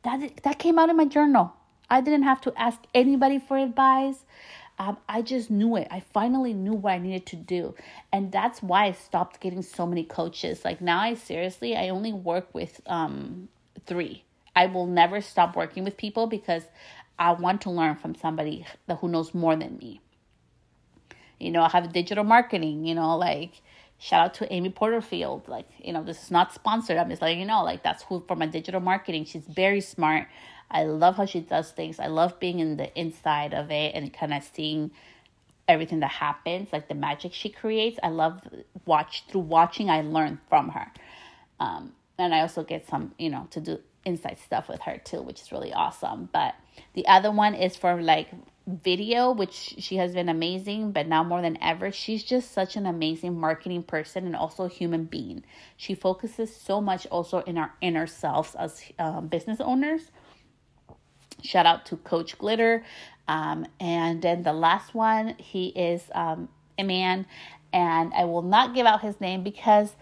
That 0.03 0.43
that 0.43 0.59
came 0.59 0.79
out 0.79 0.89
in 0.89 0.97
my 0.97 1.05
journal. 1.05 1.53
I 1.89 2.01
didn't 2.01 2.23
have 2.23 2.41
to 2.43 2.53
ask 2.57 2.81
anybody 2.95 3.39
for 3.39 3.59
advice. 3.59 4.25
Um, 4.79 4.97
I 5.09 5.21
just 5.21 5.51
knew 5.51 5.77
it. 5.77 5.89
I 5.91 6.01
finally 6.01 6.55
knew 6.55 6.73
what 6.73 6.93
I 6.93 6.99
needed 6.99 7.27
to 7.27 7.37
do. 7.37 7.75
And 8.13 8.33
that's 8.33 8.63
why 8.63 8.87
I 8.87 8.93
stopped 8.93 9.41
getting 9.41 9.61
so 9.61 9.87
many 9.87 10.05
coaches. 10.05 10.65
Like 10.65 10.81
now, 10.81 11.01
I 11.01 11.15
seriously, 11.15 11.77
I 11.77 11.91
only 11.91 12.15
work 12.15 12.49
with 12.55 12.81
um, 12.87 13.51
three. 13.85 14.25
I 14.57 14.67
will 14.67 14.87
never 14.87 15.21
stop 15.21 15.55
working 15.55 15.85
with 15.85 15.97
people 15.97 16.27
because 16.27 16.63
I 17.21 17.33
want 17.33 17.61
to 17.63 17.71
learn 17.71 17.97
from 17.97 18.15
somebody 18.15 18.65
who 19.01 19.09
knows 19.09 19.35
more 19.35 19.55
than 19.55 19.77
me. 19.77 20.01
You 21.39 21.51
know, 21.51 21.63
I 21.63 21.69
have 21.69 21.93
digital 21.93 22.25
marketing, 22.25 22.87
you 22.87 22.95
know, 22.95 23.17
like 23.17 23.61
shout 23.99 24.25
out 24.25 24.35
to 24.35 24.51
Amy 24.53 24.71
Porterfield. 24.71 25.47
Like, 25.47 25.67
you 25.79 25.93
know, 25.93 26.03
this 26.03 26.23
is 26.23 26.31
not 26.31 26.55
sponsored. 26.55 26.97
I'm 26.97 27.11
just 27.11 27.21
letting 27.21 27.39
you 27.39 27.47
know, 27.47 27.63
like 27.63 27.83
that's 27.83 28.03
who 28.05 28.25
for 28.27 28.37
my 28.37 28.47
digital 28.47 28.81
marketing. 28.81 29.27
She's 29.27 29.45
very 29.45 29.83
smart. 29.83 30.29
I 30.71 30.85
love 30.85 31.17
how 31.17 31.27
she 31.27 31.41
does 31.41 31.71
things. 31.73 32.01
I 32.01 32.07
love 32.07 32.41
being 32.41 32.59
in 32.59 32.79
the 32.79 32.99
inside 32.99 33.53
of 33.53 33.71
it 33.71 33.95
and 33.95 34.13
kind 34.13 34.33
of 34.33 34.43
seeing 34.43 34.91
everything 35.69 36.01
that 36.01 36.11
happens, 36.11 36.73
like 36.73 36.89
the 36.89 36.95
magic 36.95 37.35
she 37.35 37.51
creates. 37.51 37.99
I 38.03 38.09
love 38.09 38.41
watch 38.87 39.25
through 39.29 39.43
watching. 39.43 39.91
I 39.91 40.01
learn 40.01 40.41
from 40.49 40.71
her, 40.71 40.91
um, 41.59 41.93
and 42.19 42.35
I 42.35 42.41
also 42.41 42.65
get 42.65 42.89
some, 42.89 43.15
you 43.19 43.29
know, 43.29 43.47
to 43.51 43.61
do 43.61 43.79
inside 44.05 44.39
stuff 44.39 44.69
with 44.69 44.81
her 44.83 44.99
too, 44.99 45.23
which 45.23 45.41
is 45.41 45.53
really 45.53 45.73
awesome. 45.73 46.29
But 46.33 46.55
the 46.95 47.07
other 47.07 47.31
one 47.31 47.55
is 47.55 47.77
for 47.77 48.01
like 48.01 48.29
video, 48.67 49.33
which 49.33 49.75
she 49.79 49.97
has 49.97 50.15
been 50.15 50.29
amazing, 50.29 50.93
but 50.93 51.07
now 51.07 51.23
more 51.25 51.43
than 51.43 51.59
ever, 51.63 51.91
she's 51.91 52.23
just 52.23 52.53
such 52.53 52.77
an 52.77 52.87
amazing 52.87 53.39
marketing 53.39 53.83
person 53.83 54.27
and 54.27 54.37
also 54.37 54.69
human 54.69 55.05
being. 55.05 55.45
She 55.77 55.95
focuses 55.95 56.55
so 56.55 56.81
much 56.81 57.07
also 57.07 57.41
in 57.41 57.59
our 57.59 57.75
inner 57.81 58.07
selves 58.07 58.55
as 58.55 58.83
um, 58.99 59.29
business 59.29 59.61
owners. 59.61 60.11
Shout 61.43 61.67
out 61.67 61.87
to 61.87 61.97
Coach 61.97 62.39
Glitter. 62.39 62.85
Um, 63.29 63.67
and 63.79 64.21
then 64.23 64.43
the 64.43 64.53
last 64.53 64.95
one, 64.95 65.37
he 65.39 65.69
is 65.69 66.11
um, 66.15 66.49
a 66.79 66.83
man, 66.83 67.27
and 67.73 68.13
I 68.13 68.25
will 68.25 68.43
not 68.43 68.75
give 68.75 68.87
out 68.87 69.03
his 69.03 69.21
name 69.21 69.43
because 69.43 69.95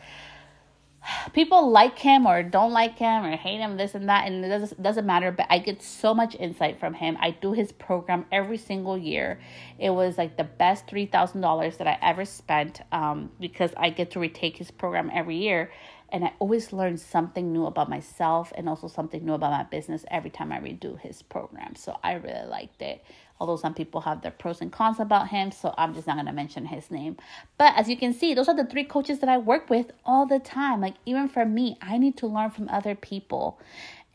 people 1.33 1.71
like 1.71 1.99
him 1.99 2.27
or 2.27 2.43
don't 2.43 2.73
like 2.73 2.99
him 2.99 3.25
or 3.25 3.37
hate 3.37 3.59
him, 3.59 3.77
this 3.77 3.95
and 3.95 4.09
that, 4.09 4.27
and 4.27 4.45
it 4.45 4.49
doesn't, 4.49 4.83
doesn't 4.83 5.07
matter. 5.07 5.31
But 5.33 5.47
I 5.51 5.59
get 5.59 5.83
so 5.83 6.15
much 6.15 6.35
insight 6.35 6.79
from 6.79 6.95
him. 6.95 7.17
I 7.21 7.31
do 7.31 7.53
his 7.53 7.73
program 7.73 8.27
every 8.33 8.59
single 8.59 8.97
year. 8.97 9.41
It 9.79 9.91
was 9.91 10.19
like 10.19 10.37
the 10.37 10.45
best 10.45 10.87
$3,000 10.87 11.79
that 11.79 11.87
I 11.87 11.99
ever 12.03 12.25
spent 12.25 12.83
um, 12.93 13.31
because 13.41 13.71
I 13.77 13.91
get 13.91 14.11
to 14.13 14.21
retake 14.21 14.57
his 14.57 14.71
program 14.71 15.11
every 15.13 15.37
year. 15.37 15.71
And 16.11 16.25
I 16.25 16.33
always 16.39 16.73
learn 16.73 16.97
something 16.97 17.53
new 17.53 17.67
about 17.67 17.91
myself 17.91 18.53
and 18.57 18.69
also 18.69 18.89
something 18.89 19.25
new 19.25 19.35
about 19.35 19.51
my 19.51 19.65
business 19.65 20.05
every 20.11 20.31
time 20.31 20.53
I 20.53 20.59
redo 20.59 20.99
his 20.99 21.23
program. 21.23 21.77
So 21.77 21.99
I 22.03 22.15
really 22.15 22.47
liked 22.47 22.81
it 22.81 23.05
although 23.41 23.57
some 23.57 23.75
people 23.75 24.01
have 24.03 24.23
their 24.23 24.31
pros 24.31 24.61
and 24.61 24.73
cons 24.73 24.99
about 24.99 25.29
him, 25.29 25.51
so 25.51 25.75
I'm 25.77 25.95
just 25.95 26.07
not 26.07 26.25
to 26.25 26.33
mention 26.33 26.67
his 26.67 26.91
name. 26.91 27.17
But 27.57 27.75
as 27.77 27.89
you 27.89 27.97
can 27.97 28.13
see, 28.13 28.35
those 28.35 28.49
are 28.49 28.57
the 28.57 28.65
three 28.65 28.85
coaches 28.85 29.21
that 29.21 29.29
I 29.29 29.39
work 29.39 29.71
with 29.71 29.93
all 30.05 30.27
the 30.27 30.39
time. 30.39 30.81
Like, 30.81 30.95
even 31.07 31.29
for 31.29 31.45
me, 31.45 31.77
I 31.81 31.99
need 31.99 32.17
to 32.19 32.27
learn 32.27 32.51
from 32.51 32.69
other 32.69 32.95
people, 32.95 33.61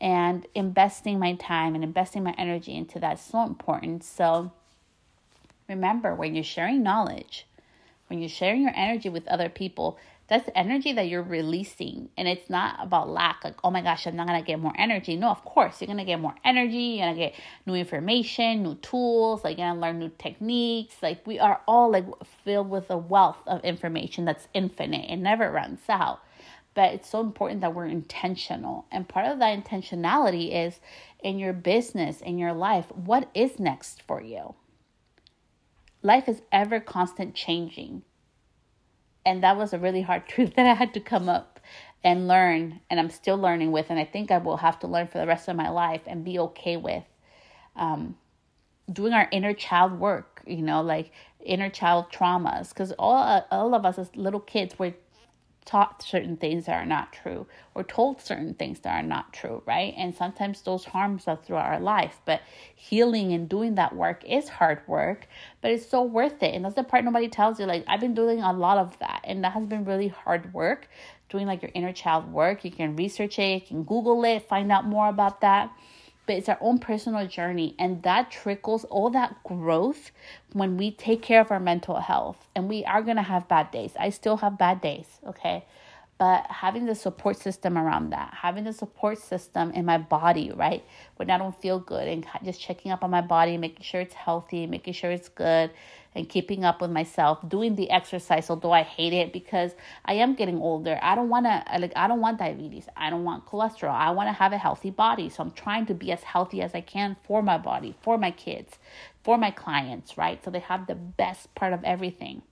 and 0.00 0.46
investing 0.54 1.18
my 1.18 1.34
time 1.34 1.74
and 1.74 1.82
investing 1.82 2.22
my 2.22 2.34
energy 2.36 2.74
into 2.74 2.98
that 2.98 3.14
is 3.14 3.20
so 3.20 3.42
important. 3.44 4.04
So, 4.04 4.52
remember 5.68 6.14
when 6.14 6.34
you're 6.34 6.44
sharing 6.44 6.82
knowledge, 6.82 7.46
when 8.08 8.18
you're 8.18 8.28
sharing 8.28 8.62
your 8.62 8.74
energy 8.74 9.08
with 9.08 9.26
other 9.28 9.48
people, 9.48 9.98
that's 10.26 10.46
the 10.46 10.56
energy 10.56 10.92
that 10.92 11.08
you're 11.08 11.22
releasing 11.22 12.08
and 12.16 12.26
it's 12.26 12.48
not 12.48 12.76
about 12.80 13.08
lack 13.08 13.44
like 13.44 13.56
oh 13.62 13.70
my 13.70 13.82
gosh 13.82 14.06
i'm 14.06 14.16
not 14.16 14.26
gonna 14.26 14.42
get 14.42 14.58
more 14.58 14.72
energy. 14.78 15.16
No 15.16 15.30
of 15.30 15.44
course 15.44 15.80
you're 15.80 15.88
gonna 15.88 16.04
get 16.04 16.20
more 16.20 16.34
energy 16.44 16.76
you're 16.76 17.06
gonna 17.06 17.16
get 17.16 17.34
new 17.66 17.74
information 17.74 18.62
new 18.62 18.74
tools 18.76 19.44
like 19.44 19.58
you're 19.58 19.68
gonna 19.68 19.80
learn 19.80 19.98
new 19.98 20.10
techniques. 20.18 20.96
Like 21.02 21.26
we 21.26 21.38
are 21.38 21.60
all 21.66 21.90
like 21.90 22.06
filled 22.44 22.70
with 22.70 22.90
a 22.90 22.96
wealth 22.96 23.42
of 23.46 23.62
information 23.64 24.24
that's 24.24 24.48
infinite. 24.54 25.10
It 25.10 25.16
never 25.16 25.50
runs 25.50 25.80
out. 25.88 26.20
But 26.74 26.92
it's 26.92 27.08
so 27.08 27.20
important 27.20 27.60
that 27.60 27.74
we're 27.74 27.86
intentional. 27.86 28.86
And 28.90 29.08
part 29.08 29.26
of 29.26 29.38
that 29.38 29.62
intentionality 29.62 30.52
is 30.52 30.80
in 31.22 31.38
your 31.38 31.52
business 31.52 32.20
in 32.20 32.38
your 32.38 32.52
life 32.52 32.86
what 32.94 33.28
is 33.34 33.58
next 33.58 34.02
for 34.02 34.22
you? 34.22 34.54
Life 36.02 36.28
is 36.28 36.42
ever 36.52 36.80
constant 36.80 37.34
changing 37.34 38.02
and 39.24 39.42
that 39.42 39.56
was 39.56 39.72
a 39.72 39.78
really 39.78 40.02
hard 40.02 40.26
truth 40.28 40.54
that 40.56 40.66
I 40.66 40.74
had 40.74 40.94
to 40.94 41.00
come 41.00 41.28
up 41.28 41.60
and 42.02 42.28
learn, 42.28 42.80
and 42.90 43.00
I'm 43.00 43.10
still 43.10 43.38
learning 43.38 43.72
with, 43.72 43.86
and 43.88 43.98
I 43.98 44.04
think 44.04 44.30
I 44.30 44.38
will 44.38 44.58
have 44.58 44.78
to 44.80 44.86
learn 44.86 45.06
for 45.06 45.18
the 45.18 45.26
rest 45.26 45.48
of 45.48 45.56
my 45.56 45.70
life 45.70 46.02
and 46.06 46.24
be 46.24 46.38
okay 46.38 46.76
with 46.76 47.04
um, 47.76 48.16
doing 48.92 49.14
our 49.14 49.28
inner 49.32 49.54
child 49.54 49.98
work, 49.98 50.42
you 50.46 50.60
know, 50.60 50.82
like 50.82 51.12
inner 51.44 51.70
child 51.70 52.06
traumas, 52.12 52.68
because 52.68 52.92
all 52.98 53.46
all 53.50 53.74
of 53.74 53.86
us 53.86 53.98
as 53.98 54.14
little 54.14 54.40
kids 54.40 54.78
were 54.78 54.92
taught 55.64 56.02
certain 56.02 56.36
things 56.36 56.66
that 56.66 56.74
are 56.74 56.86
not 56.86 57.12
true 57.12 57.46
or 57.74 57.82
told 57.82 58.20
certain 58.20 58.54
things 58.54 58.80
that 58.80 58.94
are 58.94 59.06
not 59.06 59.32
true, 59.32 59.62
right? 59.66 59.94
And 59.96 60.14
sometimes 60.14 60.62
those 60.62 60.84
harms 60.84 61.26
us 61.26 61.38
throughout 61.44 61.66
our 61.66 61.80
life. 61.80 62.20
But 62.24 62.42
healing 62.74 63.32
and 63.32 63.48
doing 63.48 63.74
that 63.76 63.94
work 63.94 64.22
is 64.24 64.48
hard 64.48 64.80
work, 64.86 65.26
but 65.60 65.70
it's 65.70 65.86
so 65.86 66.02
worth 66.02 66.42
it. 66.42 66.54
And 66.54 66.64
that's 66.64 66.74
the 66.74 66.84
part 66.84 67.04
nobody 67.04 67.28
tells 67.28 67.58
you. 67.58 67.66
Like, 67.66 67.84
I've 67.86 68.00
been 68.00 68.14
doing 68.14 68.40
a 68.40 68.52
lot 68.52 68.78
of 68.78 68.98
that, 68.98 69.22
and 69.24 69.42
that 69.44 69.52
has 69.52 69.66
been 69.66 69.84
really 69.84 70.08
hard 70.08 70.52
work. 70.52 70.88
Doing 71.30 71.46
like 71.46 71.62
your 71.62 71.70
inner 71.74 71.92
child 71.92 72.30
work, 72.32 72.64
you 72.64 72.70
can 72.70 72.94
research 72.96 73.38
it, 73.38 73.54
you 73.54 73.60
can 73.60 73.82
Google 73.84 74.24
it, 74.24 74.46
find 74.48 74.70
out 74.70 74.84
more 74.86 75.08
about 75.08 75.40
that 75.40 75.72
but 76.26 76.36
it's 76.36 76.48
our 76.48 76.58
own 76.60 76.78
personal 76.78 77.26
journey 77.26 77.74
and 77.78 78.02
that 78.02 78.30
trickles 78.30 78.84
all 78.84 79.10
that 79.10 79.42
growth 79.44 80.10
when 80.52 80.76
we 80.76 80.90
take 80.90 81.22
care 81.22 81.40
of 81.40 81.50
our 81.50 81.60
mental 81.60 82.00
health. 82.00 82.48
And 82.54 82.68
we 82.68 82.84
are 82.84 83.02
going 83.02 83.16
to 83.16 83.22
have 83.22 83.48
bad 83.48 83.70
days. 83.70 83.92
I 83.98 84.10
still 84.10 84.38
have 84.38 84.58
bad 84.58 84.80
days 84.80 85.06
okay 85.26 85.64
but 86.18 86.46
having 86.48 86.86
the 86.86 86.94
support 86.94 87.36
system 87.36 87.76
around 87.76 88.10
that 88.10 88.32
having 88.32 88.64
the 88.64 88.72
support 88.72 89.18
system 89.18 89.70
in 89.72 89.84
my 89.84 89.98
body 89.98 90.52
right 90.54 90.84
when 91.16 91.30
i 91.30 91.38
don't 91.38 91.60
feel 91.60 91.78
good 91.78 92.06
and 92.08 92.26
just 92.44 92.60
checking 92.60 92.90
up 92.92 93.02
on 93.02 93.10
my 93.10 93.20
body 93.20 93.56
making 93.56 93.82
sure 93.82 94.00
it's 94.00 94.14
healthy 94.14 94.66
making 94.66 94.92
sure 94.92 95.10
it's 95.10 95.28
good 95.28 95.70
and 96.14 96.28
keeping 96.28 96.64
up 96.64 96.80
with 96.80 96.90
myself, 96.90 97.46
doing 97.48 97.74
the 97.74 97.90
exercise, 97.90 98.48
although 98.48 98.72
I 98.72 98.82
hate 98.82 99.12
it 99.12 99.32
because 99.32 99.72
I 100.04 100.14
am 100.14 100.34
getting 100.34 100.58
older. 100.58 100.98
I 101.02 101.14
don't 101.14 101.28
want 101.28 101.46
to 101.46 101.64
like 101.78 101.92
I 101.96 102.06
don't 102.06 102.20
want 102.20 102.38
diabetes. 102.38 102.86
I 102.96 103.10
don't 103.10 103.24
want 103.24 103.46
cholesterol. 103.46 103.94
I 103.94 104.10
want 104.12 104.28
to 104.28 104.32
have 104.32 104.52
a 104.52 104.58
healthy 104.58 104.90
body. 104.90 105.28
So 105.28 105.42
I'm 105.42 105.50
trying 105.50 105.86
to 105.86 105.94
be 105.94 106.12
as 106.12 106.22
healthy 106.22 106.62
as 106.62 106.74
I 106.74 106.80
can 106.80 107.16
for 107.24 107.42
my 107.42 107.58
body, 107.58 107.96
for 108.00 108.16
my 108.16 108.30
kids, 108.30 108.78
for 109.24 109.36
my 109.36 109.50
clients, 109.50 110.16
right? 110.16 110.42
So 110.44 110.50
they 110.50 110.60
have 110.60 110.86
the 110.86 110.94
best 110.94 111.54
part 111.54 111.72
of 111.72 111.82
everything. 111.82 112.42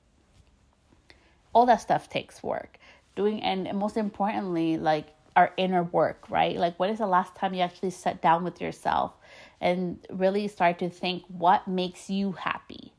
All 1.53 1.67
that 1.67 1.81
stuff 1.81 2.09
takes 2.09 2.43
work. 2.43 2.79
Doing 3.15 3.43
and 3.43 3.73
most 3.79 3.97
importantly, 3.97 4.79
like 4.79 5.07
our 5.37 5.53
inner 5.57 5.83
work, 5.83 6.31
right? 6.31 6.57
Like 6.57 6.79
when 6.79 6.91
is 6.91 6.99
the 6.99 7.07
last 7.07 7.35
time 7.35 7.55
you 7.55 7.61
actually 7.61 7.91
sat 7.91 8.23
down 8.23 8.45
with 8.45 8.61
yourself 8.61 9.13
and 9.61 9.99
really 10.11 10.49
start 10.49 10.79
to 10.81 10.91
think 10.91 11.25
what 11.29 11.69
makes 11.69 12.11
you 12.11 12.33
happy? 12.33 12.93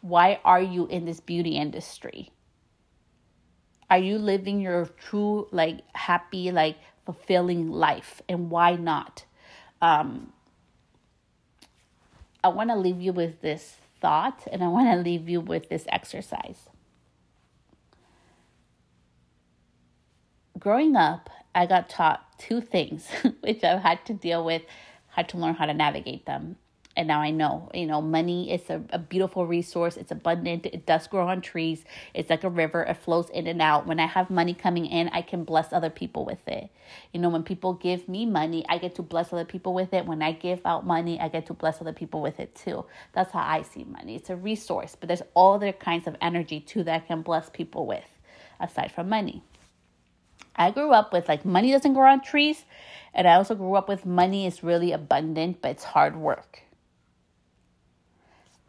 Why 0.00 0.40
are 0.44 0.62
you 0.62 0.86
in 0.86 1.04
this 1.04 1.20
beauty 1.20 1.56
industry? 1.56 2.30
Are 3.90 3.98
you 3.98 4.18
living 4.18 4.60
your 4.60 4.86
true, 4.86 5.48
like, 5.50 5.80
happy, 5.94 6.52
like, 6.52 6.76
fulfilling 7.04 7.70
life? 7.70 8.22
And 8.28 8.48
why 8.48 8.76
not? 8.76 9.24
Um, 9.82 10.32
I 12.42 12.48
want 12.48 12.70
to 12.70 12.76
leave 12.76 13.00
you 13.00 13.12
with 13.12 13.40
this 13.40 13.76
thought 14.00 14.46
and 14.50 14.62
I 14.62 14.68
want 14.68 14.90
to 14.90 14.96
leave 14.96 15.28
you 15.28 15.40
with 15.40 15.68
this 15.68 15.84
exercise. 15.88 16.69
Growing 20.60 20.96
up, 20.96 21.30
I 21.54 21.66
got 21.66 21.88
taught 21.88 22.38
two 22.38 22.60
things, 22.60 23.08
which 23.40 23.64
I've 23.64 23.82
had 23.82 24.04
to 24.06 24.14
deal 24.14 24.44
with, 24.44 24.62
had 25.08 25.28
to 25.30 25.38
learn 25.38 25.54
how 25.54 25.66
to 25.66 25.74
navigate 25.74 26.26
them 26.26 26.56
and 26.96 27.06
now 27.06 27.20
I 27.20 27.30
know, 27.30 27.70
you 27.72 27.86
know, 27.86 28.02
money 28.02 28.52
is 28.52 28.68
a, 28.68 28.82
a 28.90 28.98
beautiful 28.98 29.46
resource. 29.46 29.96
It's 29.96 30.10
abundant. 30.10 30.66
It 30.66 30.86
does 30.86 31.06
grow 31.06 31.28
on 31.28 31.40
trees. 31.40 31.84
It's 32.14 32.28
like 32.28 32.42
a 32.42 32.50
river. 32.50 32.82
It 32.82 32.96
flows 32.96 33.30
in 33.30 33.46
and 33.46 33.62
out. 33.62 33.86
When 33.86 34.00
I 34.00 34.06
have 34.06 34.28
money 34.28 34.54
coming 34.54 34.86
in, 34.86 35.08
I 35.08 35.22
can 35.22 35.44
bless 35.44 35.72
other 35.72 35.88
people 35.88 36.24
with 36.24 36.46
it. 36.48 36.68
You 37.12 37.20
know, 37.20 37.28
when 37.28 37.44
people 37.44 37.74
give 37.74 38.08
me 38.08 38.26
money, 38.26 38.66
I 38.68 38.78
get 38.78 38.96
to 38.96 39.02
bless 39.02 39.32
other 39.32 39.44
people 39.44 39.72
with 39.72 39.94
it. 39.94 40.04
When 40.04 40.20
I 40.20 40.32
give 40.32 40.60
out 40.66 40.84
money, 40.84 41.20
I 41.20 41.28
get 41.28 41.46
to 41.46 41.54
bless 41.54 41.80
other 41.80 41.92
people 41.92 42.20
with 42.20 42.40
it 42.40 42.54
too. 42.56 42.84
That's 43.12 43.32
how 43.32 43.40
I 43.40 43.62
see 43.62 43.84
money. 43.84 44.16
It's 44.16 44.28
a 44.28 44.36
resource, 44.36 44.96
but 44.98 45.06
there's 45.06 45.22
all 45.34 45.54
other 45.54 45.72
kinds 45.72 46.08
of 46.08 46.16
energy 46.20 46.60
too 46.60 46.82
that 46.84 46.94
I 46.94 47.06
can 47.06 47.22
bless 47.22 47.48
people 47.48 47.86
with 47.86 48.04
aside 48.60 48.92
from 48.92 49.08
money. 49.08 49.42
I 50.56 50.70
grew 50.70 50.92
up 50.92 51.12
with 51.12 51.28
like 51.28 51.44
money 51.44 51.72
doesn't 51.72 51.94
grow 51.94 52.10
on 52.10 52.20
trees, 52.20 52.64
and 53.14 53.26
I 53.26 53.34
also 53.34 53.54
grew 53.54 53.74
up 53.74 53.88
with 53.88 54.04
money 54.06 54.46
is 54.46 54.62
really 54.62 54.92
abundant, 54.92 55.62
but 55.62 55.72
it's 55.72 55.84
hard 55.84 56.16
work 56.16 56.62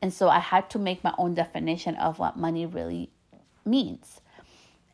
and 0.02 0.14
so 0.14 0.30
I 0.30 0.40
had 0.40 0.70
to 0.72 0.80
make 0.80 1.04
my 1.04 1.14
own 1.18 1.36
definition 1.36 1.96
of 1.96 2.18
what 2.18 2.36
money 2.36 2.66
really 2.66 3.12
means. 3.66 4.20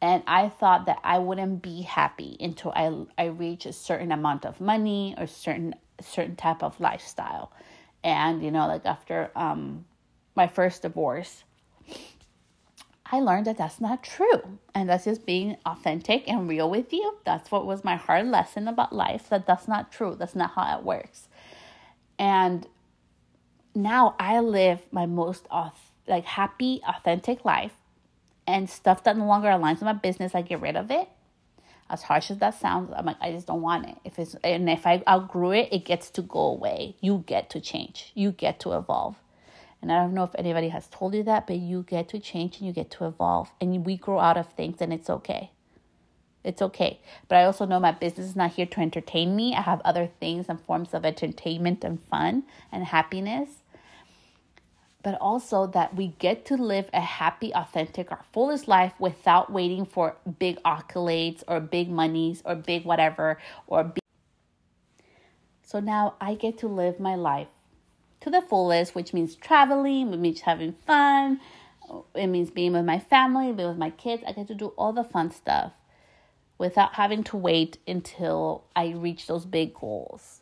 And 0.01 0.21
I 0.27 0.49
thought 0.49 0.85
that 0.85 0.99
I 1.03 1.17
wouldn't 1.17 1.61
be 1.61 1.81
happy 1.81 2.35
until 2.39 2.71
I, 2.75 2.93
I 3.17 3.27
reach 3.27 3.65
a 3.65 3.73
certain 3.73 4.11
amount 4.11 4.45
of 4.45 4.61
money 4.61 5.15
or 5.17 5.25
certain 5.25 5.73
certain 5.99 6.35
type 6.35 6.61
of 6.61 6.79
lifestyle. 6.79 7.51
And 8.03 8.43
you 8.43 8.51
know, 8.51 8.67
like 8.67 8.85
after 8.85 9.31
um, 9.35 9.85
my 10.35 10.47
first 10.47 10.83
divorce, 10.83 11.43
I 13.09 13.19
learned 13.19 13.47
that 13.47 13.57
that's 13.57 13.79
not 13.79 14.03
true. 14.03 14.59
And 14.75 14.89
that's 14.89 15.05
just 15.05 15.25
being 15.25 15.57
authentic 15.65 16.27
and 16.27 16.47
real 16.47 16.69
with 16.69 16.91
you. 16.91 17.17
That's 17.25 17.51
what 17.51 17.65
was 17.65 17.83
my 17.83 17.95
hard 17.95 18.27
lesson 18.27 18.67
about 18.67 18.93
life 18.93 19.29
that 19.29 19.45
that's 19.45 19.67
not 19.67 19.91
true. 19.91 20.15
That's 20.17 20.35
not 20.35 20.51
how 20.51 20.77
it 20.77 20.83
works. 20.83 21.27
And 22.19 22.67
now 23.73 24.15
I 24.19 24.39
live 24.39 24.81
my 24.91 25.05
most 25.05 25.47
like 26.07 26.25
happy, 26.25 26.81
authentic 26.87 27.45
life, 27.45 27.73
and 28.45 28.69
stuff 28.69 29.03
that 29.03 29.17
no 29.17 29.25
longer 29.25 29.49
aligns 29.49 29.75
with 29.75 29.83
my 29.83 29.93
business, 29.93 30.33
I 30.33 30.41
get 30.41 30.61
rid 30.61 30.75
of 30.75 30.89
it. 30.89 31.09
As 31.89 32.03
harsh 32.03 32.31
as 32.31 32.39
that 32.39 32.55
sounds, 32.55 32.91
I'm 32.95 33.05
like, 33.05 33.17
I 33.21 33.31
just 33.31 33.47
don't 33.47 33.61
want 33.61 33.87
it. 33.87 33.95
If 34.03 34.19
it's 34.19 34.35
and 34.43 34.69
if 34.69 34.85
I 34.85 35.03
outgrew 35.07 35.51
it, 35.51 35.69
it 35.71 35.85
gets 35.85 36.09
to 36.11 36.21
go 36.21 36.39
away. 36.39 36.95
You 36.99 37.23
get 37.25 37.49
to 37.51 37.61
change. 37.61 38.11
You 38.13 38.31
get 38.31 38.59
to 38.61 38.73
evolve. 38.73 39.15
And 39.81 39.91
I 39.91 40.01
don't 40.01 40.13
know 40.13 40.23
if 40.23 40.35
anybody 40.37 40.69
has 40.69 40.87
told 40.87 41.13
you 41.13 41.23
that, 41.23 41.47
but 41.47 41.57
you 41.57 41.83
get 41.83 42.09
to 42.09 42.19
change 42.19 42.57
and 42.57 42.67
you 42.67 42.73
get 42.73 42.89
to 42.91 43.05
evolve. 43.05 43.51
And 43.61 43.85
we 43.85 43.97
grow 43.97 44.19
out 44.19 44.37
of 44.37 44.49
things 44.53 44.81
and 44.81 44.91
it's 44.91 45.09
okay. 45.09 45.51
It's 46.43 46.61
okay. 46.61 46.99
But 47.27 47.37
I 47.37 47.43
also 47.43 47.65
know 47.65 47.79
my 47.79 47.91
business 47.91 48.27
is 48.27 48.35
not 48.35 48.53
here 48.53 48.65
to 48.65 48.79
entertain 48.79 49.35
me. 49.35 49.53
I 49.53 49.61
have 49.61 49.81
other 49.83 50.09
things 50.19 50.47
and 50.49 50.59
forms 50.59 50.93
of 50.93 51.05
entertainment 51.05 51.83
and 51.83 52.01
fun 52.01 52.43
and 52.71 52.85
happiness 52.85 53.61
but 55.07 55.17
also 55.21 55.67
that 55.67 55.95
we 55.95 56.07
get 56.19 56.43
to 56.43 56.55
live 56.57 56.89
a 56.93 56.99
happy, 56.99 57.53
authentic, 57.53 58.11
our 58.11 58.25
fullest 58.33 58.67
life 58.67 58.91
without 58.99 59.49
waiting 59.49 59.85
for 59.85 60.17
big 60.37 60.61
accolades 60.63 61.43
or 61.47 61.61
big 61.61 61.89
monies 61.89 62.41
or 62.43 62.55
big 62.55 62.83
whatever 62.83 63.37
or 63.67 63.85
big. 63.85 64.01
So 65.63 65.79
now 65.79 66.15
I 66.19 66.35
get 66.35 66.57
to 66.57 66.67
live 66.67 66.99
my 66.99 67.15
life 67.15 67.47
to 68.21 68.29
the 68.29 68.41
fullest, 68.41 68.95
which 68.95 69.13
means 69.13 69.35
traveling, 69.35 70.11
which 70.11 70.19
means 70.19 70.41
having 70.41 70.73
fun, 70.73 71.39
it 72.15 72.27
means 72.27 72.49
being 72.49 72.73
with 72.73 72.85
my 72.85 72.99
family, 72.99 73.51
being 73.53 73.69
with 73.69 73.77
my 73.77 73.91
kids. 73.91 74.23
I 74.27 74.33
get 74.33 74.47
to 74.47 74.55
do 74.55 74.67
all 74.77 74.93
the 74.93 75.03
fun 75.03 75.31
stuff 75.31 75.71
without 76.57 76.95
having 76.95 77.23
to 77.25 77.37
wait 77.37 77.77
until 77.87 78.65
I 78.75 78.89
reach 78.89 79.27
those 79.27 79.45
big 79.45 79.73
goals. 79.73 80.41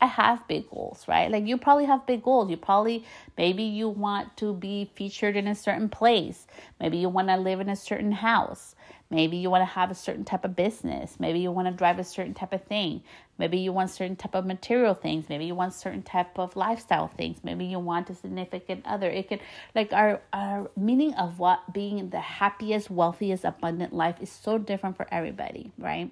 I 0.00 0.06
have 0.06 0.46
big 0.48 0.68
goals, 0.68 1.06
right? 1.08 1.30
Like 1.30 1.46
you 1.46 1.56
probably 1.56 1.86
have 1.86 2.06
big 2.06 2.22
goals. 2.22 2.50
You 2.50 2.58
probably 2.58 3.04
maybe 3.38 3.62
you 3.62 3.88
want 3.88 4.36
to 4.38 4.52
be 4.52 4.90
featured 4.94 5.36
in 5.36 5.46
a 5.46 5.54
certain 5.54 5.88
place. 5.88 6.46
Maybe 6.78 6.98
you 6.98 7.08
want 7.08 7.28
to 7.28 7.36
live 7.36 7.60
in 7.60 7.70
a 7.70 7.76
certain 7.76 8.12
house. 8.12 8.73
Maybe 9.14 9.36
you 9.36 9.48
want 9.48 9.60
to 9.60 9.72
have 9.74 9.92
a 9.92 9.94
certain 9.94 10.24
type 10.24 10.44
of 10.44 10.56
business. 10.56 11.20
Maybe 11.20 11.38
you 11.38 11.52
want 11.52 11.68
to 11.68 11.72
drive 11.72 12.00
a 12.00 12.04
certain 12.04 12.34
type 12.34 12.52
of 12.52 12.64
thing. 12.64 13.04
Maybe 13.38 13.58
you 13.58 13.72
want 13.72 13.90
certain 13.90 14.16
type 14.16 14.34
of 14.34 14.44
material 14.44 14.92
things. 14.92 15.28
Maybe 15.28 15.44
you 15.44 15.54
want 15.54 15.72
certain 15.72 16.02
type 16.02 16.36
of 16.36 16.56
lifestyle 16.56 17.06
things. 17.06 17.38
Maybe 17.44 17.64
you 17.64 17.78
want 17.78 18.10
a 18.10 18.16
significant 18.16 18.84
other. 18.84 19.08
It 19.08 19.28
can 19.28 19.38
like 19.72 19.92
our 19.92 20.20
our 20.32 20.68
meaning 20.76 21.14
of 21.14 21.38
what 21.38 21.72
being 21.72 22.10
the 22.10 22.18
happiest, 22.18 22.90
wealthiest, 22.90 23.44
abundant 23.44 23.92
life 23.92 24.16
is 24.20 24.30
so 24.30 24.58
different 24.58 24.96
for 24.96 25.06
everybody, 25.12 25.70
right? 25.78 26.10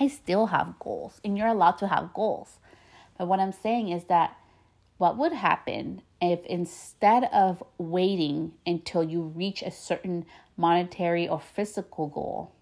I 0.00 0.08
still 0.08 0.46
have 0.46 0.78
goals, 0.78 1.20
and 1.22 1.36
you're 1.36 1.48
allowed 1.48 1.76
to 1.78 1.88
have 1.88 2.14
goals. 2.14 2.58
But 3.18 3.28
what 3.28 3.38
I'm 3.38 3.52
saying 3.52 3.90
is 3.90 4.04
that 4.04 4.38
what 4.96 5.18
would 5.18 5.34
happen 5.34 6.00
if 6.22 6.46
instead 6.46 7.24
of 7.24 7.64
waiting 7.78 8.52
until 8.64 9.02
you 9.02 9.20
reach 9.20 9.60
a 9.60 9.72
certain 9.72 10.24
monetary 10.56 11.28
or 11.28 11.40
physical 11.40 12.06
goal 12.06 12.52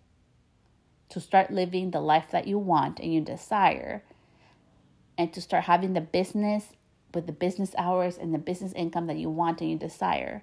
to 1.10 1.20
start 1.20 1.50
living 1.50 1.90
the 1.90 2.00
life 2.00 2.30
that 2.30 2.46
you 2.46 2.58
want 2.58 2.98
and 2.98 3.12
you 3.12 3.20
desire, 3.20 4.02
and 5.18 5.32
to 5.34 5.40
start 5.42 5.64
having 5.64 5.92
the 5.92 6.00
business 6.00 6.68
with 7.12 7.26
the 7.26 7.32
business 7.32 7.74
hours 7.76 8.16
and 8.16 8.32
the 8.32 8.38
business 8.38 8.72
income 8.72 9.06
that 9.06 9.18
you 9.18 9.28
want 9.28 9.60
and 9.60 9.70
you 9.70 9.76
desire, 9.76 10.42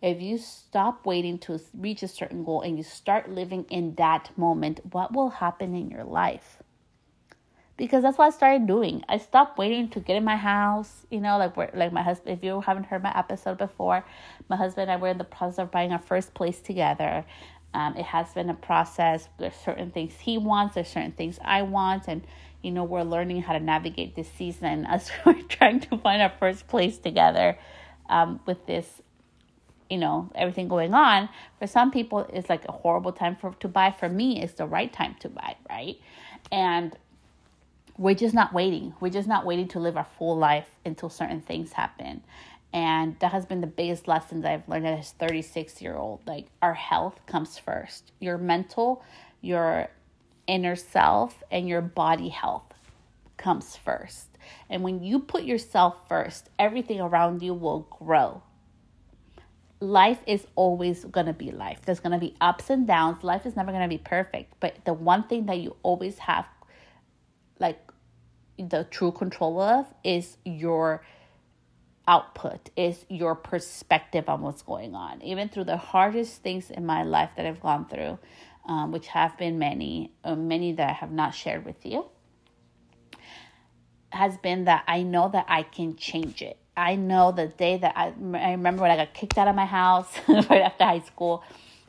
if 0.00 0.22
you 0.22 0.38
stop 0.38 1.04
waiting 1.04 1.38
to 1.38 1.60
reach 1.76 2.02
a 2.02 2.08
certain 2.08 2.44
goal 2.44 2.62
and 2.62 2.78
you 2.78 2.84
start 2.84 3.30
living 3.30 3.66
in 3.68 3.94
that 3.96 4.30
moment, 4.38 4.80
what 4.92 5.12
will 5.12 5.28
happen 5.28 5.74
in 5.74 5.90
your 5.90 6.04
life? 6.04 6.62
Because 7.76 8.02
that's 8.02 8.18
what 8.18 8.26
I 8.26 8.30
started 8.30 8.66
doing. 8.66 9.04
I 9.08 9.18
stopped 9.18 9.58
waiting 9.58 9.88
to 9.90 10.00
get 10.00 10.16
in 10.16 10.24
my 10.24 10.36
house. 10.36 11.06
You 11.10 11.20
know, 11.20 11.38
like 11.38 11.56
we're, 11.56 11.70
like 11.74 11.92
my 11.92 12.02
husband. 12.02 12.38
If 12.38 12.44
you 12.44 12.60
haven't 12.60 12.84
heard 12.84 13.02
my 13.02 13.16
episode 13.16 13.58
before, 13.58 14.04
my 14.48 14.56
husband 14.56 14.90
and 14.90 14.92
I 14.92 14.96
were 14.96 15.08
in 15.08 15.18
the 15.18 15.24
process 15.24 15.58
of 15.58 15.70
buying 15.70 15.92
our 15.92 15.98
first 15.98 16.34
place 16.34 16.60
together. 16.60 17.24
Um, 17.72 17.96
it 17.96 18.04
has 18.04 18.32
been 18.32 18.50
a 18.50 18.54
process. 18.54 19.28
There's 19.38 19.56
certain 19.56 19.90
things 19.90 20.14
he 20.20 20.38
wants. 20.38 20.76
There's 20.76 20.88
certain 20.88 21.12
things 21.12 21.38
I 21.44 21.62
want, 21.62 22.04
and 22.06 22.24
you 22.62 22.70
know 22.70 22.84
we're 22.84 23.02
learning 23.02 23.42
how 23.42 23.52
to 23.52 23.60
navigate 23.60 24.14
this 24.14 24.30
season 24.30 24.86
as 24.88 25.10
we're 25.26 25.42
trying 25.42 25.80
to 25.80 25.98
find 25.98 26.22
our 26.22 26.32
first 26.38 26.68
place 26.68 26.98
together. 26.98 27.58
Um, 28.08 28.40
with 28.44 28.66
this, 28.66 28.86
you 29.88 29.96
know, 29.96 30.30
everything 30.34 30.68
going 30.68 30.92
on. 30.92 31.30
For 31.58 31.66
some 31.66 31.90
people, 31.90 32.28
it's 32.30 32.50
like 32.50 32.66
a 32.68 32.72
horrible 32.72 33.12
time 33.12 33.34
for 33.34 33.54
to 33.60 33.66
buy. 33.66 33.92
For 33.98 34.10
me, 34.10 34.42
it's 34.42 34.52
the 34.52 34.66
right 34.66 34.92
time 34.92 35.16
to 35.20 35.30
buy, 35.30 35.56
right? 35.70 35.96
And 36.52 36.94
we're 37.96 38.14
just 38.14 38.34
not 38.34 38.52
waiting. 38.52 38.94
We're 39.00 39.10
just 39.10 39.28
not 39.28 39.46
waiting 39.46 39.68
to 39.68 39.78
live 39.78 39.96
our 39.96 40.06
full 40.18 40.36
life 40.36 40.68
until 40.84 41.08
certain 41.08 41.40
things 41.40 41.72
happen. 41.72 42.22
And 42.72 43.16
that 43.20 43.30
has 43.30 43.46
been 43.46 43.60
the 43.60 43.68
biggest 43.68 44.08
lesson 44.08 44.40
that 44.40 44.50
I've 44.50 44.68
learned 44.68 44.86
as 44.86 45.12
a 45.12 45.26
36 45.26 45.80
year 45.80 45.96
old. 45.96 46.20
Like, 46.26 46.46
our 46.60 46.74
health 46.74 47.20
comes 47.26 47.56
first. 47.56 48.10
Your 48.18 48.36
mental, 48.36 49.04
your 49.40 49.90
inner 50.48 50.74
self, 50.74 51.42
and 51.52 51.68
your 51.68 51.80
body 51.82 52.30
health 52.30 52.74
comes 53.36 53.76
first. 53.76 54.26
And 54.68 54.82
when 54.82 55.04
you 55.04 55.20
put 55.20 55.44
yourself 55.44 55.96
first, 56.08 56.50
everything 56.58 57.00
around 57.00 57.42
you 57.42 57.54
will 57.54 57.86
grow. 57.98 58.42
Life 59.78 60.18
is 60.26 60.46
always 60.56 61.04
going 61.04 61.26
to 61.26 61.32
be 61.32 61.52
life. 61.52 61.80
There's 61.84 62.00
going 62.00 62.12
to 62.12 62.18
be 62.18 62.34
ups 62.40 62.70
and 62.70 62.86
downs. 62.86 63.22
Life 63.22 63.46
is 63.46 63.54
never 63.54 63.70
going 63.70 63.82
to 63.82 63.88
be 63.88 64.02
perfect. 64.02 64.54
But 64.58 64.84
the 64.84 64.94
one 64.94 65.24
thing 65.24 65.46
that 65.46 65.58
you 65.58 65.76
always 65.82 66.18
have 66.18 66.46
like 67.58 67.78
the 68.58 68.84
true 68.84 69.12
control 69.12 69.60
of 69.60 69.86
is 70.04 70.36
your 70.44 71.04
output 72.06 72.70
is 72.76 73.06
your 73.08 73.34
perspective 73.34 74.28
on 74.28 74.42
what's 74.42 74.62
going 74.62 74.94
on. 74.94 75.22
Even 75.22 75.48
through 75.48 75.64
the 75.64 75.76
hardest 75.76 76.42
things 76.42 76.70
in 76.70 76.84
my 76.84 77.02
life 77.02 77.30
that 77.36 77.46
i've 77.46 77.60
gone 77.60 77.86
through 77.86 78.18
um, 78.66 78.92
which 78.92 79.06
have 79.08 79.36
been 79.38 79.58
many 79.58 80.12
uh, 80.24 80.34
many 80.34 80.72
that 80.72 80.88
i 80.90 80.92
have 80.92 81.10
not 81.10 81.34
shared 81.34 81.64
with 81.64 81.84
you 81.84 82.04
has 84.10 84.36
been 84.38 84.64
that 84.64 84.84
i 84.86 85.02
know 85.02 85.28
that 85.28 85.44
i 85.48 85.62
can 85.62 85.96
change 85.96 86.42
it. 86.42 86.58
I 86.76 86.96
know 86.96 87.32
the 87.32 87.46
day 87.46 87.78
that 87.78 87.94
i, 87.96 88.06
I 88.06 88.50
remember 88.52 88.82
when 88.82 88.90
i 88.90 88.96
got 88.96 89.14
kicked 89.14 89.38
out 89.38 89.48
of 89.48 89.54
my 89.54 89.66
house 89.66 90.12
right 90.28 90.62
after 90.62 90.84
high 90.84 91.00
school. 91.00 91.42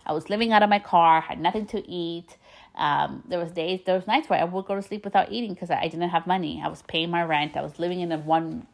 I 0.06 0.14
was 0.14 0.30
living 0.30 0.52
out 0.54 0.62
of 0.64 0.70
my 0.70 0.80
car 0.80 1.22
had 1.22 1.40
nothing 1.40 1.66
to 1.68 1.90
eat 1.90 2.38
um, 2.78 3.24
there 3.28 3.40
was 3.40 3.52
days, 3.52 3.82
there 3.86 3.96
was 3.96 4.08
nights 4.08 4.30
where 4.30 4.40
I 4.40 4.44
would 4.44 4.66
go 4.66 4.76
to 4.76 4.82
sleep 4.82 5.06
without 5.06 5.32
eating 5.32 5.54
because 5.54 5.72
I 5.72 5.88
didn't 5.88 6.10
have 6.10 6.28
money. 6.28 6.62
I 6.64 6.68
was 6.68 6.82
paying 6.84 7.10
my 7.10 7.24
rent. 7.24 7.56
I 7.56 7.62
was 7.62 7.80
living 7.80 8.02
in 8.02 8.12
a 8.12 8.18
one 8.18 8.68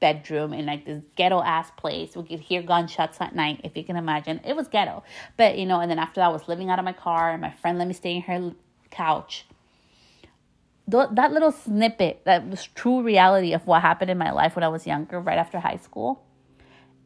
bedroom 0.00 0.52
in 0.52 0.66
like 0.66 0.84
this 0.84 1.02
ghetto 1.16 1.42
ass 1.42 1.70
place. 1.76 2.16
We 2.16 2.24
could 2.24 2.40
hear 2.40 2.62
gunshots 2.62 3.20
at 3.20 3.34
night, 3.34 3.60
if 3.64 3.76
you 3.76 3.84
can 3.84 3.96
imagine. 3.96 4.40
It 4.44 4.54
was 4.54 4.68
ghetto. 4.68 5.02
But 5.36 5.58
you 5.58 5.66
know, 5.66 5.80
and 5.80 5.90
then 5.90 5.98
after 5.98 6.20
that, 6.20 6.26
I 6.26 6.32
was 6.32 6.48
living 6.48 6.70
out 6.70 6.78
of 6.78 6.84
my 6.84 6.92
car, 6.92 7.32
and 7.32 7.40
my 7.40 7.50
friend 7.50 7.78
let 7.78 7.88
me 7.88 7.94
stay 7.94 8.16
in 8.16 8.22
her 8.22 8.52
couch. 8.90 9.46
That 10.86 11.32
little 11.32 11.52
snippet, 11.52 12.22
that 12.24 12.48
was 12.48 12.64
true 12.64 13.02
reality 13.02 13.52
of 13.52 13.66
what 13.66 13.82
happened 13.82 14.10
in 14.10 14.16
my 14.16 14.30
life 14.30 14.56
when 14.56 14.62
I 14.62 14.68
was 14.68 14.86
younger, 14.86 15.20
right 15.20 15.36
after 15.36 15.60
high 15.60 15.76
school, 15.76 16.24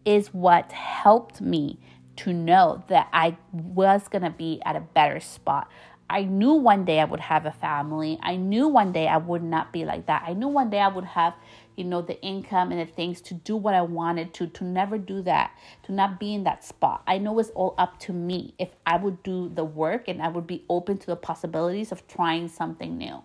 is 0.04 0.28
what 0.28 0.70
helped 0.70 1.40
me 1.40 1.80
to 2.14 2.32
know 2.32 2.84
that 2.88 3.08
I 3.12 3.36
was 3.52 4.06
going 4.08 4.22
to 4.22 4.30
be 4.30 4.60
at 4.64 4.76
a 4.76 4.80
better 4.80 5.18
spot. 5.18 5.68
I 6.08 6.24
knew 6.24 6.52
one 6.52 6.84
day 6.84 7.00
I 7.00 7.04
would 7.04 7.20
have 7.20 7.46
a 7.46 7.52
family. 7.52 8.18
I 8.22 8.36
knew 8.36 8.68
one 8.68 8.92
day 8.92 9.08
I 9.08 9.16
would 9.16 9.42
not 9.42 9.72
be 9.72 9.84
like 9.84 10.06
that. 10.06 10.24
I 10.26 10.34
knew 10.34 10.48
one 10.48 10.68
day 10.68 10.80
I 10.80 10.88
would 10.88 11.04
have, 11.04 11.34
you 11.76 11.84
know, 11.84 12.02
the 12.02 12.20
income 12.22 12.70
and 12.70 12.80
the 12.80 12.92
things 12.92 13.20
to 13.22 13.34
do 13.34 13.56
what 13.56 13.74
I 13.74 13.82
wanted 13.82 14.34
to, 14.34 14.46
to 14.46 14.64
never 14.64 14.98
do 14.98 15.22
that, 15.22 15.52
to 15.84 15.92
not 15.92 16.20
be 16.20 16.34
in 16.34 16.44
that 16.44 16.64
spot. 16.64 17.02
I 17.06 17.18
know 17.18 17.38
it's 17.38 17.50
all 17.50 17.74
up 17.78 17.98
to 18.00 18.12
me 18.12 18.54
if 18.58 18.68
I 18.84 18.96
would 18.96 19.22
do 19.22 19.48
the 19.48 19.64
work 19.64 20.08
and 20.08 20.20
I 20.20 20.28
would 20.28 20.46
be 20.46 20.64
open 20.68 20.98
to 20.98 21.06
the 21.06 21.16
possibilities 21.16 21.92
of 21.92 22.06
trying 22.08 22.48
something 22.48 22.98
new. 22.98 23.22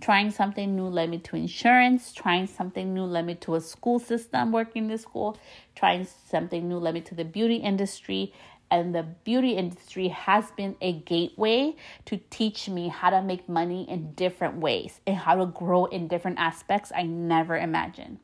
Trying 0.00 0.30
something 0.30 0.74
new 0.74 0.86
led 0.86 1.10
me 1.10 1.18
to 1.18 1.36
insurance. 1.36 2.12
Trying 2.12 2.46
something 2.46 2.94
new 2.94 3.04
led 3.04 3.26
me 3.26 3.34
to 3.36 3.54
a 3.54 3.60
school 3.60 3.98
system, 3.98 4.50
working 4.50 4.84
in 4.84 4.88
the 4.88 4.96
school. 4.96 5.38
Trying 5.74 6.06
something 6.06 6.66
new 6.66 6.78
led 6.78 6.94
me 6.94 7.02
to 7.02 7.14
the 7.14 7.24
beauty 7.24 7.56
industry 7.56 8.32
and 8.70 8.94
the 8.94 9.02
beauty 9.02 9.52
industry 9.52 10.08
has 10.08 10.50
been 10.52 10.76
a 10.80 10.92
gateway 10.92 11.74
to 12.04 12.20
teach 12.30 12.68
me 12.68 12.88
how 12.88 13.10
to 13.10 13.22
make 13.22 13.48
money 13.48 13.88
in 13.88 14.12
different 14.14 14.56
ways 14.56 15.00
and 15.06 15.16
how 15.16 15.34
to 15.34 15.46
grow 15.46 15.86
in 15.86 16.08
different 16.08 16.38
aspects 16.38 16.92
I 16.94 17.02
never 17.02 17.56
imagined. 17.56 18.18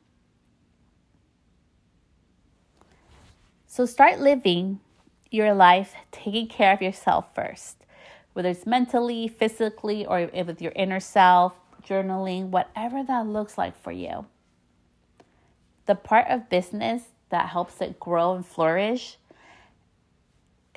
So 3.65 3.85
start 3.85 4.19
living 4.19 4.79
your 5.29 5.53
life 5.53 5.93
taking 6.11 6.47
care 6.47 6.73
of 6.73 6.81
yourself 6.81 7.35
first, 7.35 7.77
whether 8.33 8.49
it's 8.49 8.65
mentally, 8.65 9.27
physically, 9.27 10.05
or 10.05 10.29
with 10.33 10.61
your 10.61 10.71
inner 10.75 11.01
self, 11.01 11.53
journaling, 11.83 12.49
whatever 12.49 13.03
that 13.03 13.27
looks 13.27 13.57
like 13.57 13.77
for 13.81 13.91
you. 13.91 14.25
The 15.85 15.95
part 15.95 16.27
of 16.29 16.49
business 16.49 17.03
that 17.29 17.49
helps 17.49 17.81
it 17.81 17.99
grow 17.99 18.33
and 18.33 18.45
flourish 18.45 19.17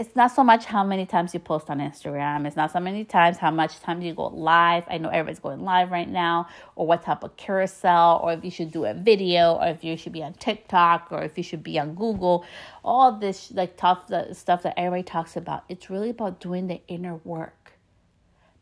it's 0.00 0.16
not 0.16 0.30
so 0.30 0.42
much 0.42 0.64
how 0.64 0.82
many 0.82 1.04
times 1.04 1.34
you 1.34 1.40
post 1.40 1.68
on 1.68 1.78
Instagram. 1.78 2.46
It's 2.46 2.56
not 2.56 2.72
so 2.72 2.80
many 2.80 3.04
times 3.04 3.36
how 3.36 3.50
much 3.50 3.80
time 3.80 4.00
you 4.00 4.14
go 4.14 4.28
live. 4.28 4.84
I 4.88 4.96
know 4.96 5.10
everybody's 5.10 5.40
going 5.40 5.62
live 5.62 5.90
right 5.90 6.08
now, 6.08 6.48
or 6.74 6.86
what 6.86 7.02
type 7.02 7.22
of 7.22 7.36
carousel, 7.36 8.18
or 8.24 8.32
if 8.32 8.42
you 8.42 8.50
should 8.50 8.72
do 8.72 8.86
a 8.86 8.94
video, 8.94 9.56
or 9.56 9.66
if 9.66 9.84
you 9.84 9.98
should 9.98 10.14
be 10.14 10.22
on 10.22 10.32
TikTok, 10.32 11.08
or 11.10 11.22
if 11.22 11.36
you 11.36 11.44
should 11.44 11.62
be 11.62 11.78
on 11.78 11.94
Google. 11.94 12.46
All 12.82 13.12
this 13.12 13.52
like 13.52 13.76
tough 13.76 14.08
the 14.08 14.32
stuff 14.32 14.62
that 14.62 14.72
everybody 14.78 15.02
talks 15.02 15.36
about. 15.36 15.64
It's 15.68 15.90
really 15.90 16.08
about 16.08 16.40
doing 16.40 16.66
the 16.68 16.80
inner 16.88 17.16
work. 17.16 17.74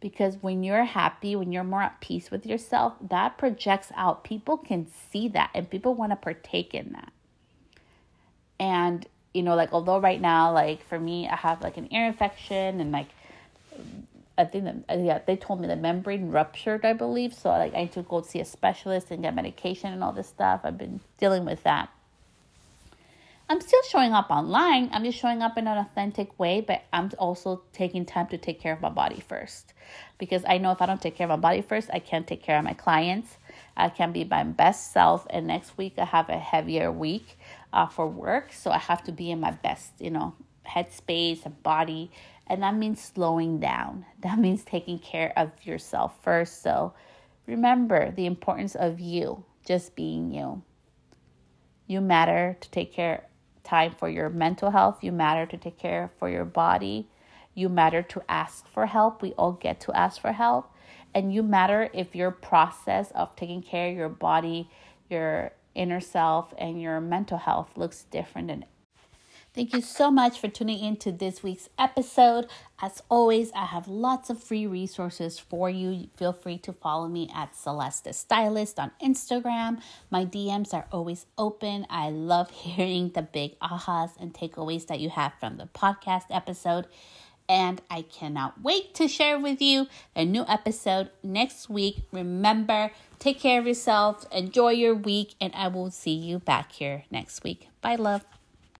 Because 0.01 0.39
when 0.41 0.65
you're 0.65 0.85
happy, 0.85 1.37
when 1.37 1.53
you're 1.53 1.63
more 1.63 1.83
at 1.83 2.01
peace 2.01 2.33
with 2.33 2.47
yourself, 2.47 2.95
that 3.01 3.39
projects 3.39 3.93
out. 3.95 4.25
People 4.25 4.57
can 4.57 4.89
see 5.13 5.29
that 5.29 5.51
and 5.55 5.71
people 5.71 5.95
want 5.95 6.11
to 6.11 6.17
partake 6.17 6.75
in 6.75 6.95
that. 6.95 7.13
And 8.59 9.07
you 9.39 9.45
know, 9.45 9.55
like 9.55 9.73
although 9.73 10.01
right 10.01 10.21
now, 10.21 10.53
like 10.53 10.85
for 10.89 10.99
me, 10.99 11.29
I 11.29 11.37
have 11.37 11.63
like 11.63 11.77
an 11.77 11.87
ear 11.95 12.09
infection 12.09 12.81
and 12.81 12.91
like 12.91 13.07
I 14.37 14.45
think 14.45 14.65
that 14.65 14.77
uh, 14.91 14.99
yeah, 15.01 15.21
they 15.25 15.37
told 15.37 15.61
me 15.61 15.69
the 15.69 15.77
membrane 15.77 16.33
ruptured, 16.33 16.85
I 16.85 16.93
believe. 16.93 17.33
So 17.33 17.51
like 17.51 17.73
I 17.73 17.83
need 17.83 17.93
to 17.93 18.03
go 18.03 18.21
see 18.23 18.41
a 18.41 18.45
specialist 18.45 19.13
and 19.13 19.23
get 19.23 19.37
medication 19.37 19.93
and 19.93 20.03
all 20.03 20.11
this 20.11 20.27
stuff. 20.27 20.63
I've 20.65 20.77
been 20.77 20.99
dealing 21.19 21.45
with 21.45 21.63
that. 21.63 21.89
I'm 23.49 23.61
still 23.61 23.81
showing 23.89 24.13
up 24.13 24.29
online. 24.29 24.91
I'm 24.93 25.05
just 25.05 25.19
showing 25.19 25.41
up 25.41 25.57
in 25.57 25.69
an 25.69 25.79
authentic 25.79 26.37
way, 26.37 26.61
but 26.61 26.83
I'm 26.93 27.13
also 27.17 27.63
taking 27.73 28.05
time 28.05 28.27
to 28.27 28.39
take 28.39 28.61
care 28.61 28.73
of 28.73 28.83
my 28.83 28.91
body 28.91 29.21
first. 29.21 29.73
Because 30.19 30.43
I 30.47 30.59
know 30.59 30.73
if 30.73 30.83
I 30.83 30.87
don't 30.87 31.01
take 31.01 31.15
care 31.15 31.27
of 31.27 31.31
my 31.31 31.37
body 31.37 31.63
first, 31.63 31.89
I 31.93 32.01
can't 32.01 32.27
take 32.27 32.43
care 32.43 32.59
of 32.59 32.65
my 32.65 32.75
clients. 32.75 33.39
I 33.77 33.89
can't 33.89 34.13
be 34.13 34.25
my 34.25 34.43
best 34.43 34.93
self. 34.93 35.27
And 35.31 35.47
next 35.47 35.79
week, 35.79 35.95
I 35.97 36.05
have 36.05 36.29
a 36.29 36.39
heavier 36.39 36.91
week 36.91 37.38
uh, 37.73 37.87
for 37.87 38.07
work. 38.07 38.53
So 38.53 38.71
I 38.71 38.79
have 38.79 39.03
to 39.05 39.13
be 39.13 39.31
in 39.31 39.41
my 39.41 39.51
best, 39.51 39.93
you 39.99 40.11
know, 40.11 40.35
headspace 40.67 41.45
and 41.45 41.63
body. 41.63 42.11
And 42.47 42.63
that 42.63 42.75
means 42.75 43.01
slowing 43.01 43.61
down. 43.61 44.05
That 44.21 44.39
means 44.39 44.65
taking 44.65 44.99
care 44.99 45.33
of 45.37 45.51
yourself 45.63 46.15
first. 46.23 46.63
So 46.63 46.93
remember 47.47 48.11
the 48.11 48.27
importance 48.27 48.75
of 48.75 49.01
you, 49.01 49.45
just 49.65 49.95
being 49.95 50.33
you. 50.33 50.63
You 51.87 52.01
matter 52.01 52.57
to 52.61 52.71
take 52.71 52.93
care 52.93 53.29
time 53.69 53.93
for 53.99 54.09
your 54.09 54.31
mental 54.31 54.71
health. 54.71 54.99
You 55.03 55.13
matter 55.13 55.47
to 55.47 55.57
take 55.57 55.79
care 55.79 56.11
for 56.19 56.29
your 56.29 56.45
body. 56.45 57.09
You 57.55 57.69
matter 57.69 58.03
to 58.03 58.23
ask 58.29 58.67
for 58.67 58.87
help. 58.87 59.21
We 59.21 59.33
all 59.33 59.53
get 59.53 59.81
to 59.81 59.93
ask 59.93 60.21
for 60.21 60.33
help. 60.33 60.73
And 61.15 61.33
you 61.33 61.43
matter 61.43 61.91
if 61.93 62.15
your 62.15 62.31
process 62.31 63.11
of 63.13 63.35
taking 63.37 63.63
care 63.63 63.91
of 63.91 63.97
your 63.97 64.09
body, 64.09 64.71
your 65.11 65.53
inner 65.79 66.01
self 66.01 66.53
and 66.59 66.83
your 66.83 67.01
mental 67.01 67.39
health 67.39 67.71
looks 67.77 68.05
different 68.11 68.51
and 68.51 68.65
Thank 69.55 69.73
you 69.73 69.81
so 69.81 70.11
much 70.11 70.39
for 70.39 70.47
tuning 70.47 70.79
in 70.79 70.97
to 70.99 71.11
this 71.11 71.43
week's 71.43 71.69
episode. 71.79 72.47
As 72.81 73.03
always, 73.09 73.51
I 73.57 73.65
have 73.65 73.89
lots 73.89 74.31
of 74.31 74.41
free 74.41 74.69
resources 74.69 75.41
for 75.41 75.69
you. 75.69 76.11
Feel 76.17 76.33
free 76.33 76.59
to 76.59 76.73
follow 76.73 77.09
me 77.09 77.29
at 77.35 77.57
Celeste 77.57 78.15
Stylist 78.15 78.79
on 78.79 78.93
Instagram. 79.03 79.81
My 80.11 80.25
DMs 80.25 80.73
are 80.75 80.87
always 80.93 81.27
open. 81.37 81.87
I 81.91 82.11
love 82.11 82.51
hearing 82.67 83.09
the 83.09 83.23
big 83.23 83.59
ahas 83.59 84.11
and 84.21 84.33
takeaways 84.33 84.87
that 84.87 85.01
you 85.01 85.11
have 85.11 85.33
from 85.41 85.57
the 85.57 85.67
podcast 85.67 86.27
episode 86.31 86.87
and 87.49 87.81
I 87.91 88.03
cannot 88.03 88.61
wait 88.61 88.95
to 88.97 89.09
share 89.09 89.39
with 89.39 89.63
you 89.63 89.87
a 90.15 90.25
new 90.25 90.45
episode 90.47 91.11
next 91.23 91.71
week. 91.71 92.03
Remember, 92.13 92.91
take 93.19 93.41
care 93.41 93.61
of 93.61 93.67
yourself, 93.67 94.25
enjoy 94.33 94.71
your 94.71 94.95
week, 94.95 95.35
and 95.41 95.53
I 95.55 95.69
will 95.69 95.91
see 95.91 96.15
you 96.15 96.39
back 96.39 96.73
here 96.73 97.05
next 97.11 97.43
week. 97.43 97.69
Bye, 97.81 97.97
love. 97.97 98.25